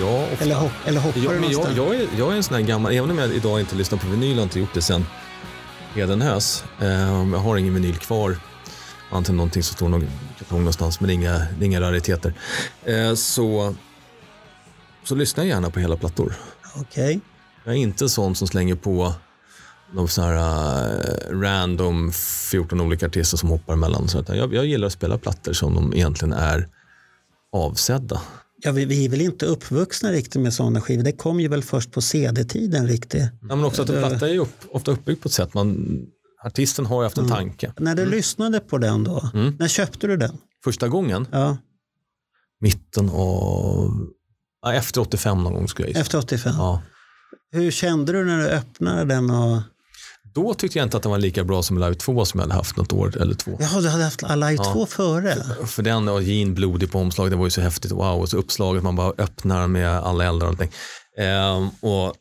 [0.00, 0.44] Ja, ofta.
[0.44, 1.76] Eller, hopp, eller hoppar Ja, du men jag, någonstans?
[1.76, 4.06] jag, är, jag är en sån här gammal, även om jag idag inte lyssnar på
[4.06, 5.06] vinyl, har inte gjort det sen
[5.94, 6.64] Hedenhös.
[6.80, 6.88] Eh,
[7.32, 8.36] jag har ingen vinyl kvar,
[9.10, 10.08] antingen någonting som står någon
[10.38, 12.34] kartong någonstans, men inga, inga rariteter.
[12.84, 13.74] Eh, så,
[15.04, 16.34] så lyssnar jag gärna på hela plattor.
[16.76, 17.20] Okej.
[17.64, 19.14] Jag är inte sån som slänger på
[19.92, 20.36] någon sån här
[21.32, 22.12] eh, random
[22.50, 24.08] 14 olika artister som hoppar emellan.
[24.08, 26.68] Så jag, jag gillar att spela plattor som de egentligen är
[27.52, 28.20] avsedda.
[28.62, 31.02] Ja, vi, vi är väl inte uppvuxna riktigt med sådana skivor.
[31.02, 33.22] Det kom ju väl först på CD-tiden riktigt.
[33.22, 35.54] Ja, men också att en platta är ju upp, ofta uppbyggd på ett sätt.
[35.54, 35.98] Man,
[36.44, 37.72] artisten har ju haft en tanke.
[37.78, 39.56] När du lyssnade på den då, Mm.
[39.58, 40.38] när köpte du den?
[40.64, 41.56] Första gången, Ja,
[42.60, 44.06] mitten av,
[44.62, 46.00] ja, efter 85 någon gång skulle jag gissa.
[46.00, 46.52] efter 85.
[46.56, 46.82] Ja.
[47.52, 49.30] Hur kände du när du öppnade den?
[49.30, 49.62] Och...
[50.34, 52.54] Då tyckte jag inte att den var lika bra som Live 2 som jag hade
[52.54, 53.56] haft något år eller två.
[53.60, 55.36] Jaha, du hade haft Alive 2 före?
[55.66, 57.92] För den och Jean blodig på omslaget, det var ju så häftigt.
[57.92, 60.70] Wow, och så uppslaget, man bara öppnar med alla eldar och allting.
[61.18, 62.14] Ehm, och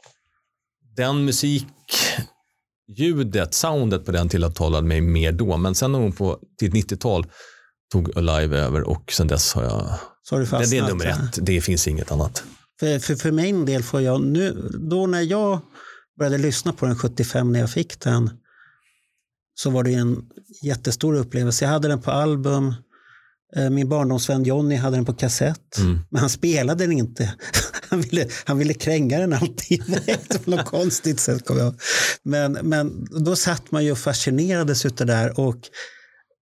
[0.95, 5.57] den musikljudet, soundet på den tilltalade mig mer då.
[5.57, 7.25] Men sen någon på till 90-tal
[7.91, 9.85] tog Alive över och sen dess har jag...
[10.23, 12.43] Så har du fastnat det är nummer ett, det finns inget annat.
[12.79, 15.61] För, för, för min del får jag nu, då när jag
[16.19, 18.29] började lyssna på den 75 när jag fick den,
[19.55, 20.21] så var det en
[20.63, 21.65] jättestor upplevelse.
[21.65, 22.73] Jag hade den på album,
[23.55, 25.99] Eh, min barndomsvän Jonny hade den på kassett, Mm.
[26.09, 27.33] men han spelade den inte.
[27.89, 29.83] Han ville, han ville kränga den alltid
[30.45, 31.45] på något konstigt sätt.
[31.45, 31.75] Kom jag.
[32.23, 35.57] Men, men då satt man ju och fascinerades utav det där och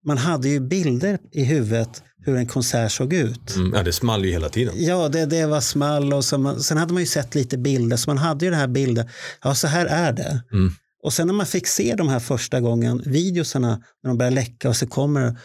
[0.06, 3.56] man hade ju bilder i huvudet hur en konsert såg ut.
[3.56, 4.74] Mm, ja, det small ju hela tiden.
[4.76, 7.96] Ja, det, det var small och så man, sen hade man ju sett lite bilder,
[7.96, 9.08] så man hade ju den här bilden.
[9.42, 10.42] Ja, så här är det.
[10.52, 10.72] Mm.
[11.02, 14.68] Och sen när man fick se de här första gången, videosarna, när de började läcka
[14.68, 15.36] och så kommer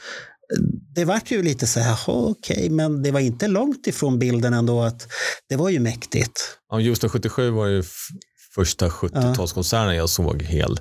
[0.96, 1.06] det.
[1.06, 5.08] Vart ju lite så här, okej, men det var inte långt ifrån bilden ändå att
[5.50, 6.58] det var ju mäktigt.
[6.70, 7.84] Ja, Houston 77 var ju
[8.56, 10.80] första 70-talskonserten jag såg hel.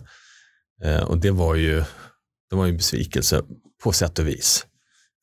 [0.85, 1.85] Eh, och det var ju
[2.51, 3.43] det var ju en besvikelse
[3.83, 4.67] på sätt och vis.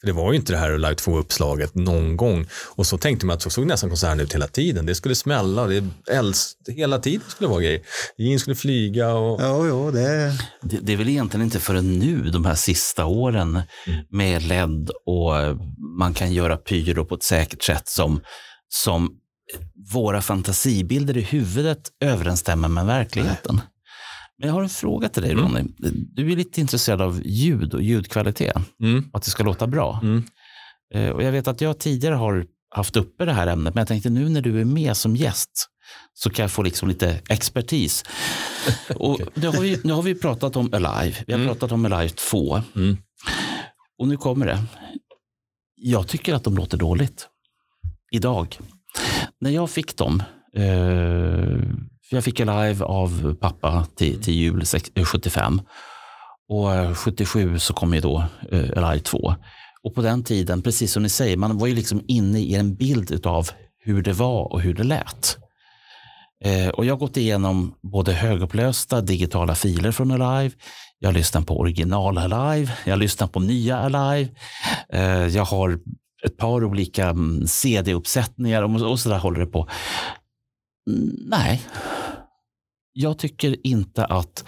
[0.05, 2.47] Det var ju inte det här Live 2-uppslaget någon gång.
[2.75, 4.85] Och så tänkte man att så såg nästan konserten ut hela tiden.
[4.85, 7.81] Det skulle smälla, det älst, hela tiden skulle det vara grejer.
[8.17, 9.41] Jean skulle flyga och...
[9.41, 10.33] Ja, jo, det...
[10.61, 13.61] Det, det är väl egentligen inte förrän nu, de här sista åren
[14.09, 15.57] med LED och eh,
[15.97, 18.21] man kan göra pyro på ett säkert sätt som,
[18.69, 19.09] som
[19.93, 23.61] våra fantasibilder i huvudet överensstämmer med verkligheten.
[24.39, 25.63] Men jag har en fråga till dig Ronny.
[26.13, 28.55] Du är lite intresserad av ljud och ljudkvalitet.
[28.81, 29.09] Mm.
[29.13, 29.99] Att det ska låta bra.
[30.03, 30.23] Mm.
[30.93, 33.87] Eh, Och jag vet att jag tidigare har haft uppe det här ämnet, men jag
[33.87, 35.69] tänkte nu när du är med som gäst
[36.13, 38.03] Så kan jag få liksom lite expertis.
[38.95, 41.17] Och nu, har vi, nu har vi pratat om Alive.
[41.27, 42.61] Vi har pratat om Alive 2.
[42.75, 42.97] Mm.
[43.97, 44.63] Och nu kommer det.
[45.75, 47.27] Jag tycker att de låter dåligt.
[48.11, 48.57] Idag.
[49.39, 50.23] När jag fick dem.
[50.55, 51.59] Eh,
[52.09, 54.63] jag fick Alive av pappa till, till jul
[55.05, 55.53] 75.
[55.53, 55.61] Eh,
[56.49, 59.35] och eh, 77 så kom ju då eh, Alive 2.
[59.83, 62.75] Och på den tiden, precis som ni säger, man var ju liksom inne i en
[62.75, 63.49] bild av
[63.83, 65.37] hur det var och hur det lät.
[66.73, 70.55] Och jag har gått igenom både högupplösta digitala filer från Alive,
[70.99, 74.29] jag har lyssnat på original Alive, jag har lyssnat på nya Alive,
[75.29, 75.79] jag har
[76.25, 79.69] ett par olika mm, CD-uppsättningar och så där håller det på.
[81.27, 81.61] Nej,
[82.93, 84.43] jag tycker inte att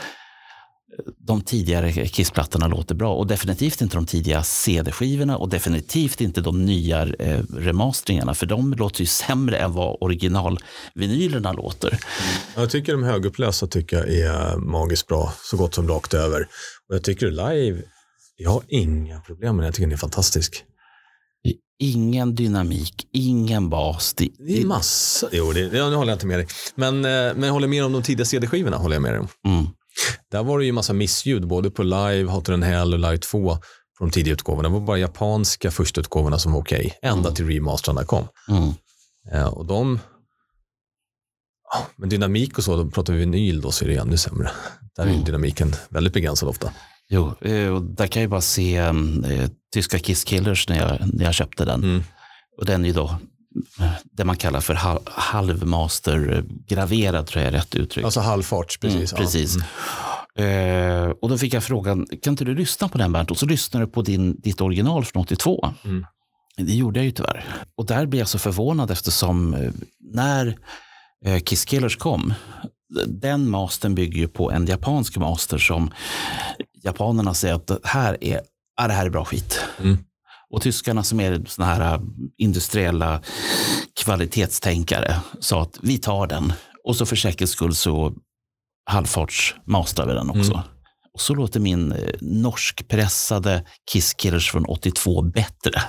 [1.17, 6.65] de tidigare Kiss-plattorna låter bra och definitivt inte de tidiga CD-skivorna och definitivt inte de
[6.65, 11.99] nya eh, remasteringarna för de låter ju sämre än vad originalvinylerna låter.
[12.55, 16.41] Jag tycker de högupplösta tycker jag är magiskt bra, så gott som rakt över.
[16.89, 17.81] Och jag tycker live,
[18.37, 19.67] jag har inga problem med det.
[19.67, 20.63] Jag tycker den är fantastisk.
[21.79, 24.13] Ingen dynamik, ingen bas.
[24.13, 26.47] Det, Det är massa, jo det, det, nu håller jag inte med dig.
[26.75, 29.27] Men, eh, men jag håller med om de tidiga CD-skivorna, håller jag med dig om.
[29.47, 29.65] mm,
[30.31, 33.49] Där var det ju massa missljud, både på live, Hotter than Hell och live 2
[33.97, 34.69] på de tidiga utgåvorna.
[34.69, 38.27] Det var bara japanska första utgåvorna som var okej, ända till remasterna kom.
[38.49, 38.73] mm.
[39.33, 39.99] Eh, och de,
[41.73, 44.51] ja, men dynamik och så, då pratar vi vinyl då så är det ännu sämre.
[44.95, 45.25] Där är ju Mm.
[45.25, 46.71] dynamiken väldigt begränsad ofta.
[47.09, 48.91] Jo, eh, och där kan jag ju bara se
[49.73, 51.83] tyska Kiss Killers när jag, när jag köpte den.
[51.83, 52.03] Mm.
[52.57, 53.15] Och den är ju då
[53.79, 58.05] eh, det man kallar för hal- halvmaster-graverad, tror jag är rätt uttryck.
[58.05, 59.13] Alltså halvfarts, precis.
[59.13, 59.55] Mm, precis.
[60.35, 60.43] Ja.
[60.43, 63.31] Eh, och då fick jag frågan, kan inte du lyssna på den Bernt?
[63.31, 65.73] Och så lyssnade du på din, ditt original från 82.
[65.85, 66.05] Mm.
[66.57, 67.45] Det gjorde jag ju tyvärr.
[67.77, 69.71] Och där blev jag så förvånad eftersom eh,
[70.13, 70.57] när
[71.25, 72.33] eh, Kiss Killers kom,
[73.07, 75.91] den mastern bygger ju på en japansk master som
[76.83, 78.41] japanerna säger att det här är,
[78.77, 79.59] det här är bra skit.
[79.79, 79.97] Mm.
[80.49, 82.01] Och tyskarna som är såna här äh,
[82.37, 83.21] industriella
[84.03, 86.53] kvalitetstänkare sa att vi tar den.
[86.83, 88.13] Och så för säkerhets skull så
[88.89, 90.53] halvfartsmastrar vi den också.
[90.53, 90.65] Mm.
[91.13, 95.81] Och så låter min eh, norskpressade Kiss Killers från 82 bättre.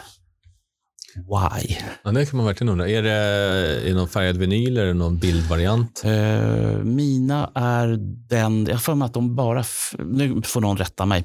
[1.15, 1.77] Why?
[2.05, 2.89] Ja, det kan man verkligen undra.
[2.89, 6.03] Är det, är det någon färgad vinyl eller någon bildvariant?
[6.05, 7.97] Eh, mina är
[8.29, 9.65] den, jag för mig att de bara,
[9.99, 11.25] nu får någon rätta mig.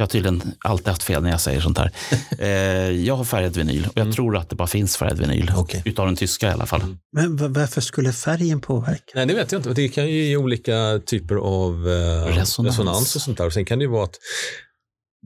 [0.00, 1.90] Jag har tydligen alltid haft fel när jag säger sånt här.
[2.38, 2.48] Eh,
[2.90, 5.52] jag har färgad vinyl och jag tror att det bara finns färgad vinyl.
[5.56, 5.82] Okej.
[5.84, 6.96] Utav den tyska i alla fall.
[7.12, 9.02] Men va- varför skulle färgen påverka?
[9.14, 9.72] Nej, det vet jag inte.
[9.72, 12.58] Det kan ju ge olika typer av eh, Resonans.
[12.78, 13.16] resonans.
[13.16, 13.46] och sånt där.
[13.46, 14.14] Och sen kan det ju vara att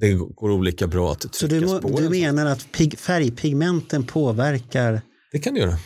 [0.00, 5.00] det går olika bra att Så trycka du, må, du menar att pig, färgpigmenten påverkar
[5.32, 5.78] Det kan det göra.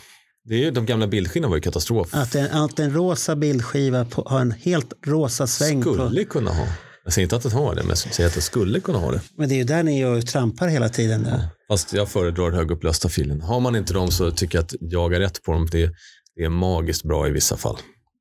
[0.45, 2.07] Det är ju, de gamla bildskivorna var ju katastrof.
[2.11, 5.83] att en, att en rosa bildskiva på, har en helt rosa sväng?
[5.83, 6.67] På, Skulle kunna ha.
[7.07, 9.11] Jag säger inte att den har det, men jag säger att den skulle kunna ha
[9.11, 9.21] det.
[9.37, 11.23] men det är ju där ni och trampar hela tiden.
[11.23, 11.47] Där.
[11.71, 13.41] Fast jag föredrar högupplösta filen.
[13.41, 15.67] Har man inte dem så tycker jag att jag är rätt på dem.
[15.71, 15.91] Det,
[16.35, 17.77] det är magiskt bra i vissa fall.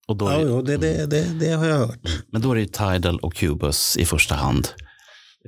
[0.09, 1.99] Och då Ja, är, jo, det, det, det, det har jag hört.
[2.33, 4.69] Men då är det ju Tidal och Cubus i första hand.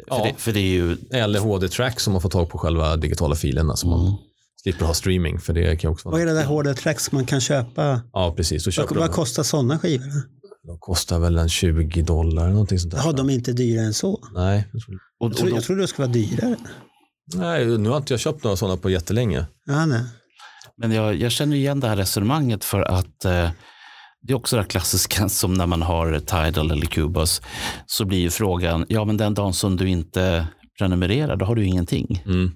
[0.07, 0.17] Ja.
[0.19, 3.35] För, det, för det är ju, Eller HD-track som man får tag på själva digitala
[3.35, 3.77] filerna.
[3.77, 4.17] Så man
[4.63, 5.39] slipper ha streaming.
[5.41, 6.35] För det kan också Vad är vara...
[6.35, 8.01] det där hårda tracks man kan köpa?
[8.13, 8.79] Ja, precis.
[8.79, 9.13] Vad, vad de.
[9.15, 10.38] kostar sådana skivor?
[10.67, 13.01] De kostar väl en 20 dollar eller någonting sånt där.
[13.01, 14.29] Har de inte dyrare än så?
[14.35, 16.57] Nej, jag tror- och, Jag och tror, då, jag tror det skulle vara dyrare.
[17.35, 19.47] nej, nu har inte jag köpt några sådana på jättelänge.
[19.67, 20.03] Ja, nej.
[20.77, 23.51] men jag, jag känner igen det här resonemanget för att eh,
[24.23, 27.43] det är också det här klassiska som när man har Tidal eller Cubus.
[27.87, 30.47] Så blir ju frågan, ja men den dagen som du inte
[30.79, 32.23] prenumererar, då har du ingenting.
[32.27, 32.53] Mm.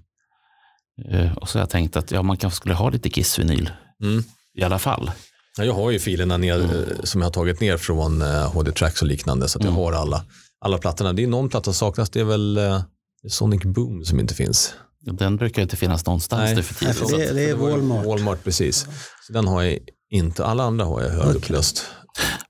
[1.11, 3.71] Eh, och så har jag tänkt att ja, man kanske skulle ha lite Kiss-vinyl
[4.03, 4.23] Mm.
[4.59, 5.11] i alla fall.
[5.59, 6.71] Ja, jag har ju filerna ner, Mm.
[6.71, 9.49] eh, som jag har tagit ner från eh, HD-tracks och liknande.
[9.49, 9.83] Så att jag Mm.
[9.85, 10.25] har alla,
[10.65, 11.13] alla plattorna.
[11.13, 12.11] Det är någon platta som saknas.
[12.11, 12.81] Det är väl eh,
[13.29, 14.75] Sonic Boom som inte finns.
[15.01, 16.55] Den brukar inte finnas någonstans Nej.
[16.55, 17.19] nu för tiden.
[17.19, 18.07] Det- det är Walmart.
[18.07, 18.87] Walmart, precis.
[19.27, 19.79] Så den har jag
[20.11, 20.45] inte.
[20.45, 21.85] Alla andra har jag högupplöst.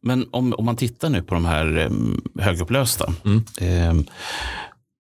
[0.02, 3.14] Men om, om man tittar nu på de här um, högupplösta.
[3.24, 3.44] Mm.
[3.60, 4.04] ehm,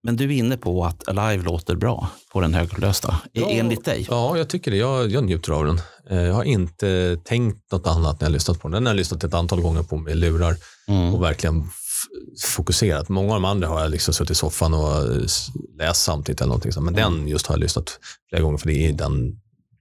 [0.06, 3.48] men du är inne på att Alive låter bra på den högupplösta, Ja.
[3.50, 4.06] enligt dig.
[4.10, 4.76] Ja, jag tycker det.
[4.76, 5.80] Jag, jag njuter av den.
[6.10, 8.72] Eh, Jag har inte tänkt något annat när jag har lyssnat på den.
[8.72, 10.56] Den har jag lyssnat ett antal gånger på med lurar
[10.88, 11.14] Mm.
[11.14, 11.64] och verkligen
[12.44, 13.08] fokuserat.
[13.08, 15.04] Många av de andra har jag liksom suttit i soffan och
[15.78, 16.84] läst samtidigt eller någonting.
[16.84, 19.32] Men den just har jag lyssnat flera gånger för det är den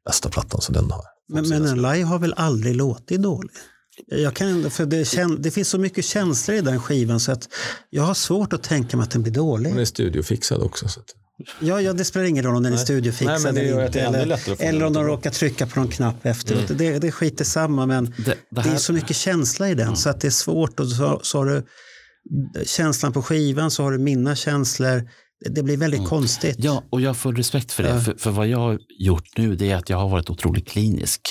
[0.05, 0.61] bästa plattan.
[0.61, 3.51] Så den har Men, men en live har väl aldrig låtit dålig?
[4.07, 7.49] Jag kan, för det, kän, det finns så mycket känslor i den skivan så att
[7.89, 9.71] jag har svårt att tänka mig att den blir dålig.
[9.71, 10.87] Den är studiofixad också.
[10.87, 11.05] Så att,
[11.59, 13.85] Ja, ja, det spelar ingen roll om den är studiofixad Nej, men det eller det
[13.85, 13.99] inte.
[13.99, 16.67] Eller, eller om de råkar trycka på någon knapp efteråt.
[16.67, 19.73] Det, det är skit samma, men Det, det det här, är så mycket känsla i
[19.73, 20.79] den så att det är svårt.
[20.79, 21.63] Och så, så har du
[22.65, 25.09] känslan på skivan, så har du mina känslor.
[25.55, 26.55] Det, blir väldigt konstigt.
[26.59, 27.89] Ja, och jag har full respekt för det.
[27.89, 27.99] Ja.
[27.99, 31.21] För, för vad jag har gjort nu det är att jag har varit otroligt klinisk.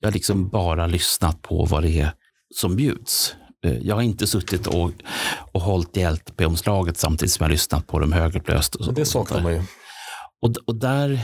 [0.00, 2.12] Jag har liksom bara lyssnat på vad det är
[2.54, 3.34] som bjuds.
[3.64, 4.90] Eh, Jag har inte suttit och,
[5.52, 8.74] och hållit i LP-omslaget samtidigt som jag har lyssnat på dem högupplöst.
[8.74, 9.62] Och, så- Det saknar man ju.
[10.42, 11.20] och, och där,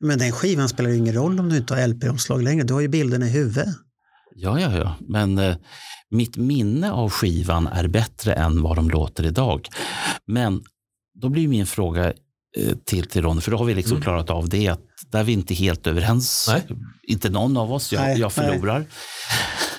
[0.00, 2.64] Men den skivan spelar ju ingen roll om du inte har LP-omslag längre.
[2.64, 3.68] Du har ju bilden i huvudet.
[4.34, 4.94] ja, ja, ja.
[5.08, 5.56] Men eh,
[6.10, 9.68] mitt minne av skivan är bättre än vad de låter idag.
[10.26, 10.62] Men
[11.20, 12.06] då blir min fråga
[12.56, 14.80] eh, till, till Ronny, för då har vi liksom klarat av det, att
[15.10, 16.46] där är vi inte helt överens.
[16.48, 16.78] Nej.
[17.02, 18.84] Inte någon av oss, jag, Nej, jag förlorar.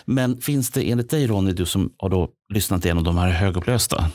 [0.06, 4.12] Men finns det enligt dig Ronny, du som har då lyssnat igenom de här högupplösta,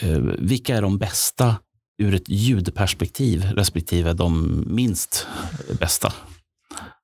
[0.00, 1.56] eh, vilka är de bästa
[1.98, 5.26] ur ett ljudperspektiv respektive de minst
[5.80, 6.12] bästa?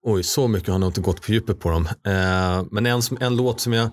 [0.02, 1.86] Oj, så mycket har jag inte gått på djupet på dem.
[1.86, 3.90] Eh, men en, en låt som jag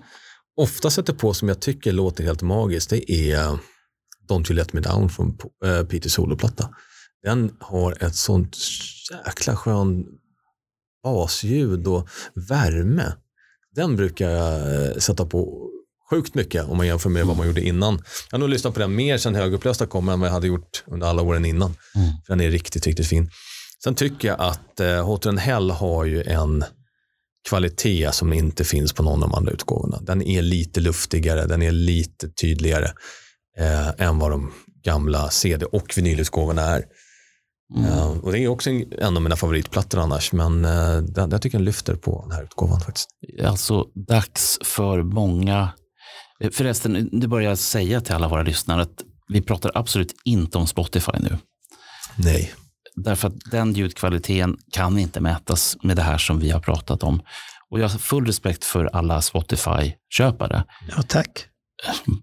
[0.56, 3.58] ofta sätter på som jag tycker låter helt magiskt, det är
[4.28, 6.68] Don't You Let Me Down från eh, Peter soloplatta.
[7.22, 8.56] Den har ett sånt
[9.26, 10.04] jäkla skön
[11.02, 13.12] basljud och värme.
[13.74, 15.68] Den brukar jag eh, sätta på
[16.10, 17.94] sjukt mycket om man jämför med vad man gjorde innan.
[18.30, 20.84] Jag har nog lyssnat på den mer sen högupplösta kom än vad jag hade gjort
[20.86, 21.74] under alla åren innan.
[22.26, 23.30] För den är riktigt, riktigt fin.
[23.84, 26.64] Sen tycker jag att eh, Hotter än Hell har ju en
[27.48, 29.98] kvalitet som inte finns på någon av de andra utgåvorna.
[30.00, 32.90] Den är lite luftigare, den är lite tydligare
[33.58, 34.52] eh, än vad de
[34.84, 36.84] gamla CD och vinylutgåvorna är.
[37.76, 41.42] Eh, och det är också en, en av mina favoritplattor annars, men eh, den, jag
[41.42, 43.08] tycker den lyfter på den här utgåvan faktiskt.
[43.44, 45.72] Alltså dags för många...
[46.40, 50.58] eh, Förresten, nu börjar jag säga till alla våra lyssnare att vi pratar absolut inte
[50.58, 51.38] om Spotify nu.
[52.16, 52.52] Nej.
[52.96, 57.22] Därför att den ljudkvaliteten kan inte mätas med det här som vi har pratat om.
[57.70, 60.64] Och jag har full respekt för alla Spotify-köpare.
[60.96, 61.46] Ja, tack.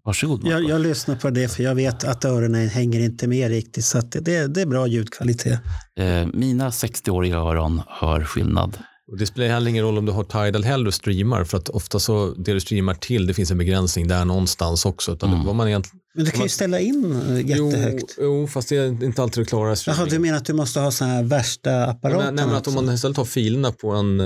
[0.03, 0.43] Varsågod.
[0.43, 0.53] Marco.
[0.53, 3.85] Jag, jag lyssnar på det för jag vet att öronen hänger inte med riktigt.
[3.85, 5.59] Så det, det är bra ljudkvalitet.
[5.99, 8.77] Eh, mina 60-åriga öron hör skillnad.
[9.11, 11.69] Och det spelar heller ingen roll om du har Tidal Hell och streamar, för att
[11.69, 15.11] ofta så, det du streamar till, det finns en begränsning där någonstans också.
[15.13, 15.39] Utan Mm.
[15.41, 18.15] det, vad man egentligen, Men du kan ju ställa in eh, jättehögt.
[18.17, 19.99] Jo, jo, fast det är inte alltid du klarar streaming.
[19.99, 22.31] Jaha, du menar att du måste ha såna här värsta apparater?
[22.31, 24.25] Nej, men att om man istället har filerna på en, eh,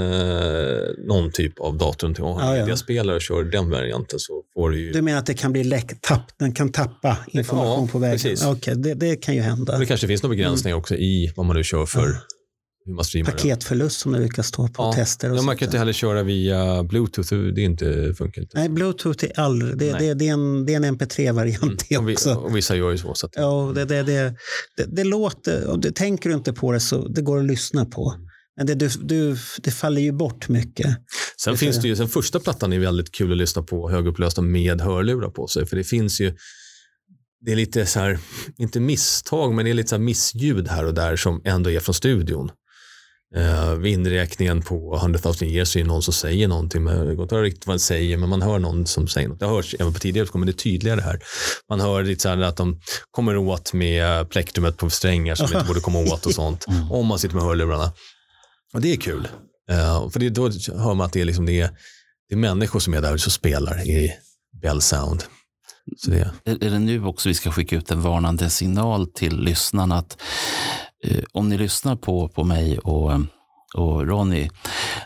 [1.07, 2.77] någon typ av dator till Ja, ja.
[2.77, 4.91] spelare och kör den varianten så får du ju...
[4.91, 8.15] Du menar att det kan bli läck, tapp, den kan tappa information Ja, på vägen?
[8.19, 8.45] precis.
[8.45, 9.77] Okej, det, det kan ju hända.
[9.77, 12.17] det kanske finns några begränsningar också i vad man nu kör för
[12.89, 13.31] hur man streamar.
[13.31, 15.31] Paketförlust som det brukar stå på Ja, tester.
[15.31, 18.57] Och ja, man kan inte heller köra via bluetooth, det är inte, funkar inte.
[18.57, 22.09] Nej, bluetooth är aldrig, det, det, det, är en, det är en mp3-variant det Och,
[22.09, 22.33] vi, också.
[22.33, 23.13] och vissa gör ju så.
[23.15, 24.35] så att, Ja, det, det, det,
[24.77, 27.85] det, det låter, och det, tänker du inte på det så det går att lyssna
[27.85, 28.15] på.
[28.57, 30.97] Men det, du, du, det faller ju bort mycket.
[31.43, 34.81] Sen finns det ju, sen första plattan är väldigt kul att lyssna på högupplösta med
[34.81, 35.65] hörlurar på sig.
[35.65, 36.35] För det finns ju,
[37.45, 38.19] det är lite så här,
[38.57, 41.79] inte misstag, men det är lite så här missljud här och där som ändå är
[41.79, 42.51] från studion.
[43.37, 47.23] Uh, inräkningen på 100 000 years så är det någon som säger någonting, men går
[47.23, 49.39] inte riktigt vad den säger, men man hör någon som säger något.
[49.39, 51.19] Det hörs även på tidigare utgåvor, men det är tydligare här.
[51.69, 52.79] Man hör lite så att de
[53.11, 57.19] kommer åt med plektrumet på strängar som inte borde komma åt och sånt, om man
[57.19, 57.93] sitter med hörlurarna.
[58.73, 59.27] Och det är kul.
[59.71, 61.69] Eh, för det, då hör man att det är, liksom, det, är,
[62.29, 64.13] det är människor som är där och spelar i
[64.61, 65.23] Bell Sound.
[65.97, 69.39] Så det, Är är det nu också vi ska skicka ut en varnande signal till
[69.39, 70.21] lyssnarna att
[71.31, 73.19] om ni lyssnar på, på mig och, eh,
[73.75, 74.49] och Ronny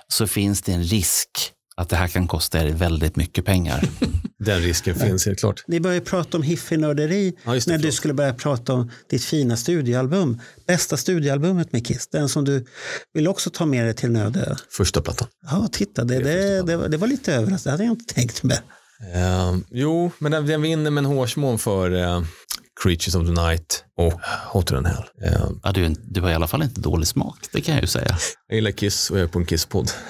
[0.08, 1.30] så finns det en risk
[1.76, 3.84] att det här kan kosta er väldigt mycket pengar.
[4.46, 5.64] den risken finns helt klart.
[5.68, 7.94] Ni började prata om hiffig-nörderi Ja, när du förlåt.
[7.94, 10.40] skulle börja prata om ditt fina studioalbum.
[10.68, 12.08] Bästa studioalbumet med Kiss.
[12.08, 12.66] Den som du
[13.14, 14.56] vill också ta med dig till Nödö.
[14.78, 15.28] Första plattan.
[15.52, 17.68] Ja, titta, det, Det det, det, var- lite överraskande.
[17.68, 18.58] Det hade jag inte tänkt med.
[19.16, 22.24] Eh, jo, men den, den vinner med en hårsmån för eh,
[22.84, 24.14] Creatures of the Night och
[24.48, 25.04] Hotter than Hell.
[25.26, 27.88] Eh, Ja, du, du har i alla fall inte dålig smak, det kan jag ju
[27.88, 28.18] säga.
[28.48, 29.92] jag gillar Kiss och jag är på en Kiss-podd.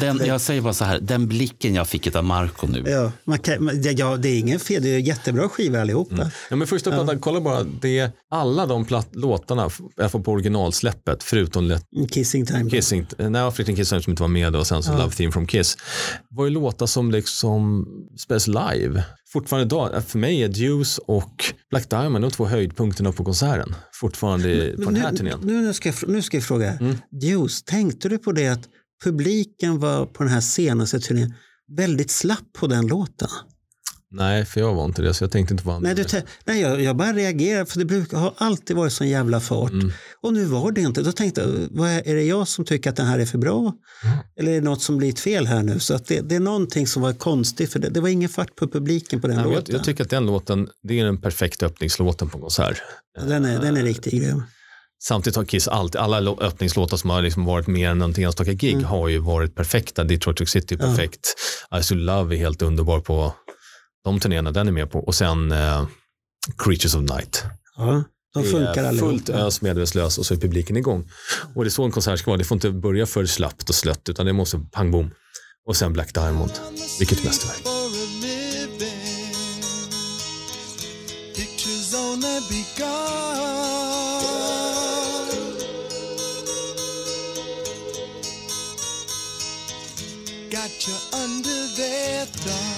[0.00, 2.82] Den, jag säger bara så här, den blicken jag fick av Marco nu.
[2.90, 6.30] Ja, man kan, det- ja, det är ingen fel, det är jättebra skivor allihopa.
[6.50, 9.66] Ja, men första plattan, kolla bara, det är alla de platt, låtarna,
[9.98, 12.70] i alla fall på originalsläppet, förutom Let Kissing time.
[12.70, 15.76] Kissing, nej, African Kiss som inte var med och sen så Love Theme from Kiss.
[16.30, 17.86] var ju låtar som liksom
[18.18, 19.04] spelas live.
[19.32, 23.74] Fortfarande idag, för mig är Deuce och Black Diamond de två höjdpunkterna på konserten.
[23.92, 25.40] Fortfarande på den här nu, turnén.
[25.42, 26.72] nu, nu, ska jag, nu ska jag fråga.
[26.72, 26.96] Mm.
[27.22, 28.68] Juice, tänkte du på det att
[29.04, 31.34] publiken var på den här senaste turnén
[31.76, 33.28] väldigt slapp på den låten?
[34.14, 36.04] Nej, för jag var inte det, så jag tänkte inte på han Nej, du,
[36.44, 39.70] nej jag, jag bara reagerar för det brukar ha alltid varit sån jävla fart.
[39.70, 39.92] Mm.
[40.22, 41.02] Och nu var det inte.
[41.02, 43.38] Då tänkte jag, vad är, är det jag som tycker att den här är för
[43.38, 43.72] bra?
[44.38, 45.78] Eller är det något som blir ett fel här nu?
[45.78, 48.56] Så att det, det är någonting som var konstigt för det, det var ingen fart
[48.56, 49.74] på publiken på den Nej, men jag, låten.
[49.74, 52.82] jag tycker att den låten, det är den perfekta öppningslåten på en konsert.
[53.26, 54.42] den, är, den är riktigt grym.
[55.04, 58.72] Samtidigt har Kiss alltid, alla öppningslåtar som har liksom varit mer än någonting enstaka gig
[58.72, 58.84] Mm.
[58.84, 60.04] har ju varit perfekta.
[60.04, 61.20] Detroit City är perfekt.
[61.80, 63.34] I Still Love är helt underbar på
[64.04, 64.98] de turnéerna den är med på.
[64.98, 65.86] Och sen eh,
[66.58, 67.44] Creatures of Night.
[67.76, 68.04] Ja,
[68.34, 69.46] de funkar är fullt allihopa.
[69.46, 71.10] ös medvetslös och så är publiken igång.
[71.54, 72.38] Och det är så en konsert ska vara.
[72.38, 75.10] Det får inte börja för slappt och slött utan det måste pang bom.
[75.66, 76.52] Och sen Black Diamond.
[76.98, 77.62] Vilket mästerverk.
[90.50, 92.71] Got you under their thumb.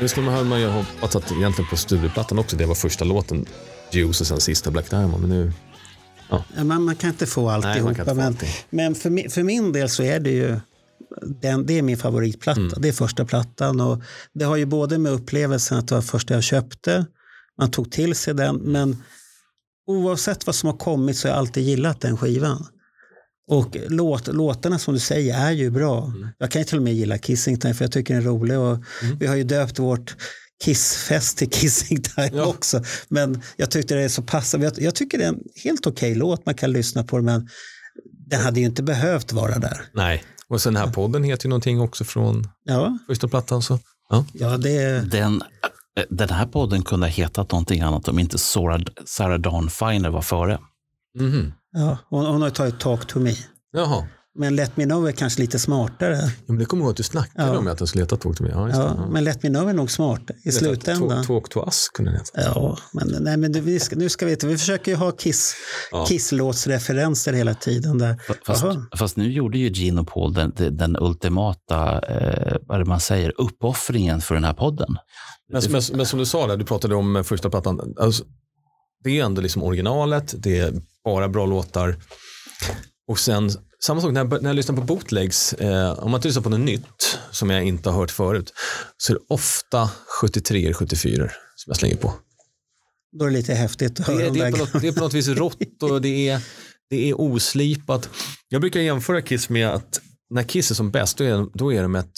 [0.00, 3.46] Nu skulle man, man ju hoppats att egentligen på studioplattan också, det var första låten,
[3.92, 5.20] Juice och sen sista Black Diamond.
[5.20, 5.52] Men nu,
[6.30, 8.14] Ja, man, man kan inte få alltihopa.
[8.14, 8.48] men allting.
[8.70, 10.56] men för, mi- för min del så är det ju
[11.40, 12.60] den, det är min favoritplatta.
[12.60, 12.72] Mm.
[12.78, 13.80] Det är första plattan.
[13.80, 14.02] Och
[14.32, 17.06] det har ju både med upplevelsen att det var första jag köpte,
[17.58, 19.02] man tog till sig den, men
[19.86, 22.66] oavsett vad som har kommit så har jag alltid gillat den skivan.
[23.48, 26.04] Och låt, låtarna som du säger är ju bra.
[26.06, 26.28] Mm.
[26.38, 28.58] Jag kan ju till och med gilla Kissing Time för jag tycker den är rolig.
[28.58, 28.78] Och
[29.20, 30.16] Vi har ju döpt vårt
[30.64, 32.46] Kissfest till Kissing Time Ja.
[32.46, 32.82] också.
[33.08, 34.66] Men jag tyckte det är så passande.
[34.66, 37.48] Jag, jag tycker det är en helt okej låt, man kan lyssna på den men
[38.30, 39.80] den hade ju inte behövt vara där.
[39.92, 40.24] nej.
[40.48, 43.62] Och sen den här podden heter ju någonting också från Ja, första plattan.
[43.62, 43.78] Så.
[44.08, 44.24] Ja.
[44.32, 45.42] ja det Den,
[45.98, 50.10] eh, den här podden kunde ha hetat någonting annat om inte Sarah, Sarah Dawn Finer
[50.10, 50.58] var före.
[51.18, 51.52] Mhm.
[51.76, 53.32] Ja, hon, hon har tagit Talk to me.
[53.72, 54.06] Jaha.
[54.38, 56.16] Men Let Me Know är kanske lite smartare.
[56.16, 57.58] Ja, men det kommer jag ihåg att du snackade Ja.
[57.58, 58.50] om att den skulle heta Talk to me.
[58.50, 58.84] Ja, just det.
[58.84, 61.08] Ja, men Let Me Know är nog smartare i slutändan.
[61.08, 62.50] Talk, talk to us kunde den heta.
[62.54, 65.10] Ja, men, nej, men du, vi ska, nu ska vi inte, vi försöker ju ha
[65.12, 65.54] Kiss,
[65.92, 66.06] Ja.
[66.08, 67.98] Kisslåtsreferenser hela tiden.
[67.98, 68.20] Där.
[68.46, 68.64] Fast,
[68.98, 73.00] fast nu gjorde ju Gene och Paul den, den, ultimata eh, vad är det man
[73.00, 74.96] säger, uppoffringen för den här podden.
[75.52, 77.94] Men, men, men som du sa, där, du pratade om första plattan.
[78.00, 78.24] Alltså,
[79.04, 80.72] det är ändå liksom originalet, det är
[81.06, 81.96] bara bra låtar.
[83.08, 83.50] Och sen,
[83.80, 86.48] samma sak när jag, när jag lyssnar på bootlegs, eh, om man inte lyssnar på
[86.48, 88.52] något nytt som jag inte har hört förut,
[88.96, 92.12] så är det ofta 73 74 som jag slänger på.
[93.18, 94.88] Då är det lite häftigt att Det höra är, de det, är på något, det
[94.88, 96.40] är på något vis rått och det är,
[96.90, 98.10] det är oslipat.
[98.48, 100.00] Jag brukar jämföra Kiss med att
[100.30, 102.12] när Kiss är som bäst, då är, då är de ett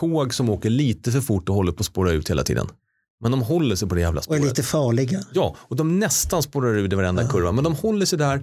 [0.00, 2.68] tåg som åker lite för fort och håller på att spåra ut hela tiden.
[3.22, 4.44] Men de håller sig på det jävla och är spåret.
[4.44, 5.22] lite farliga.
[5.32, 8.40] Ja, och de nästan spårar ur i varenda kurva, men de håller sig där.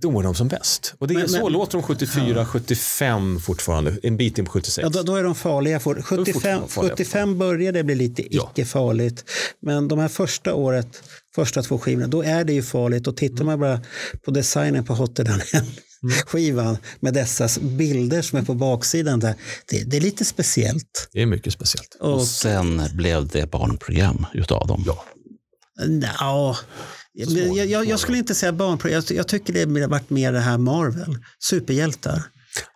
[0.00, 0.94] Då är de som bäst.
[0.98, 4.50] Och det är Men- så men- låter de 74, 75 fortfarande, en bit in på
[4.52, 4.82] 76.
[4.82, 5.80] Ja, då, då är de farliga.
[5.80, 6.92] For, 75, fortfarande farliga.
[6.96, 8.50] 75 börjar det bli lite Ja.
[8.52, 9.24] icke-farligt.
[9.62, 11.02] Men de här första året,
[11.34, 13.06] första två skivorna, då är det ju farligt.
[13.06, 13.80] Och tittar man bara
[14.24, 15.24] på designen på Hotter
[16.26, 19.34] skivan med dessa bilder som är på baksidan där.
[19.70, 21.08] Det, det är lite speciellt.
[21.12, 21.96] Det är mycket speciellt.
[22.00, 24.84] Och, Och sen blev det barnprogram utav dem.
[24.86, 25.04] Ja.
[25.78, 29.02] Men jag, jag, jag skulle inte säga barnprogram.
[29.08, 31.18] Jag, jag tycker det har varit mer det här Marvel.
[31.50, 32.22] Superhjältar.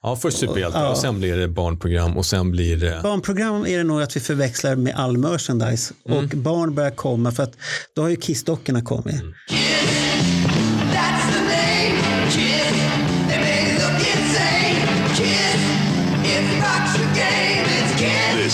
[0.02, 0.90] Ja, först superhjältar Ja.
[0.90, 3.00] och sen blir det barnprogram och sen blir det...
[3.02, 5.94] Barnprogram är det nog att vi förväxlar med all merchandise.
[6.04, 7.52] Och barn börjar komma för att
[7.96, 9.14] då har ju Kiss-dockorna kommit.
[9.14, 10.09] That's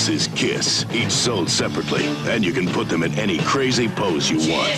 [0.06, 0.08] Kiss.
[0.08, 4.38] Is Kiss, each sold separately, and you can put them in any crazy pose you
[4.38, 4.72] want.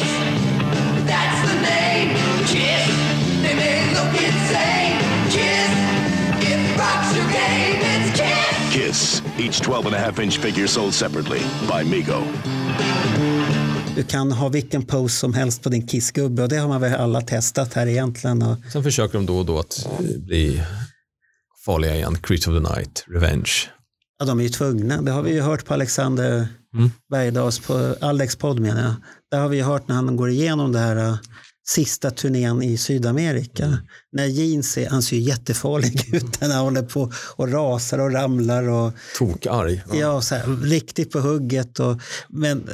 [1.07, 2.87] That's the name, Kiss.
[3.43, 4.99] They may look insane,
[5.31, 5.71] Kiss.
[6.49, 8.73] It rocks your game, it's Kiss.
[8.73, 12.23] Kiss, each 12 and a half inch figure sold separately by Mego.
[13.97, 16.95] Du kan ha vilken pose som helst på din Kiss-gubbe och det har man väl
[16.95, 18.43] alla testat här egentligen.
[18.43, 20.63] Och, Sen försöker de då och då att eh, bli
[21.65, 22.17] farliga igen.
[22.23, 23.51] Creature of the Night, Revenge.
[24.19, 25.03] Ja, de är ju tvungna.
[25.03, 26.49] Det har vi ju hört på Alexander
[27.11, 28.95] Bergdahls, på Alex podd menar jag.
[29.31, 31.17] Där har vi ju hört när han går igenom det här uh,
[31.69, 33.79] sista turnén i Sydamerika.
[34.13, 38.13] När Jeans är, han ser ju jättefarlig ut när han håller på och rasar och
[38.13, 38.69] ramlar.
[38.69, 39.83] Och, Tokarg.
[39.93, 41.81] ja, så här, riktigt på hugget.
[41.81, 42.69] Och, men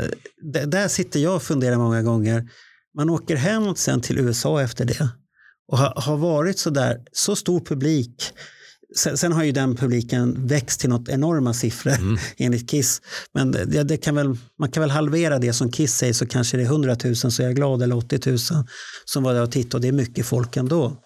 [0.52, 2.48] d- där sitter jag och funderar många gånger.
[2.96, 5.08] Man åker hem sen till USA efter det
[5.72, 8.32] och har, har varit så där, så stor publik.
[8.96, 13.02] Sen, sen har ju den publiken växt till något enorma siffror enligt Kiss.
[13.34, 16.56] Men det, det kan väl, man kan väl halvera det som Kiss säger så kanske
[16.56, 18.38] det är 100 000 så är jag glad eller 80 000
[19.04, 21.02] som var där och tittade och det är mycket folk ändå.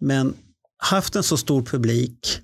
[0.00, 0.34] Men
[0.78, 2.40] haft en så stor publik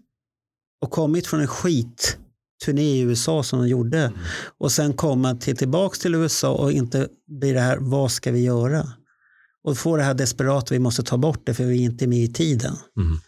[0.83, 4.13] och kommit från en skitturné i USA som de gjorde
[4.59, 7.09] och sen komma till, tillbaks till USA och inte
[7.41, 8.93] bli det här, vad ska vi göra?
[9.65, 12.19] Och få det här desperat, vi måste ta bort det för vi är inte med
[12.19, 12.77] i tiden.
[12.97, 13.19] Mm.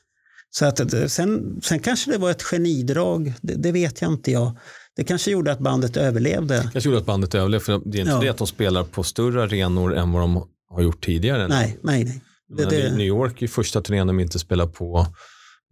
[0.50, 4.30] Så att, eh, sen, sen kanske det var ett genidrag, det, det vet jag inte
[4.30, 4.56] jag.
[4.96, 6.68] Det kanske gjorde att bandet överlevde.
[6.72, 8.20] Kanske gjorde att bandet överlevde, för det är inte Ja.
[8.20, 11.48] det att de spelar på större arenor än vad de har gjort tidigare.
[11.48, 12.20] Nej, nej, nej.
[12.56, 15.06] Det, det, New York är första turnén de inte spelar på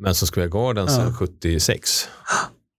[0.02, 0.96] Madison Square Garden Ja.
[0.96, 2.08] sedan 76.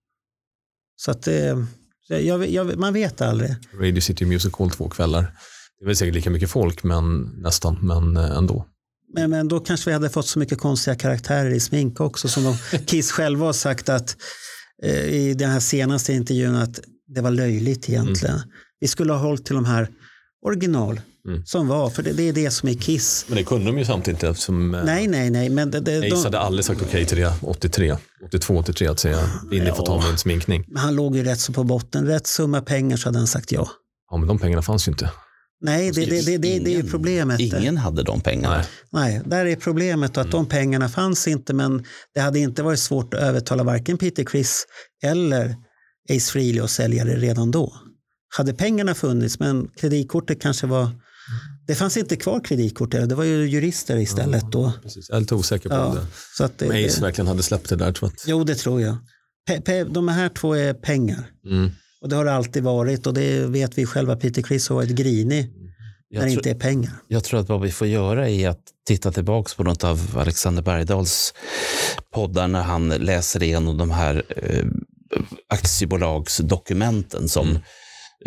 [0.96, 1.66] så att det,
[2.08, 3.56] jag, jag, man vet aldrig.
[3.80, 5.22] Radio City Music Hall två kvällar.
[5.80, 8.66] Det är väl säkert lika mycket folk, men nästan, men eh, ändå.
[9.14, 12.44] Men, men då kanske vi hade fått så mycket konstiga karaktärer i smink också som
[12.44, 14.18] de, Kiss själva har sagt att
[14.84, 16.80] eh, i den här senaste intervjun att
[17.16, 18.40] det var löjligt egentligen.
[18.80, 19.90] Vi skulle ha hållit till de här
[20.46, 21.46] original Mm.
[21.46, 23.26] som var, för det, det är det som är Kiss.
[23.28, 25.50] Men det kunde de ju samtidigt eftersom eh, Nej, nej, nej.
[25.50, 27.96] Men det, det, Ace de, hade aldrig sagt okej till det 83,
[28.26, 30.66] 82, 83 att säga Vinny får ta min sminkning.
[30.68, 32.08] men han låg ju rätt så på botten.
[32.08, 33.68] Rätt summa pengar så hade han sagt ja.
[34.12, 35.12] Ja, men de pengarna fanns ju inte.
[35.62, 37.40] Nej, det, det, det, det, det är ju Ingen- problemet.
[37.40, 38.58] Ingen hade de pengarna.
[38.58, 38.66] Nej.
[38.92, 41.84] Nej, där är problemet att de pengarna fanns inte men
[42.14, 44.66] det hade inte varit svårt att övertala varken Peter Criss
[45.04, 45.56] eller
[46.10, 47.74] Ace Frehley att sälja det redan då.
[48.38, 50.90] Hade pengarna funnits men kreditkortet kanske var
[51.68, 54.74] det fanns inte kvar kreditkort, det var ju jurister istället då.
[54.84, 55.10] Precis.
[55.10, 56.06] Jag är lite osäker på Ja, det.
[56.38, 57.92] så att det, Om Ace det, verkligen hade släppt det där.
[57.92, 58.98] Tror jag jo, det tror jag.
[59.48, 61.72] Pe, pe, de här två är pengar mm.
[62.02, 64.16] Och det har det alltid varit och det vet vi själva.
[64.16, 65.54] Peter Criss har varit grinig
[66.12, 66.92] när Jag, det tro, inte är pengar.
[67.08, 70.62] jag tror att vad vi får göra är att titta tillbaka på något av Alexander
[70.62, 71.34] Bergdahls
[72.14, 74.66] poddar när han läser igenom de här eh,
[75.50, 77.60] aktiebolagsdokumenten som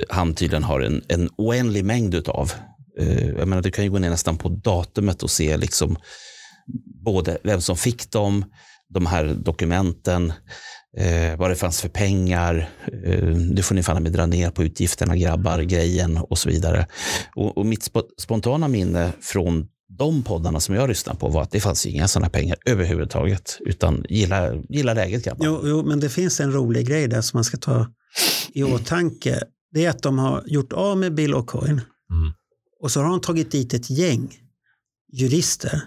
[0.09, 2.53] han tydligen har en, en oändlig mängd utav.
[2.99, 5.97] Eh, jag menar, du kan ju gå ner nästan på datumet och se liksom
[7.05, 8.45] både vem som fick dem,
[8.95, 10.33] de här dokumenten,
[10.97, 12.71] eh, vad det fanns för pengar.
[13.05, 16.87] Eh, nu får ni fan med dra ner på utgifterna grabbar, grejen och så vidare.
[17.35, 19.67] Och, och mitt spo- spontana minne från
[19.99, 23.59] de poddarna som jag lyssnade på var att det fanns inga sådana pengar överhuvudtaget.
[23.61, 25.47] Utan gilla, gilla läget grabbar.
[25.47, 27.87] Jo, jo, men det finns en rolig grej där som man ska ta
[28.53, 29.41] i åtanke.
[29.73, 31.81] Det är att de har gjort av med Bill O'Coin
[32.81, 34.35] och så har de tagit dit ett gäng
[35.13, 35.81] jurister.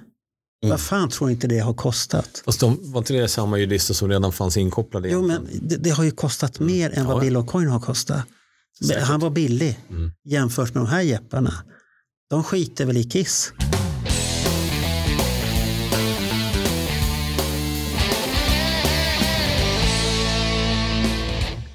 [0.70, 2.42] Vad fan tror inte det har kostat?
[2.46, 5.10] Fast de, var inte det samma jurister som redan fanns inkopplade?
[5.10, 7.22] Jo, men det, det har ju kostat mer än vad Ja.
[7.22, 8.22] Bill O'Coin har kostat.
[8.88, 9.04] Säkert.
[9.04, 10.12] Han var billig Mm.
[10.26, 11.54] jämfört med de här jepparna.
[12.30, 13.54] De skiter väl i Kiss.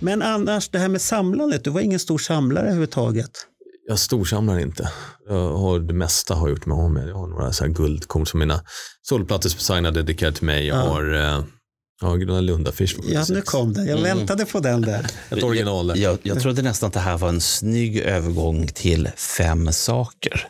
[0.03, 3.31] Men annars, det här med samlandet, du var ingen stor samlare överhuvudtaget.
[3.91, 4.91] Jag storsamlar inte.
[5.29, 7.09] Jag har det mesta har jag gjort mig av med.
[7.09, 8.61] Jag har några så här guldkorn som mina
[9.03, 10.67] solplattor signade dedikerade till mig.
[10.67, 10.81] Jag Ja.
[10.83, 11.45] har eh,
[12.01, 12.95] ja, Gröna Lund-affisch.
[12.97, 13.29] Ja, 76.
[13.31, 13.87] nu kom den.
[13.87, 15.07] Jag väntade på den där.
[15.31, 15.87] Ett original.
[15.87, 15.97] där.
[15.97, 20.47] Jag, jag trodde nästan att det här var en snygg övergång till fem saker.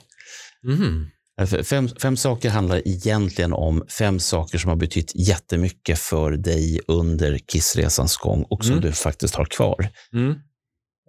[1.46, 6.80] För Fem, fem saker handlar egentligen om fem saker som har betytt jättemycket för dig
[6.88, 8.84] under Kissresans gång och som Mm.
[8.84, 9.88] du faktiskt har kvar.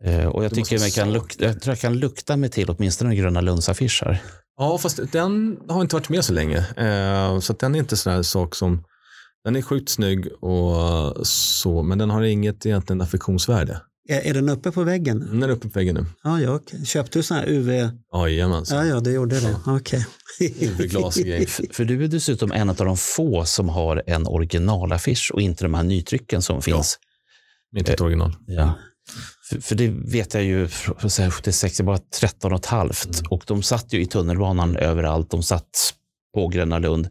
[0.03, 2.69] Eh, och jag, tycker jag, kan vara luk, jag tror jag kan lukta mig till
[2.69, 4.21] åtminstone Gröna Lunds affischer.
[4.57, 6.57] Ja, fast den har inte varit med så länge.
[6.57, 8.83] Eh, så att den är inte sån här sak som...
[9.43, 13.81] Den är sjukt snygg och så, men den har inget egentligen affektionsvärde.
[14.09, 15.19] Är, är den uppe på väggen?
[15.19, 16.05] Den är uppe på väggen nu.
[16.23, 16.85] Ja, ja okej.
[16.85, 17.89] Köpte du sån här UV?
[18.13, 18.77] Jajamensan.
[18.77, 19.55] Ja, ja, det gjorde det.
[19.65, 20.05] Okej.
[20.39, 21.45] UV-glas och grejer.
[21.45, 25.63] För, för du är dessutom en av de få som har en originalaffisch och inte
[25.63, 26.99] de här nytrycken som finns.
[27.77, 28.35] Inte ett original.
[28.47, 28.73] Ja.
[29.51, 32.65] För, för det vet jag ju, från så här 76, jag var 13 och ett
[32.65, 35.31] halvt och de satt ju i tunnelbanan överallt.
[35.31, 35.93] De satt
[36.35, 37.09] på Gröna Lund.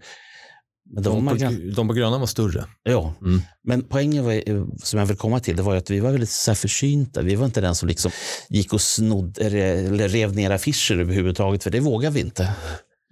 [0.94, 2.64] Men De på, gan- de på gröna var större.
[2.82, 3.14] ja.
[3.20, 3.42] Mm.
[3.64, 6.30] Men poängen var, eh, som jag vill komma till det var att vi var väldigt
[6.30, 7.22] så här försynta.
[7.22, 8.10] Vi var inte den som liksom
[8.48, 12.52] gick och snodde eller rev ner affischer överhuvudtaget, för det vågade vi inte.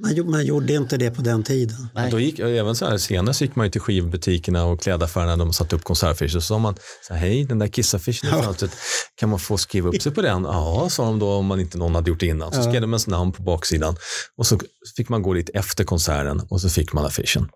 [0.03, 1.89] Man, man gjorde inte det på den tiden.
[1.95, 2.11] Nej.
[2.11, 5.53] Då gick, även så här, senare så gick man ju till skivbutikerna och klädaffärerna de
[5.53, 6.29] satte upp konsertaffischer.
[6.29, 6.77] Så sa man,
[7.09, 8.43] så här, hej den där kissaffischen Ja.
[8.43, 8.71] fönstret,
[9.15, 10.43] kan man få skriva upp sig på den?
[10.45, 12.53] Ja, sa de då om man inte någon hade gjort det innan.
[12.53, 12.63] Så Ja.
[12.63, 13.97] skrev de ens namn på baksidan.
[14.37, 14.59] Och så
[14.97, 17.49] fick man gå dit efter konserten och så fick man affischen.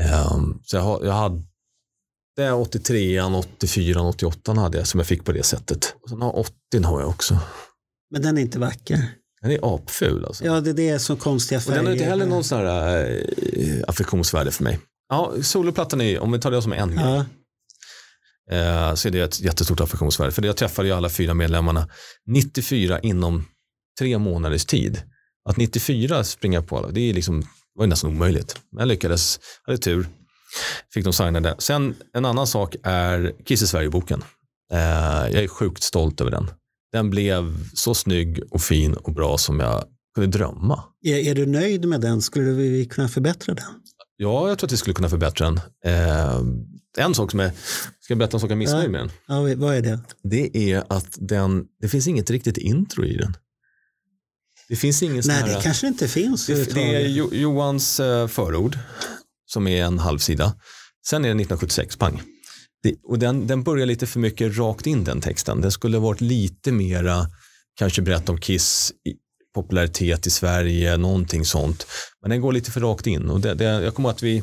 [0.00, 1.42] Ehm, så jag, jag hade
[2.54, 5.94] 83, 84, 88 hade jag som jag fick på det sättet.
[6.02, 7.38] Och sen har 80 har jag också.
[8.10, 9.08] Men den är inte vacker.
[9.44, 10.44] Den är apful alltså.
[10.44, 11.76] Ja, det, det är så konstiga Och färger.
[11.76, 13.06] den har inte heller någon sån här
[13.56, 14.80] äh, affektionsvärde för mig.
[15.08, 17.24] Ja, soloplattan är, om vi tar det som en grej, Ja,
[18.56, 20.32] eh, så är det ett jättestort affektionsvärde.
[20.32, 21.88] För jag träffade ju alla fyra medlemmarna
[22.26, 23.44] 94 inom
[23.98, 25.02] tre månaders tid.
[25.48, 27.42] Att 94 springa på alla, det är liksom,
[27.74, 28.56] var ju nästan omöjligt.
[28.72, 30.06] Men jag lyckades, hade tur,
[30.94, 31.54] fick de signade.
[31.58, 34.24] Sen en annan sak är Kiss i Sverige-boken.
[34.72, 34.78] Eh,
[35.32, 36.50] jag är sjukt stolt över den.
[36.94, 39.84] Den blev så snygg och fin och bra som jag
[40.14, 40.84] kunde drömma.
[41.04, 42.22] är, är du nöjd med den?
[42.22, 43.64] Skulle vi kunna förbättra den?
[44.16, 45.60] Ja, jag tror att vi skulle kunna förbättra den.
[45.84, 46.40] Eh,
[46.98, 47.50] en sak som är,
[48.00, 49.10] ska jag berätta en sak jag missnöjd med den?
[49.26, 50.00] Ja, vad är det?
[50.22, 53.36] Det är att den, det finns inget riktigt intro i den.
[54.68, 56.46] Det finns ingen Nej, här, det kanske inte finns.
[56.46, 58.78] det, det är Johans eh, förord
[59.46, 60.54] som är en halv sida.
[61.06, 62.22] Sen är det 1976, pang.
[62.84, 65.60] Det, och den, den börjar lite för mycket rakt in den texten.
[65.60, 67.26] Den skulle varit lite mera,
[67.78, 69.14] kanske berätta om Kiss i,
[69.54, 71.86] popularitet i Sverige, någonting sånt.
[72.22, 73.30] Men den går lite för rakt in.
[73.30, 74.42] Och det, det, jag kommer att vi,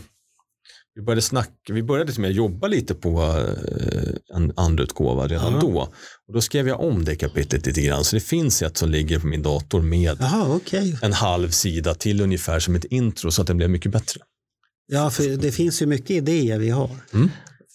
[0.95, 5.59] vi började snacka, vi började med jobba lite på eh, en andra utgåva redan Ja.
[5.61, 5.80] då.
[6.27, 8.03] Och då skrev jag om det kapitlet lite grann.
[8.03, 10.97] Så det finns ett som ligger på min dator med Jaha, okej.
[11.01, 14.22] en halv sida till ungefär som ett intro så att den blev mycket bättre.
[14.88, 16.89] Ja, för det finns ju mycket idéer vi har.
[17.13, 17.30] Mm.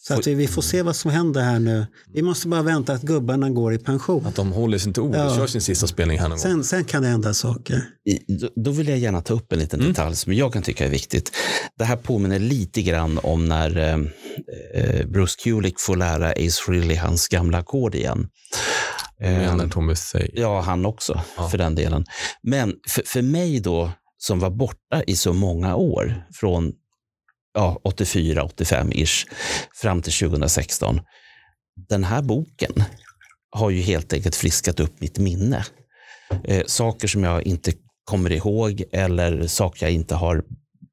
[0.08, 1.86] Så att vi, vi får se vad som händer här nu.
[2.14, 4.26] Vi måste bara vänta att gubbarna går i pension.
[4.26, 5.36] Att de håller sig till ord och Ja.
[5.36, 6.42] kör sin sista spelning här någon gång.
[6.42, 7.82] Sen, sen kan det hända saker.
[8.08, 10.84] I- då- Då vill jag gärna ta upp en liten detalj som jag kan tycka
[10.84, 11.32] är viktigt.
[11.78, 13.94] Det här påminner lite grann om när eh,
[14.74, 18.28] eh, Bruce Kulick får lära Ace Frehley hans gamla ackord igen.
[19.18, 20.30] Jag Eh, menar Tommy Thay.
[20.34, 21.48] Ja, han också Ja.
[21.48, 22.04] för den delen.
[22.42, 26.72] Men för, för mig då, som var borta i så många år, från
[27.56, 29.26] ja, 84, 85-ish,
[29.74, 31.00] fram till 2016.
[31.88, 32.84] Den här boken
[33.50, 35.64] har ju helt enkelt friskat upp mitt minne.
[36.44, 37.72] Eh, saker som jag inte
[38.04, 40.42] kommer ihåg eller saker jag inte har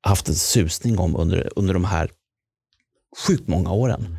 [0.02, 2.10] haft en susning om under, under de här
[3.28, 4.18] sjukt många åren.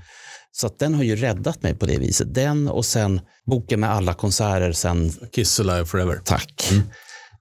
[0.53, 2.35] Så den har ju räddat mig på det viset.
[2.35, 6.21] Den och sen boken med alla konserter sen Kiss Alive Forever.
[6.25, 6.73] Tack.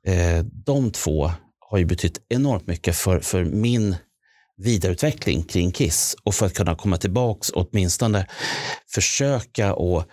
[0.08, 1.32] Eh, de två
[1.70, 3.96] har ju betytt enormt mycket för, för min
[4.64, 8.28] vidareutveckling kring Kiss och för att kunna komma tillbaks och åtminstone
[8.94, 10.04] försöka och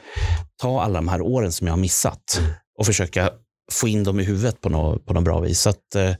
[0.56, 2.40] ta alla de här åren som jag har missat
[2.78, 3.30] och försöka
[3.72, 5.60] få in dem i huvudet på något, på något bra vis.
[5.60, 6.14] Så att, eh,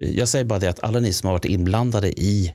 [0.00, 2.54] jag säger bara det att alla ni som har varit inblandade i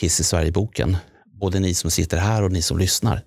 [0.00, 0.96] Kiss i Sverige-boken,
[1.40, 3.22] både ni som sitter här och ni som lyssnar,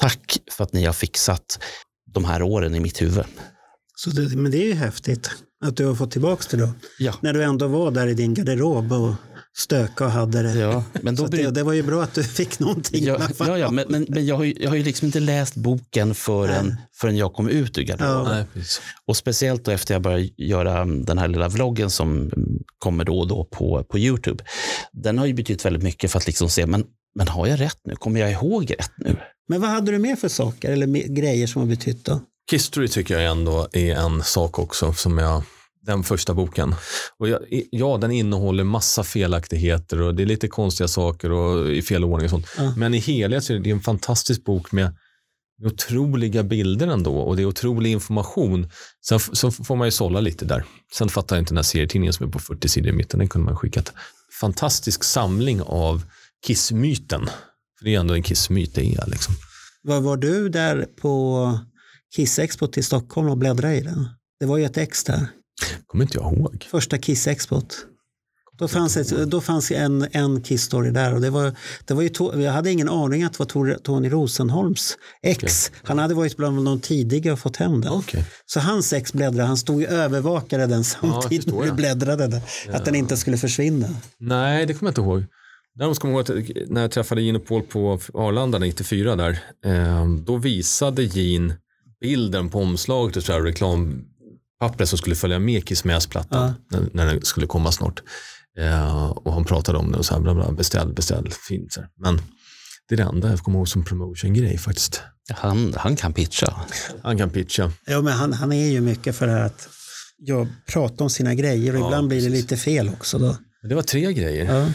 [0.00, 1.58] tack för att ni har fixat
[2.14, 3.24] de här åren i mitt huvud.
[3.96, 5.30] Så det, men det är ju häftigt
[5.64, 6.72] att du har fått tillbaka det då.
[6.98, 7.14] Ja.
[7.20, 9.14] När du ändå var där i din garderob och
[9.56, 10.54] stöka och hade det.
[10.54, 13.04] Ja, men då blir det, det var ju bra att du fick någonting.
[13.04, 15.54] Ja, ja, ja men, men, men jag, har ju, jag har ju liksom inte läst
[15.54, 18.46] boken förrän, förrän jag kom ut ur garderoben.
[18.52, 18.80] Precis.
[19.06, 22.32] Och speciellt då efter jag började göra den här lilla vloggen som mm,
[22.78, 24.44] kommer då och då på, på YouTube.
[24.92, 26.84] Den har ju betytt väldigt mycket för att liksom se, men,
[27.14, 27.96] men har jag rätt nu?
[27.96, 29.16] Kommer jag ihåg rätt nu?
[29.48, 32.20] Men vad hade du mer för saker eller grejer som har betytt då?
[32.50, 35.42] History tycker jag ändå är en sak också som jag
[35.86, 36.74] den första boken.
[37.18, 37.40] Och jag,
[37.70, 42.24] ja, den innehåller massa felaktigheter och det är lite konstiga saker och i fel ordning
[42.24, 42.46] och sånt.
[42.58, 42.74] Ja.
[42.76, 44.96] Men i helhet så är det en fantastisk bok med
[45.64, 48.70] otroliga bilder ändå och det är otrolig information.
[49.08, 50.64] Sen så får man ju sålla lite där.
[50.92, 53.28] Sen fattar jag inte den här serietidningen som är på 40 sidor i mitten, den
[53.28, 53.92] kunde man skickat.
[54.40, 56.02] Fantastisk samling av
[56.46, 57.26] kissmyten.
[57.78, 59.34] För det är ändå en kissmyt det är liksom.
[59.82, 61.58] Var, var du där på
[62.16, 64.08] Kiss-expot i Stockholm och bläddrade i den?
[64.40, 65.28] Det var ju ett ex där.
[65.86, 66.66] Kommer inte jag ihåg.
[66.70, 67.86] Första Kiss-expot.
[68.58, 71.52] Då fanns, ett, då fanns en, en Kiss-story där och det var,
[71.84, 72.10] det var ju
[72.42, 75.72] jag hade ingen aning att det var Tony Rosenholms ex.
[75.82, 77.92] Han hade varit bland de tidiga och fått hem den.
[77.92, 78.24] Okej.
[78.46, 82.40] Så hans ex bläddrade, han stod ju och övervakade den samtidigt när du bläddrade den.
[82.72, 83.88] Att den inte skulle försvinna.
[84.18, 85.24] Nej, det kommer jag inte ihåg.
[85.78, 89.38] Däremot kommer jag ihåg att när jag träffade Gene och Paul på Arlanda 94 där,
[89.64, 91.56] eh, då visade Gene
[92.00, 93.40] bilden på omslaget så här
[94.60, 98.02] reklampappret som skulle följa med Kiss plattan när, när den skulle komma snart.
[98.58, 101.72] Eh, och han pratade om det och så här, bla bla, beställ, beställ, fint.
[101.72, 101.88] Så här.
[101.96, 102.20] Men
[102.88, 105.02] det är det enda jag kommer ihåg som promotion-grej faktiskt.
[105.34, 106.54] Han, han kan pitcha.
[107.02, 107.72] Han kan pitcha.
[107.86, 109.68] Ja, men han, han är ju mycket för det här att
[110.18, 112.42] ja, prata om sina grejer och Ja, ibland blir det precis.
[112.42, 113.18] lite fel också.
[113.18, 113.36] Då.
[113.68, 114.44] Det var tre grejer.
[114.54, 114.68] Ja.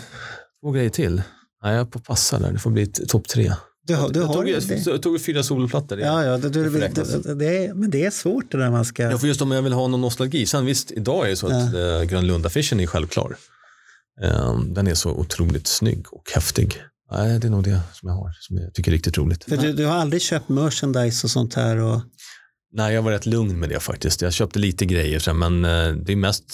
[0.61, 1.21] Två grejer till.
[1.63, 2.51] Nej, jag får passa där.
[2.51, 3.53] Det får bli topp tre.
[3.87, 4.85] Du, har- du jag, tog, jag, det.
[4.85, 5.99] jag tog fyra solplattor.
[5.99, 6.79] Ja, ja, det, får
[7.23, 9.03] det, det, men det är svårt det där man ska...
[9.03, 10.45] Ja, för just om jag vill ha någon nostalgi.
[10.45, 12.03] Sen visst, idag är det så att ja.
[12.03, 13.35] Grönlund-affischen är självklar.
[14.21, 16.81] Ehm, den är så otroligt snygg och häftig.
[17.11, 19.45] Nej, det är nog det som jag har, som jag tycker är riktigt roligt.
[19.47, 21.77] Du, du har aldrig köpt merchandise och sånt här?
[21.77, 22.01] Och...
[22.73, 24.21] Nej, jag var rätt lugn med det faktiskt.
[24.21, 26.51] Jag köpte lite grejer, men eh, det är mest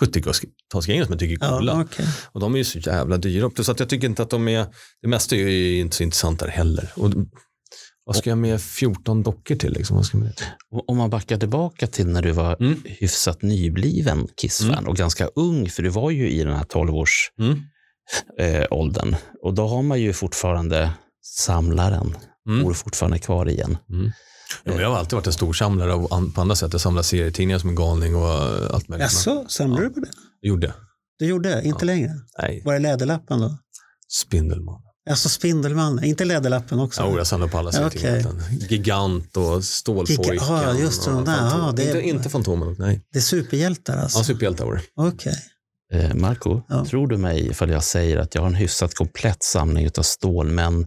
[0.00, 1.72] 70-talsgrejer som jag tycker är coola.
[1.72, 2.06] Ja, okej.
[2.32, 3.50] Och de är ju så jävla dyra.
[3.50, 4.66] Plus att jag tycker inte att de är,
[5.02, 6.92] det mesta är ju inte så intressant där heller.
[6.96, 7.10] Och,
[8.04, 9.72] vad ska jag med 14 dockor till?
[9.72, 9.96] Liksom?
[9.96, 10.32] Vad ska jag
[10.86, 12.82] Om man backar tillbaka till när du var Mm.
[12.84, 14.86] hyfsat nybliven Kiss-fan Mm.
[14.88, 17.60] och ganska ung, för du var ju i den här 12-års Mm.
[18.40, 19.16] eh, åldern.
[19.42, 20.90] Och då har man ju fortfarande
[21.24, 22.16] samlaren,
[22.48, 22.62] Mm.
[22.64, 23.76] bor fortfarande kvar igen.
[23.88, 24.10] Jo,
[24.64, 26.72] men jag har alltid varit en stor samlare av, på andra sätt.
[26.72, 29.02] Jag samlar serietidningar som en galning och eh, allt möjligt.
[29.04, 30.08] Jaså, samlar du på det?
[30.40, 30.74] Jag gjorde.
[31.18, 31.62] Du gjorde?
[31.64, 32.10] Inte längre?
[32.42, 33.58] Nej, Var är Läderlappen då?
[34.08, 34.82] Spindelman.
[35.10, 37.02] Alltså Spindelmannen, inte Läderlappen också?
[37.02, 38.44] Ja, jag samlar på alla Ja, serietidningar.
[38.46, 38.66] okej.
[38.70, 40.24] Gigant och Stålpojken.
[40.34, 43.00] Giga- ja, just det, och de Ja, det är- inte, inte Fantomen, nej.
[43.12, 44.18] Det är superhjältar alltså?
[44.18, 44.82] Ja, superhjältar var det.
[44.96, 45.36] Okej.
[45.92, 46.84] Eh, Marco, Ja.
[46.84, 50.86] tror du mig ifall jag säger att jag har en hyfsat komplett samling av stålmän,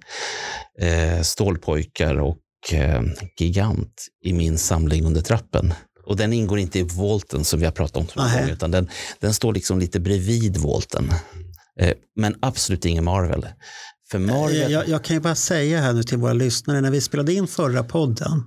[0.82, 2.38] eh, stålpojkar och
[3.40, 5.74] gigant i min samling under trappen?
[6.06, 9.34] Och den ingår inte i volten som vi har pratat om gånger, utan den, den
[9.34, 11.12] står liksom lite bredvid volten.
[11.80, 13.48] Eh, men absolut ingen Marvel.
[14.12, 14.72] För Marvel...
[14.72, 17.48] Jag, jag kan ju bara säga här nu till våra lyssnare, när vi spelade in
[17.48, 18.44] förra podden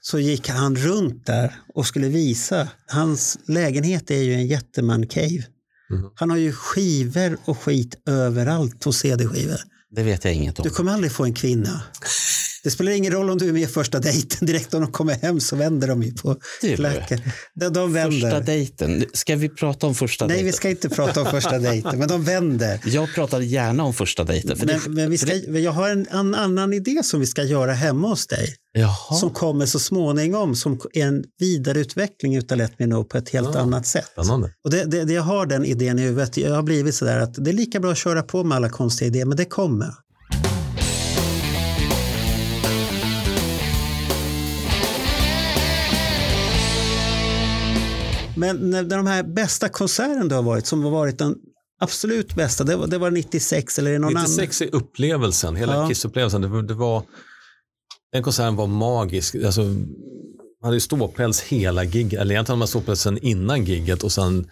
[0.00, 2.68] så gick han runt där och skulle visa.
[2.86, 5.44] Hans lägenhet är ju en jätteman-cave.
[5.90, 6.10] Mhm.
[6.14, 9.60] Han har ju skivor och skit överallt hos CD-skivor.
[9.90, 10.62] Det vet jag inget om.
[10.62, 11.82] Du kommer aldrig få en kvinna.
[12.64, 14.46] Det spelar ingen roll om du är med i första dejten.
[14.46, 16.36] Direkt om de kommer hem så vänder de ju på
[16.76, 17.20] klacken.
[17.54, 18.20] De, de vänder.
[18.20, 19.04] Första dejten.
[19.12, 20.46] Ska vi prata om första Nej, dejten?
[20.46, 22.80] vi ska inte prata om första dejten, men de vänder.
[22.84, 24.56] Jag pratar gärna om första dejten.
[24.56, 27.26] För Men, det, men vi ska, det, jag har en, en annan idé som vi
[27.26, 28.54] ska göra hemma hos dig.
[28.72, 29.16] jaha.
[29.20, 33.50] Som kommer så småningom, som är en vidareutveckling utav Let Me Know på ett helt
[33.54, 33.60] Ja.
[33.60, 34.06] annat sätt.
[34.12, 34.50] Spännande.
[34.64, 36.36] Och det, det, det, jag har den idén i huvudet.
[36.36, 39.08] Jag har blivit sådär att det är lika bra att köra på med alla konstiga
[39.08, 39.88] idéer, men det kommer.
[48.36, 51.36] Men när de här bästa konserten du har varit, som har varit den
[51.80, 55.74] absolut bästa, det var, det var 96 eller är det någon 96 är upplevelsen, hela
[55.74, 55.88] Ja.
[55.88, 56.42] Kiss-upplevelsen.
[56.42, 57.02] Det, det var,
[58.12, 59.34] den konserten var magisk.
[59.34, 64.12] Alltså, man hade ju ståpäls hela gigget, eller egentligen hade man ståpälsen innan gigget och
[64.12, 64.50] sen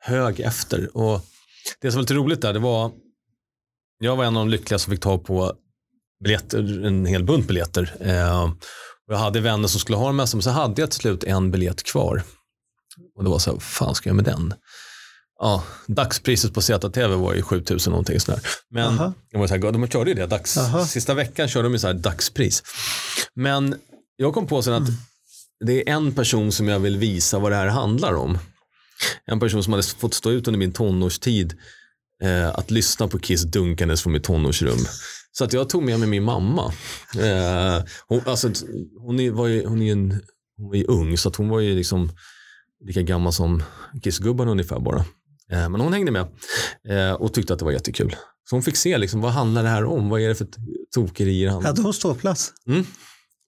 [0.00, 0.96] hög efter.
[0.96, 1.20] Och
[1.80, 2.92] det som var lite roligt där, det var,
[3.98, 5.52] jag var en av de lyckliga som fick ta på
[6.24, 7.96] biljetter, en hel bunt biljetter.
[8.00, 8.52] Eh,
[9.06, 11.50] jag hade vänner som skulle ha de mesta, men så hade jag till slut en
[11.50, 12.22] biljett kvar.
[13.16, 14.54] Och det var så här, vad fan ska jag med den?
[15.38, 18.40] Ja, dagspriset på ZTV var ju 7000 någonting sådär.
[18.70, 19.12] Men Aha.
[19.30, 20.86] det var så här, de körde ju det, dags, Aha.
[20.86, 22.62] sista veckan körde de ju så här dagspris.
[23.34, 23.74] Men
[24.16, 24.88] jag kom på sen att
[25.64, 28.38] det är en person som jag vill visa vad det här handlar om.
[29.26, 31.58] En person som hade fått stå ut under min tonårstid
[32.22, 34.86] eh, att lyssna på Kiss dunkandes från mitt tonårsrum.
[35.32, 36.72] Så att jag tog med mig min mamma.
[37.18, 38.50] Eh, hon, alltså,
[39.00, 40.20] hon, var ju, hon, är en,
[40.56, 42.12] hon var ju ung så att hon var ju liksom
[42.84, 43.62] lika gammal som
[44.02, 44.98] Kissgubben ungefär bara.
[45.50, 46.26] Eh, men hon hängde med
[46.88, 48.16] eh, och tyckte att det var jättekul.
[48.48, 50.08] Så hon fick se liksom, vad handlar det här om?
[50.08, 50.46] Vad är det för
[50.94, 51.48] tokerier?
[51.48, 51.64] Han...
[51.64, 52.52] Hade hon ståplats?
[52.66, 52.86] Mm.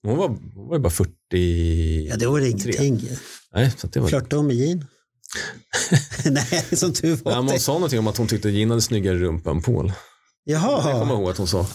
[0.03, 1.11] Hon, var, hon var bara 40.
[2.09, 3.01] Ja, det var ingenting.
[3.53, 4.07] Nej, så det var...
[4.07, 4.85] Flörtade hon med Jean?
[6.25, 7.35] Nej, som tur Nej, var.
[7.35, 9.91] men hon sa någonting om att hon tyckte Gin hade snyggare rumpa än Paul.
[10.45, 11.13] Det kommer jag Jaha.
[11.13, 11.67] ihåg att hon sa.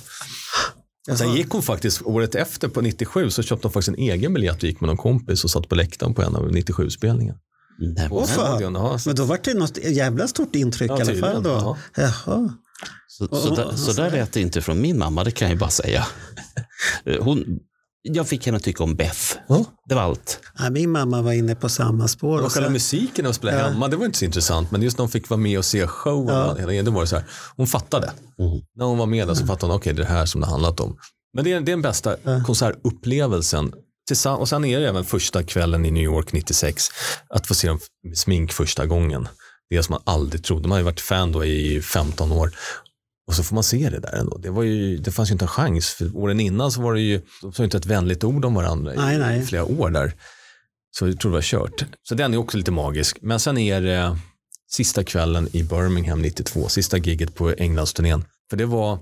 [1.17, 1.37] Sen Jaha.
[1.37, 4.65] gick hon faktiskt, året efter på 97 så köpte hon faktiskt en egen biljett och
[4.65, 7.39] gick med någon kompis och satt på läktaren på en av 97-spelningarna.
[7.81, 8.75] Nej, Åh, fan.
[8.75, 11.43] Ja, så, Men då var det något jävla stort intryck Ja, i alla fall.
[11.43, 11.51] Då.
[11.51, 11.77] ja.
[11.97, 12.53] Jaha.
[13.09, 15.71] Så, så, där, så där lät det inte från min mamma, det kan jag bara
[15.71, 16.07] säga.
[17.21, 17.45] Hon,
[18.03, 19.37] jag fick henne att tycka om Beff.
[19.49, 19.65] Ja.
[19.89, 20.41] Det var allt.
[20.59, 22.39] Ja, min mamma var inne på samma spår.
[22.39, 23.69] och Och själva musiken och spela Ja.
[23.69, 24.71] hemma, det var inte så intressant.
[24.71, 26.83] Men just när hon fick vara med och se showen, Ja.
[26.83, 27.25] det var det så här,
[27.57, 28.07] hon fattade.
[28.39, 28.61] Mm.
[28.77, 30.47] När hon var med där så fattade hon, okej det är det här som det
[30.47, 30.97] handlat om.
[31.35, 32.43] Men det är, det är den bästa Ja.
[32.47, 33.73] konsertupplevelsen.
[34.39, 36.89] Och sen är det även första kvällen i New York 96,
[37.29, 39.29] att få se dem med smink första gången.
[39.71, 40.69] Det som man aldrig trodde.
[40.69, 42.51] Man har ju varit fan då i 15 år.
[43.27, 44.39] Och så får man se det där ändå.
[44.39, 45.89] Det, var ju, det fanns ju inte en chans.
[45.89, 48.93] För åren innan så var det ju, de sa inte ett vänligt ord om varandra
[48.97, 49.47] Nej, i nej.
[49.47, 50.13] flera år där.
[50.91, 51.85] Så jag tror det var kört.
[52.03, 53.19] Så den är också lite magisk.
[53.21, 54.19] Men sen är det
[54.71, 58.25] sista kvällen i Birmingham 92, sista giget på Englandsturnén.
[58.51, 58.99] För det var,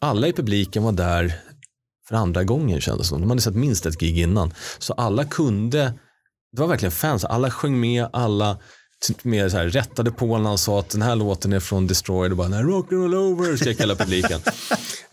[0.00, 1.40] alla i publiken var där
[2.12, 3.20] för andra gången kändes det som.
[3.20, 4.54] De hade sett minst ett gig innan.
[4.78, 5.92] Så alla kunde
[6.56, 7.24] det var verkligen fans.
[7.24, 8.54] Alla sjöng med, alla
[9.08, 11.86] t- med så här, rättade på när han sa att den här låten är från
[11.86, 12.30] Destroyer.
[12.30, 14.40] Och bara, "Nej, rock and roll over, skrek hela publiken.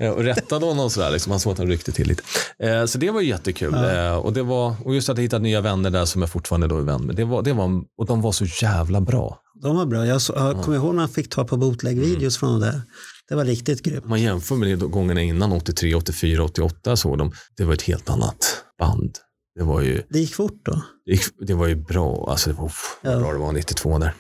[0.01, 1.31] Eh, och rättade honom sådär, liksom.
[1.31, 2.23] han såg att han ryckte till lite.
[2.59, 3.73] Eh, så det var jättekul.
[3.73, 6.67] Eh, och, det var, och just att jag hittade nya vänner där som jag fortfarande
[6.67, 7.15] då är vän med.
[7.15, 9.39] Det var, det var, och de var så jävla bra.
[9.61, 10.05] De var bra.
[10.05, 12.81] Jag, så, jag kommer ihåg när man fick ta på bootleg-videos från det där.
[13.29, 14.05] Det var riktigt grymt.
[14.05, 18.09] Man jämför med de gångerna innan, 83, 84, 88 såg de, det var ett helt
[18.09, 19.15] annat band.
[19.55, 20.81] Det var ju, Det gick fort då.
[21.05, 23.19] det, gick- det var ju bra, alltså det var, uff, Ja.
[23.19, 24.13] bra det var 92 där.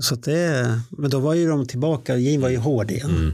[0.00, 3.10] Så det, men då var ju de tillbaka, Gene var ju hård igen.
[3.10, 3.32] Mm.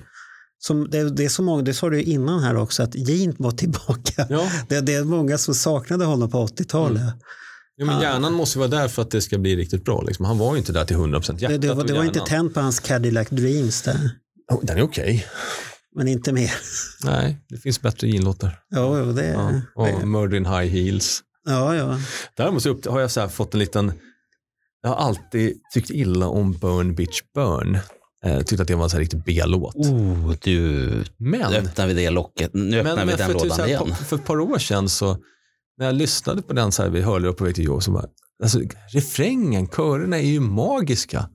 [0.58, 3.50] Som, det, det är så många, det sa du innan här också, att Gene var
[3.50, 4.26] tillbaka.
[4.30, 4.48] Ja.
[4.68, 7.02] Det, det är många som saknade honom på 80-talet.
[7.76, 10.02] Ja, men hjärnan måste vara där för att det ska bli riktigt bra.
[10.02, 10.24] Liksom.
[10.24, 11.40] Han var ju inte där till 100 procent.
[11.40, 14.10] Det, det, var, det var inte tänt på hans Cadillac Dreams där,
[14.50, 15.26] Oh, den är okej.
[15.96, 16.52] men inte mer.
[17.04, 18.60] Nej, det finns bättre Gene-låtar.
[18.68, 19.52] Ja, det, Ja.
[19.74, 19.92] ja.
[20.02, 21.22] Och Murder in High Heels.
[21.46, 21.98] ja, ja.
[22.36, 23.92] Däremot så upp, har jag så här fått en liten...
[24.82, 27.78] Jag har alltid tyckt illa om Burn Bitch Burn.
[28.24, 29.74] Eh, tyckte att det var en så här riktigt B-låt.
[29.74, 32.50] Oh, du, Men, nu öppnar vi det locket.
[32.54, 33.80] Nu öppnar vi den för, typ lådan igen.
[33.88, 35.18] på- för ett par år sedan så
[35.78, 37.90] när jag lyssnade på den så här, vi hörde upp på väg till jobb så
[37.90, 38.04] bara,
[38.42, 38.60] alltså
[38.92, 41.28] refrängen, körerna är ju magiska.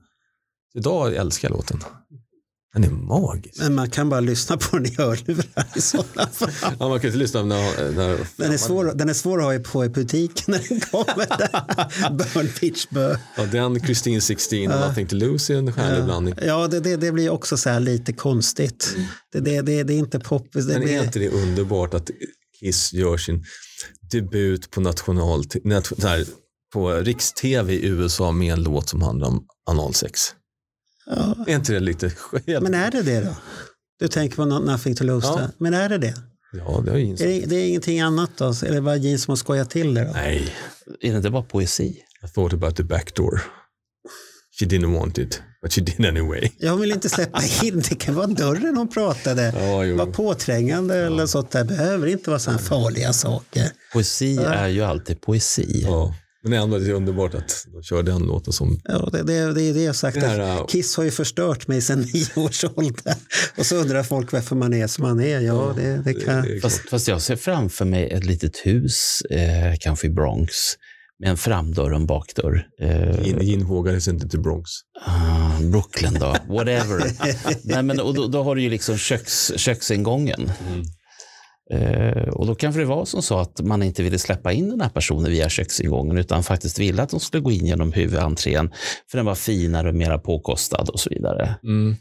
[0.74, 1.80] Idag älskar jag låten.
[2.76, 3.58] Den är magisk.
[3.58, 6.50] Men man kan bara lyssna på den i hörlurar i sådana fall.
[6.78, 9.72] Ja, man kan inte lyssna när, när Den är, svår, den är svår att ha
[9.72, 11.26] på i butiken när den kommer.
[12.34, 13.18] Burn pitch burn.
[13.36, 16.34] ja, den, Christine 16 och Nothing to lose är en härlig blandning.
[16.42, 18.96] Ja, det, det, det blir också så här lite konstigt.
[19.32, 20.66] Det, det, det, det är inte poppis.
[20.66, 22.10] Det Men är blir, inte det underbart att
[22.60, 23.44] Kiss gör sin
[24.10, 26.24] debut på national, nat, här,
[26.72, 30.20] på riks-tv i USA med en låt som handlar om analsex?
[31.10, 31.36] Ja.
[31.46, 32.62] Är inte det lite skevt?
[32.62, 33.36] Men är det det då?
[34.00, 35.48] Du tänker på no- Nothing to lose Ja.
[35.58, 36.14] Men är det det?
[36.52, 38.54] Ja, det har jag Är det, det är ingenting annat då?
[38.66, 40.12] Eller var det Gene som har skojat till det då?
[40.12, 40.52] Nej,
[41.00, 42.02] Är det inte bara poesi?
[42.24, 43.40] I thought about the back door.
[44.58, 46.50] She didn't want it, but she did anyway.
[46.58, 49.52] Jag vill inte släppa in, det kan vara dörren hon pratade.
[49.56, 49.96] Ja, jo.
[49.96, 51.64] Var påträngande eller sånt där.
[51.64, 53.70] behöver inte vara sådana farliga saker.
[53.92, 55.82] Poesi är ju alltid poesi.
[55.84, 56.14] Ja.
[56.46, 58.80] Men ändå är det underbart att de kör den låten som...
[58.84, 60.20] Ja, det, det, det är det jag sagt.
[60.20, 63.14] Det här, att Kiss har ju förstört mig sedan nio års ålder.
[63.56, 65.40] Och så undrar folk varför man är som man är.
[65.40, 66.42] Ja, det, det kan...
[66.42, 70.52] det är Fast, fast jag ser framför mig ett litet hus, eh, kanske i Bronx,
[71.18, 72.66] med en framdörr och en bakdörr.
[72.80, 74.70] Eh, Gin, sig inte till Bronx.
[75.06, 77.10] ah, Brooklyn då, whatever.
[77.64, 80.44] Nej, men, och då, då har du ju liksom köks, köksingången.
[80.48, 80.82] Eh,
[82.32, 84.88] och då kanske det var som så att man inte ville släppa in den här
[84.88, 88.70] personen via köksingången utan faktiskt ville att de skulle gå in genom huvudentrén
[89.10, 91.56] för den var finare och mera påkostad och så vidare.
[91.62, 91.96] Mm.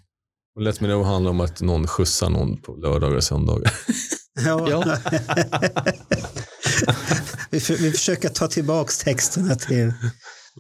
[0.56, 3.72] Och Let Me Know handlar om att någon skjutsar någon på lördagar och söndagar.
[4.46, 4.68] Ja.
[4.70, 4.84] Ja.
[7.50, 9.94] vi, för, vi försöker ta tillbaka texterna till...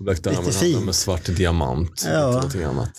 [0.02, 0.78] Black handlar fint.
[0.78, 2.06] om en svart diamant.
[2.08, 2.50] Ja.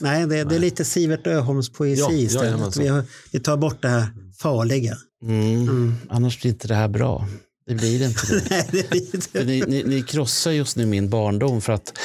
[0.01, 2.45] Nej, det, det är lite Sivert Öholms poesi Ja, istället.
[2.45, 2.83] jajamensan.
[2.83, 4.07] vi, har, vi tar bort det här
[4.39, 4.97] farliga.
[5.23, 5.95] Mm.
[6.09, 7.29] Annars blir inte det här bra.
[7.67, 8.43] Det blir inte det.
[8.51, 9.21] Nej, det är lite...
[9.21, 11.99] För ni, ni, ni krossar just nu min barndom för att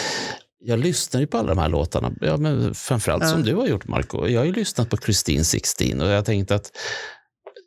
[0.64, 2.12] jag lyssnar ju på alla de här låtarna.
[2.22, 4.28] Ja, men framförallt som du har gjort Marco.
[4.28, 6.72] Jag har ju lyssnat på Christine 16 och jag tänkte att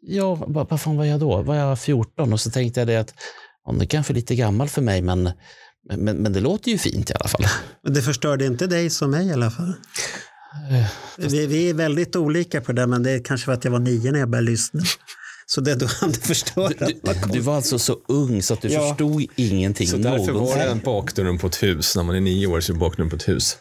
[0.01, 1.43] ja, vad, vad fan var jag då?
[1.43, 2.33] Var jag 14?
[2.33, 3.15] Och så tänkte jag det att
[3.65, 5.31] om det kanske är lite gammal för mig men,
[5.97, 7.47] men, men det låter ju fint i alla fall.
[7.83, 9.75] Men det förstörde inte dig som mig i alla fall.
[10.71, 10.87] Eh,
[11.29, 13.79] Vi, vi är väldigt olika på det, men det är kanske för att jag var
[13.79, 14.83] nio när jag började lyssna.
[15.47, 16.69] Så det då hann det förstöra.
[16.69, 17.01] Du,
[17.33, 18.89] du var alltså så ung så att du Ja.
[18.89, 20.59] förstod ingenting Så därför var någonsin.
[20.59, 21.97] det en bakdörren på ett hus.
[21.97, 23.57] När man är nio år så är bakdörren på ett hus.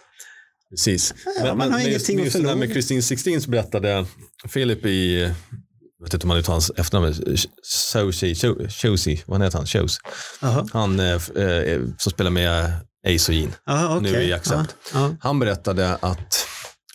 [0.69, 1.13] Precis.
[1.55, 2.55] man har just, ingenting att just det där förlora.
[2.55, 4.05] med Christine 16 så berättade
[4.53, 5.19] Philip i,
[5.99, 7.13] jag vet inte om man uttalar hans efternamn,
[7.93, 8.35] Shosi,
[8.69, 9.67] Shosi, vad heter han?
[9.67, 9.97] Shows.
[10.73, 11.05] Han eh,
[11.35, 12.71] eh, som spelar med
[13.07, 13.51] Ace och Gene.
[13.69, 14.27] Aha, Nu okej.
[14.29, 14.75] i Accept.
[14.93, 15.15] Ja, ja.
[15.19, 16.42] Han berättade att,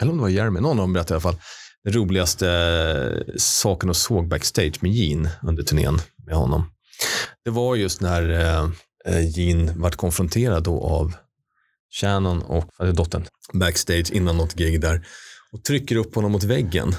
[0.01, 1.41] eller om det var Jeremy, någon av dem berättade i alla fall,
[1.85, 6.70] den roligaste eh, saken och såg backstage med Gene under turnén med honom.
[7.45, 8.70] Det var just när eh,
[9.07, 11.15] eh, Gene vart konfronterad då av
[12.01, 15.07] Shannon och dottern backstage innan något gig där
[15.53, 16.95] och trycker upp honom mot väggen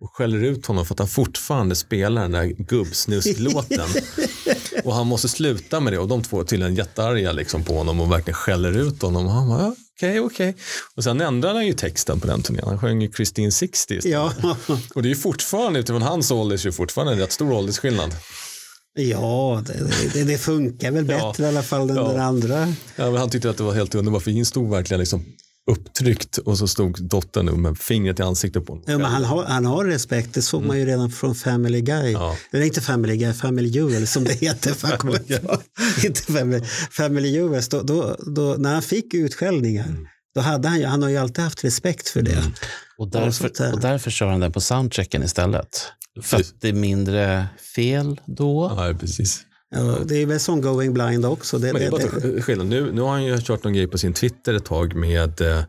[0.00, 3.88] och skäller ut honom för att han fortfarande spelar den där gubbsnusklåten.
[4.84, 8.00] och han måste sluta med det och de två är tydligen jättearga liksom på honom
[8.00, 9.26] och verkligen skäller ut honom.
[9.26, 10.56] Och han bara, "Ja, okej, okej.
[10.94, 12.64] Och sen ändrade han ju texten på den turnén.
[12.66, 14.04] Han sjöng ju Christine 60 istället.
[14.42, 14.56] Ja.
[14.94, 17.52] Och det är ju fortfarande, utifrån hans ålder, så är det fortfarande en rätt stor
[17.52, 18.14] åldersskillnad.
[18.98, 21.28] Ja, det, det, det funkar väl Ja.
[21.30, 22.08] bättre i alla fall än Ja.
[22.08, 22.74] den andra.
[22.96, 25.24] Ja, men han tyckte att det var helt underbart, för Gene stod verkligen liksom
[25.70, 28.84] upptryckt och så stod dottern med fingret i ansiktet på honom.
[28.86, 32.12] Ja, men han, har, han har respekt, det såg man ju redan från Family Guy.
[32.12, 32.36] Ja.
[32.52, 34.94] Eller inte Family Guy, Family Jewel som det heter.
[35.04, 35.18] Ihåg.
[36.04, 39.96] inte Family, family Jewels, då, då, då, när han fick utskällningar,
[40.34, 42.38] då hade han, ju- han har ju alltid haft respekt för det.
[42.98, 43.20] Och sånt där.
[43.20, 45.92] därför, och därför kör han den på soundchecken istället.
[46.22, 48.72] För att det är mindre fel då.
[48.76, 49.40] Ja, precis.
[49.76, 51.58] Ja, det är väl som Going Blind också.
[51.58, 52.66] Det, Men det det, det, skillnad.
[52.66, 55.62] Nu, nu har han ju kört någon grej på sin Twitter ett tag med eh,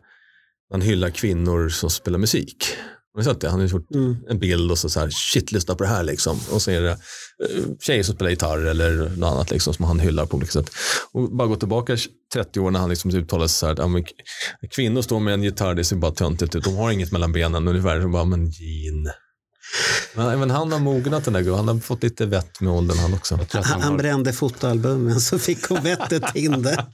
[0.70, 2.56] han hyllar kvinnor som spelar musik.
[3.14, 3.48] Har ni sett det?
[3.48, 4.16] Han har gjort Mm.
[4.28, 6.38] en bild och så, så här, shit lyssna på det här liksom.
[6.52, 6.96] Och så är det eh,
[7.80, 10.70] tjejer som spelar gitarr eller något annat liksom, som han hyllar på olika sätt.
[11.12, 11.96] Och bara gå tillbaka
[12.32, 15.42] 30 år när han liksom uttalade sig så här, att, ja, kvinnor står med en
[15.42, 18.02] gitarr, det ser bara töntigt ut, de har inget mellan benen ungefär.
[18.02, 19.12] Så bara, men Gene.
[20.14, 22.98] Men även han har mognat den där gubben, han har fått lite vett med åldern
[22.98, 23.36] han också.
[23.38, 26.86] Jag tror att han, han han brände fotoalbumen så fick hon vettet in det.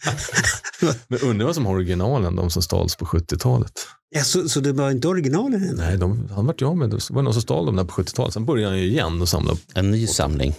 [1.08, 3.72] Men undrar vad som har originalen, de som stals på 70-talet.
[4.10, 5.76] Ja, så, så det var inte originalen än?
[5.76, 7.10] Nej, de, han vart ju av med det.
[7.10, 8.34] Var någon som stal dem där på 70-talet.
[8.34, 9.56] Sen började han ju igen och samla.
[9.74, 10.54] en ny samling.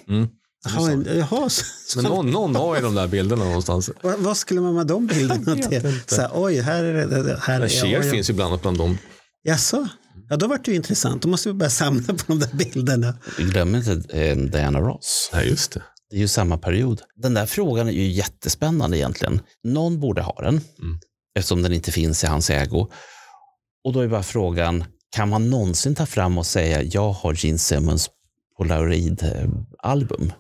[0.66, 3.90] Jaha, en- jaha, så, Men någon, någon har ju de där bilderna någonstans.
[4.02, 6.00] vad, vad skulle man med de bilderna till?
[6.08, 6.94] Så här, oj, här är
[7.24, 7.40] det.
[7.42, 8.98] Här Men är Cher finns ju bland annat bland dem.
[9.44, 9.88] Jaså?
[10.30, 11.22] Ja, då vart det ju intressant.
[11.22, 13.14] Då måste vi börja samla på de där bilderna.
[13.38, 15.30] Glöm inte eh, Diana Ross.
[15.34, 15.82] Nej, just det.
[16.10, 17.02] Det är ju samma period.
[17.16, 19.42] Den där frågan är ju jättespännande egentligen.
[19.64, 20.62] Någon borde ha den,
[21.36, 22.90] eftersom den inte finns i hans ägo.
[23.84, 24.84] Och då är bara frågan,
[25.16, 28.10] kan man någonsin ta fram och säga jag har Gene Simmons
[28.58, 30.34] Polaroid-album?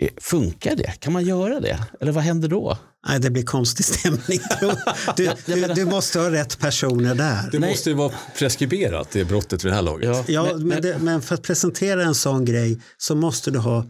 [0.00, 1.00] Eh, Funkar det?
[1.00, 1.78] Kan man göra det?
[2.00, 2.78] Eller vad händer då?
[3.08, 4.40] Nej, det blir konstig stämning.
[5.16, 7.48] Du, du, du måste ha rätt personer där.
[7.52, 10.28] Det måste ju vara preskriberat, det brottet vid det här laget.
[10.28, 13.86] Ja, men- men, det, men för att presentera en sån grej så måste du ha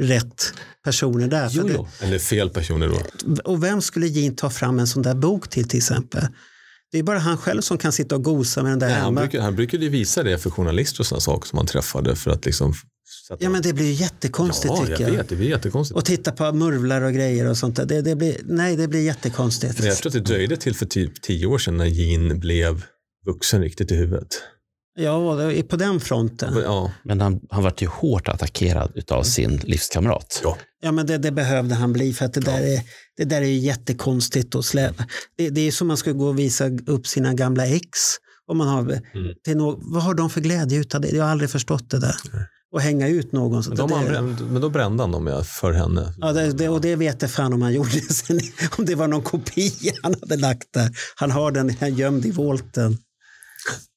[0.00, 1.48] rätt personer där.
[1.48, 2.06] För Jo, det.
[2.06, 3.00] Eller fel personer då.
[3.44, 6.26] Och vem skulle Gene ta fram en sån där bok till till exempel?
[6.92, 9.16] Det är bara han själv som kan sitta och gosa med den där Nej, han,
[9.16, 9.42] hemma.
[9.42, 12.44] han brukade ju visa det för journalister och sådana saker som han träffade för att
[12.44, 12.74] liksom...
[13.38, 15.16] Ja men det blir ju jättekonstigt ja, tycker jag jag.
[15.16, 15.96] vet, det blir jättekonstigt.
[15.96, 17.84] Och titta på murvlar och grejer och sånt där.
[17.84, 19.78] Det, det blir, nej, det blir jättekonstigt.
[19.78, 22.84] Men jag tror att det dröjde till för typ tio år sedan när Gene blev
[23.26, 24.42] vuxen riktigt i huvudet.
[24.94, 25.36] Ja,
[25.68, 26.54] på den fronten.
[26.64, 30.40] Ja, Men han, han varit ju hårt attackerad av sin livskamrat.
[30.44, 30.56] ja.
[30.84, 32.80] Ja, men det, det behövde han bli för att det där är,
[33.16, 35.04] det där är ju jättekonstigt att släpa.
[35.36, 37.88] Det, det är som man ska gå och visa upp sina gamla ex.
[38.46, 39.00] Om man har,
[39.44, 41.08] till nå- vad har de för glädje utav det?
[41.08, 42.14] Jag har aldrig förstått det där.
[42.72, 43.62] Och hänga ut någon.
[43.62, 46.14] Så Men, de det, använde, men då brände han dem ja, för henne.
[46.18, 48.40] ja, det, det, och det vet jag fan om han gjorde sen.
[48.78, 50.90] Om det var någon kopia han hade lagt där.
[51.16, 52.98] Han har den gömd i volten.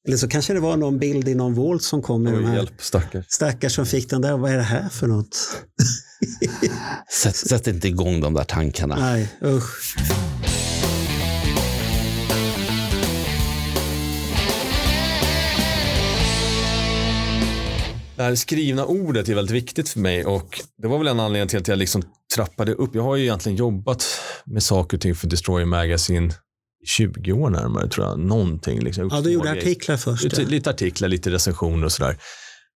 [0.08, 2.46] Eller så kanske det var någon bild i någon volt som kom med de Oj,
[2.46, 3.26] här hjälp, stackars.
[3.30, 4.38] stackars som fick den där.
[4.38, 5.38] Vad är det här för något?
[7.12, 8.96] Sätt, sätt inte igång de där tankarna.
[9.00, 9.96] Nej, usch.
[18.16, 21.50] Det här skrivna ordet är väldigt viktigt för mig och det var väl en anledning
[21.50, 22.04] till att jag liksom
[22.36, 22.96] trappade upp.
[22.96, 24.06] Jag har ju egentligen jobbat
[24.46, 26.34] med saker och ting för Destroyer Magazine
[26.86, 28.20] 20 år närmare tror jag.
[28.20, 28.80] Någonting.
[28.80, 29.10] Liksom.
[29.12, 30.24] Ja, du gjorde artiklar först.
[30.24, 30.48] Lite, ja.
[30.48, 32.18] lite artiklar, lite recensioner och sådär.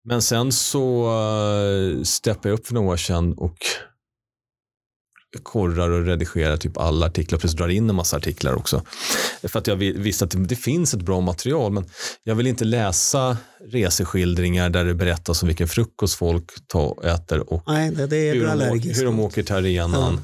[0.05, 3.57] Men sen så uh, steppade jag upp för några år sedan och
[5.43, 8.81] korrar och redigerar typ alla artiklar, plus drar in en massa artiklar också.
[9.43, 11.85] För att jag vi- visste att det, finns ett bra material, men
[12.23, 13.37] jag vill inte läsa
[13.71, 18.33] reseskildringar där det berättas om vilken frukost folk tar, äter och Nej, det, det är
[18.33, 20.21] hur de, hur de åker till arenan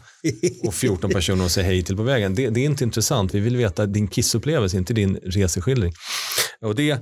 [0.64, 2.36] och 14 personer och säger hej till på vägen.
[2.36, 3.34] Det, det är inte intressant.
[3.34, 5.94] Vi vill veta din kissupplevelse, inte din reseskildring.
[6.62, 7.00] Och det,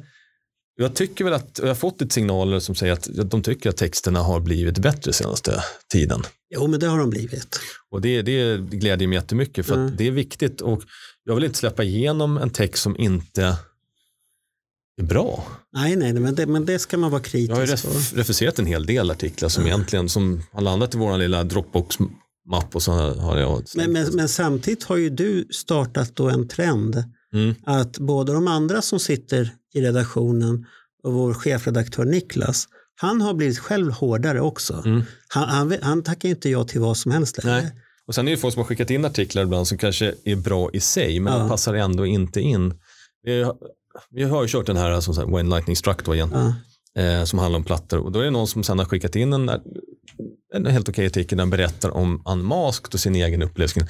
[0.75, 3.77] jag tycker väl att, jag har fått lite signaler som säger att de tycker att
[3.77, 6.23] texterna har blivit bättre senaste tiden.
[6.55, 7.59] Jo, men det har de blivit.
[7.89, 9.85] Och det, det glädjer mig jättemycket för Mm.
[9.87, 10.83] att det är viktigt och
[11.23, 13.57] jag vill inte släppa igenom en text som inte
[15.01, 15.47] är bra.
[15.73, 18.65] Nej, nej, men det, men det ska man vara Jag har kritisk ref, refuserat en
[18.65, 23.37] hel del artiklar som egentligen som har landat i vår lilla Dropbox-mapp och så har
[23.37, 27.03] jag Men, men, men samtidigt har ju du startat då en trend
[27.33, 27.55] Mm.
[27.63, 30.65] att både de andra som sitter i redaktionen
[31.03, 34.81] och vår chefredaktör Niklas, han har blivit själv hårdare också.
[34.85, 35.03] Mm.
[35.27, 37.61] Han, han, han tackar inte ja till vad som helst längre.
[37.61, 37.71] Nej.
[38.07, 40.69] Och sen är det folk som har skickat in artiklar ibland som kanske är bra
[40.73, 41.39] i sig men Ja.
[41.39, 42.73] de passar ändå inte in.
[43.23, 43.45] Vi,
[44.11, 46.31] vi har ju kört den här som sagt, When Lightning Struck då igen.
[46.33, 47.01] Ja.
[47.01, 47.99] eh, som handlar om plattor.
[47.99, 49.49] Och då är det någon som sen har skickat in en,
[50.53, 53.87] en helt okej artikel där den berättar om Unmasked och sin egen upplevelse.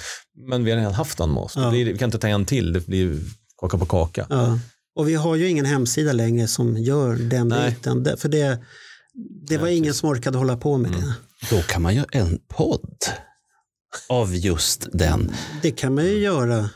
[0.47, 1.63] Men vi har redan haft Unmasked.
[1.63, 1.69] Ja.
[1.69, 3.19] Blir, vi kan inte ta en till, det blir
[3.61, 4.25] kaka på kaka.
[4.29, 4.59] Ja.
[4.95, 7.69] Och vi har ju ingen hemsida längre som gör den Nej.
[7.71, 8.03] biten.
[8.03, 8.59] Det- För det,
[9.47, 11.13] det var ingen som orkade hålla på med det.
[11.49, 12.89] Då kan man göra en podd
[14.09, 15.31] av just den.
[15.61, 16.69] Det kan man ju göra.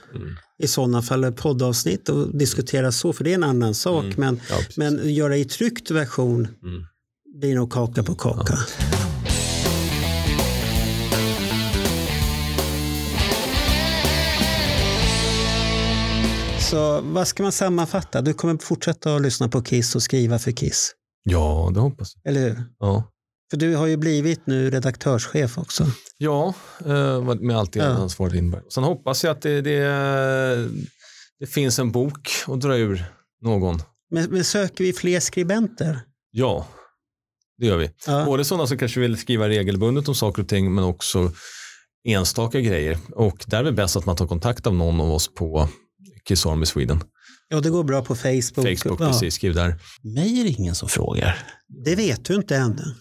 [0.64, 4.04] i sådana fall poddavsnitt och diskutera så, för det är en annan sak.
[4.04, 4.16] Mm.
[4.18, 6.84] Men, Ja, men göra i tryckt version Mm.
[7.42, 8.58] blir nog kaka på kaka.
[16.70, 18.22] Så vad ska man sammanfatta?
[18.22, 20.92] Du kommer fortsätta att lyssna på Kiss och skriva för Kiss,
[21.24, 22.32] Ja, det hoppas jag.
[22.32, 22.64] eller hur?
[22.80, 23.04] Ja,
[23.52, 25.86] För du har ju blivit nu redaktörschef också.
[26.18, 26.54] ja
[26.86, 27.86] eh, med allt det Ja.
[27.86, 28.62] ansvaret innebär.
[28.74, 29.80] Sen hoppas jag att det, det,
[31.40, 33.06] det finns en bok att dra ur
[33.42, 33.82] någon.
[34.12, 36.00] Men, men söker vi fler skribenter?
[36.32, 36.68] Ja,
[37.58, 37.90] det gör vi.
[38.08, 38.26] Ja.
[38.26, 41.32] Både sådana som kanske vill skriva regelbundet om saker och ting men också
[42.08, 42.98] enstaka grejer.
[43.16, 45.70] Och där är det bäst att man tar kontakt av någon av oss på
[46.28, 47.04] Kiss Army Sweden.
[47.50, 48.56] Ja, det går bra på Facebook.
[48.80, 49.34] Facebook, ja, precis.
[49.36, 49.76] Skriv där.
[50.04, 51.38] Mig är det ingen som frågar.
[51.86, 52.84] Det vet du inte ännu.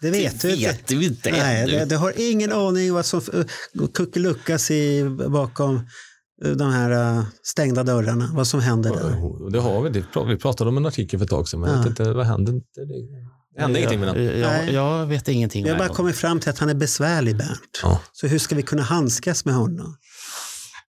[0.00, 0.66] Du Det vet du inte.
[0.66, 5.74] vet du inte Nej, det, det har ingen aning vad som uh, kuckeluckas i, bakom
[6.44, 8.30] uh, de här uh, stängda dörrarna.
[8.34, 9.50] Vad som händer där.
[9.50, 9.90] Det har vi.
[9.90, 11.82] Det, vi pratade om en artikel för ett tag sedan, men jag Ja.
[11.82, 12.52] vet inte, vad hände?
[12.52, 12.60] Det,
[13.56, 14.24] det hände ingenting med den.
[14.24, 15.94] Jag, jag, jag vet ingenting Vi har bara det.
[15.94, 17.80] kommit fram till att han är besvärlig, Bernt.
[17.82, 18.00] Ja.
[18.12, 19.96] Så hur ska vi kunna handskas med honom?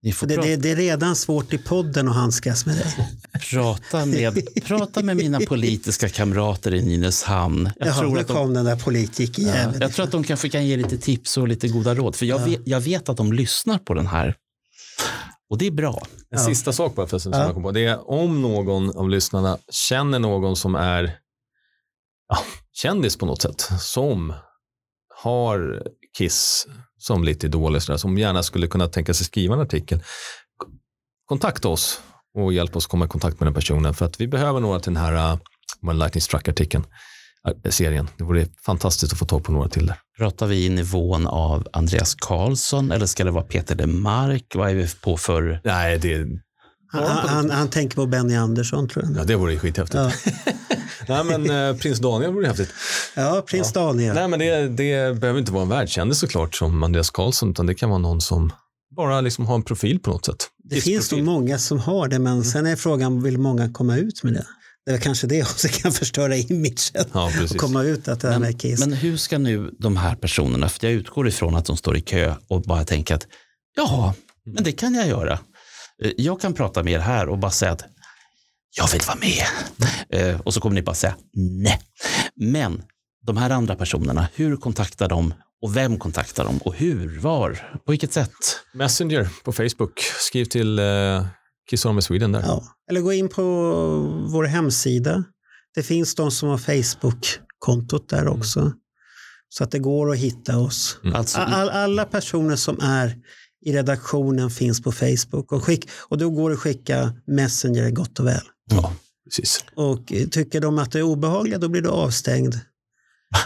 [0.07, 3.09] Ni får Det, det, det är redan svårt i podden att handskas med dig.
[3.51, 7.69] prata, med, prata med mina politiska kamrater i Nynäshamn.
[7.75, 9.81] Jag, Jaha, tror att de, kom den där politikjäveln.
[9.81, 12.15] jag tror att de kanske kan ge lite tips och lite goda råd.
[12.15, 14.35] För jag, vet, jag vet att de lyssnar på den här.
[15.49, 16.07] Och det är bra.
[16.29, 17.45] En sista sak bara förresten som Ja.
[17.47, 17.71] jag kom på.
[17.71, 21.17] Det är om någon av lyssnarna känner någon som är
[22.29, 22.37] ja,
[22.73, 24.33] kändis på något sätt, som
[25.23, 25.83] har
[26.17, 26.67] Kiss
[26.97, 29.99] som lite idol, eller sådär, som gärna skulle kunna tänka sig skriva en artikel,
[31.25, 32.01] kontakta oss
[32.37, 33.93] och hjälp oss komma i kontakt med den personen.
[33.93, 35.39] För att vi behöver några till den här uh,
[35.81, 36.83] When Lightning Struck-artikeln,
[37.47, 38.07] äh, serien.
[38.17, 39.95] Det vore fantastiskt att få tag på några till där.
[40.17, 44.55] Pratar vi i nivån av Andreas Karlsson eller ska det vara Peter Lemark?
[44.55, 45.61] Vad är vi på för...
[45.63, 46.27] Nej, det,
[46.91, 49.17] Han, han, han tänker på Benny Andersson, tror jag.
[49.17, 49.95] ja, det vore ju skithäftigt.
[49.95, 50.11] Ja,
[51.07, 52.69] Nej, men eh, prins Daniel vore häftigt.
[53.15, 54.15] ja prins Daniel.
[54.15, 57.75] Nej, men det, det behöver inte vara en världskändis såklart som Andreas Karlsson, utan det
[57.75, 58.53] kan vara någon som
[58.95, 60.47] bara liksom har en profil på något sätt.
[60.63, 64.23] Det finns nog många som har det, men sen är frågan, vill många komma ut
[64.23, 64.45] med det?
[64.85, 66.73] Det är kanske det också kan förstöra imagen.
[67.13, 67.51] Ja, precis.
[67.51, 68.79] och komma ut att det här Men, med Kiss.
[68.79, 72.01] men hur ska nu de här personerna, för jag utgår ifrån att de står i
[72.01, 73.27] kö och bara tänker att
[73.75, 74.13] ja,
[74.45, 75.33] men det kan jag göra.
[76.03, 77.81] Eh, Jag kan prata med er här och bara säga att
[78.77, 79.45] jag vill vara med.
[80.33, 81.79] Eh, Och så kommer ni bara säga nej.
[82.35, 82.81] Men
[83.25, 87.91] de här andra personerna, hur kontaktar de och vem kontaktar de och hur, var, på
[87.91, 88.31] vilket sätt?
[88.73, 89.99] Messenger på Facebook.
[90.19, 91.25] Skriv till eh,
[91.69, 92.41] Kiss Army Sweden där.
[92.41, 92.63] Ja.
[92.89, 93.43] Eller gå in på
[94.31, 95.23] vår hemsida.
[95.75, 98.73] Det finns de som har Facebook-kontot där också.
[99.49, 100.97] Så att det går att hitta oss.
[101.13, 103.15] Alltså, All, alla personer som är
[103.65, 105.51] i redaktionen finns på Facebook.
[105.51, 108.41] Och, skick, och då går det att skicka Messenger gott och väl.
[108.69, 108.93] Ja,
[109.25, 109.65] precis.
[109.75, 112.55] Och tycker de att det är obehagliga då blir du avstängd.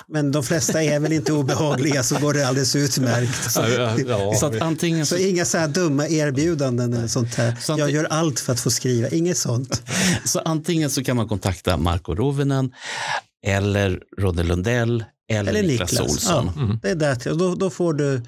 [0.07, 3.55] Men de flesta är väl inte obehagliga så går det alldeles utmärkt.
[3.55, 4.33] Ja, ja, ja.
[4.33, 7.55] så att antingen Så så, inga så här dumma erbjudanden eller sånt här.
[7.61, 9.83] Så att Jag gör allt för att få skriva, inget sånt.
[10.25, 12.71] så antingen så kan man kontakta Marco Rovinen
[13.47, 16.09] eller Rodde Lundell eller, Eller Niklas, Niklas.
[16.11, 16.51] Olsson.
[16.55, 18.21] Ja, det är där Då, då får du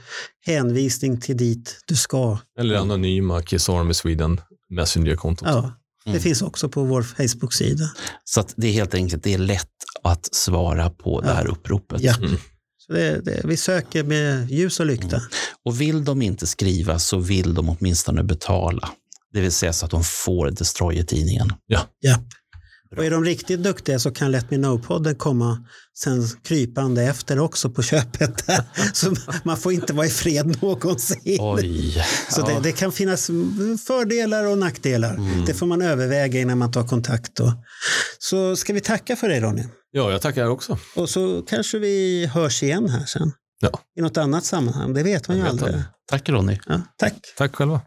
[0.45, 2.37] hänvisning till dit du ska.
[2.59, 5.47] Eller anonyma Kiss Army Sweden Messenger-kontot.
[5.51, 5.71] Ja,
[6.03, 6.21] det Mm.
[6.21, 7.89] finns också på vår Facebook-sida.
[8.23, 9.67] Så att det är helt enkelt det är lätt
[10.03, 12.01] att svara på det här uppropet.
[12.01, 12.13] Ja.
[12.87, 15.21] Så det, det, vi söker med ljus och lykta.
[15.65, 18.89] Och vill de inte skriva så vill de åtminstone betala.
[19.33, 21.53] Det vill säga så att de får Destroyer-tidningen.
[21.67, 21.79] Ja.
[22.97, 25.65] Och är de riktigt duktiga så kan Let Me Know-podden komma
[25.97, 28.47] sen krypande efter också på köpet.
[28.47, 28.63] Där.
[28.93, 31.37] Så man får inte vara i fred någonsin.
[31.39, 32.03] Oj.
[32.29, 33.29] Så det, det kan finnas
[33.87, 35.45] fördelar och nackdelar.
[35.47, 37.35] Det får man överväga innan man tar kontakt.
[37.35, 37.53] Då.
[38.19, 39.63] Så ska vi tacka för dig Ronny.
[39.91, 40.77] Ja, jag tackar också.
[40.95, 43.31] Och så kanske vi hörs igen här sen.
[43.59, 43.79] Ja.
[43.99, 44.93] I något annat sammanhang.
[44.93, 45.67] Det vet man ju Jag vet aldrig.
[45.75, 45.83] aldrig.
[46.09, 46.59] Tack Ronny.
[46.67, 47.13] Ja, tack.
[47.37, 47.81] Tack själva.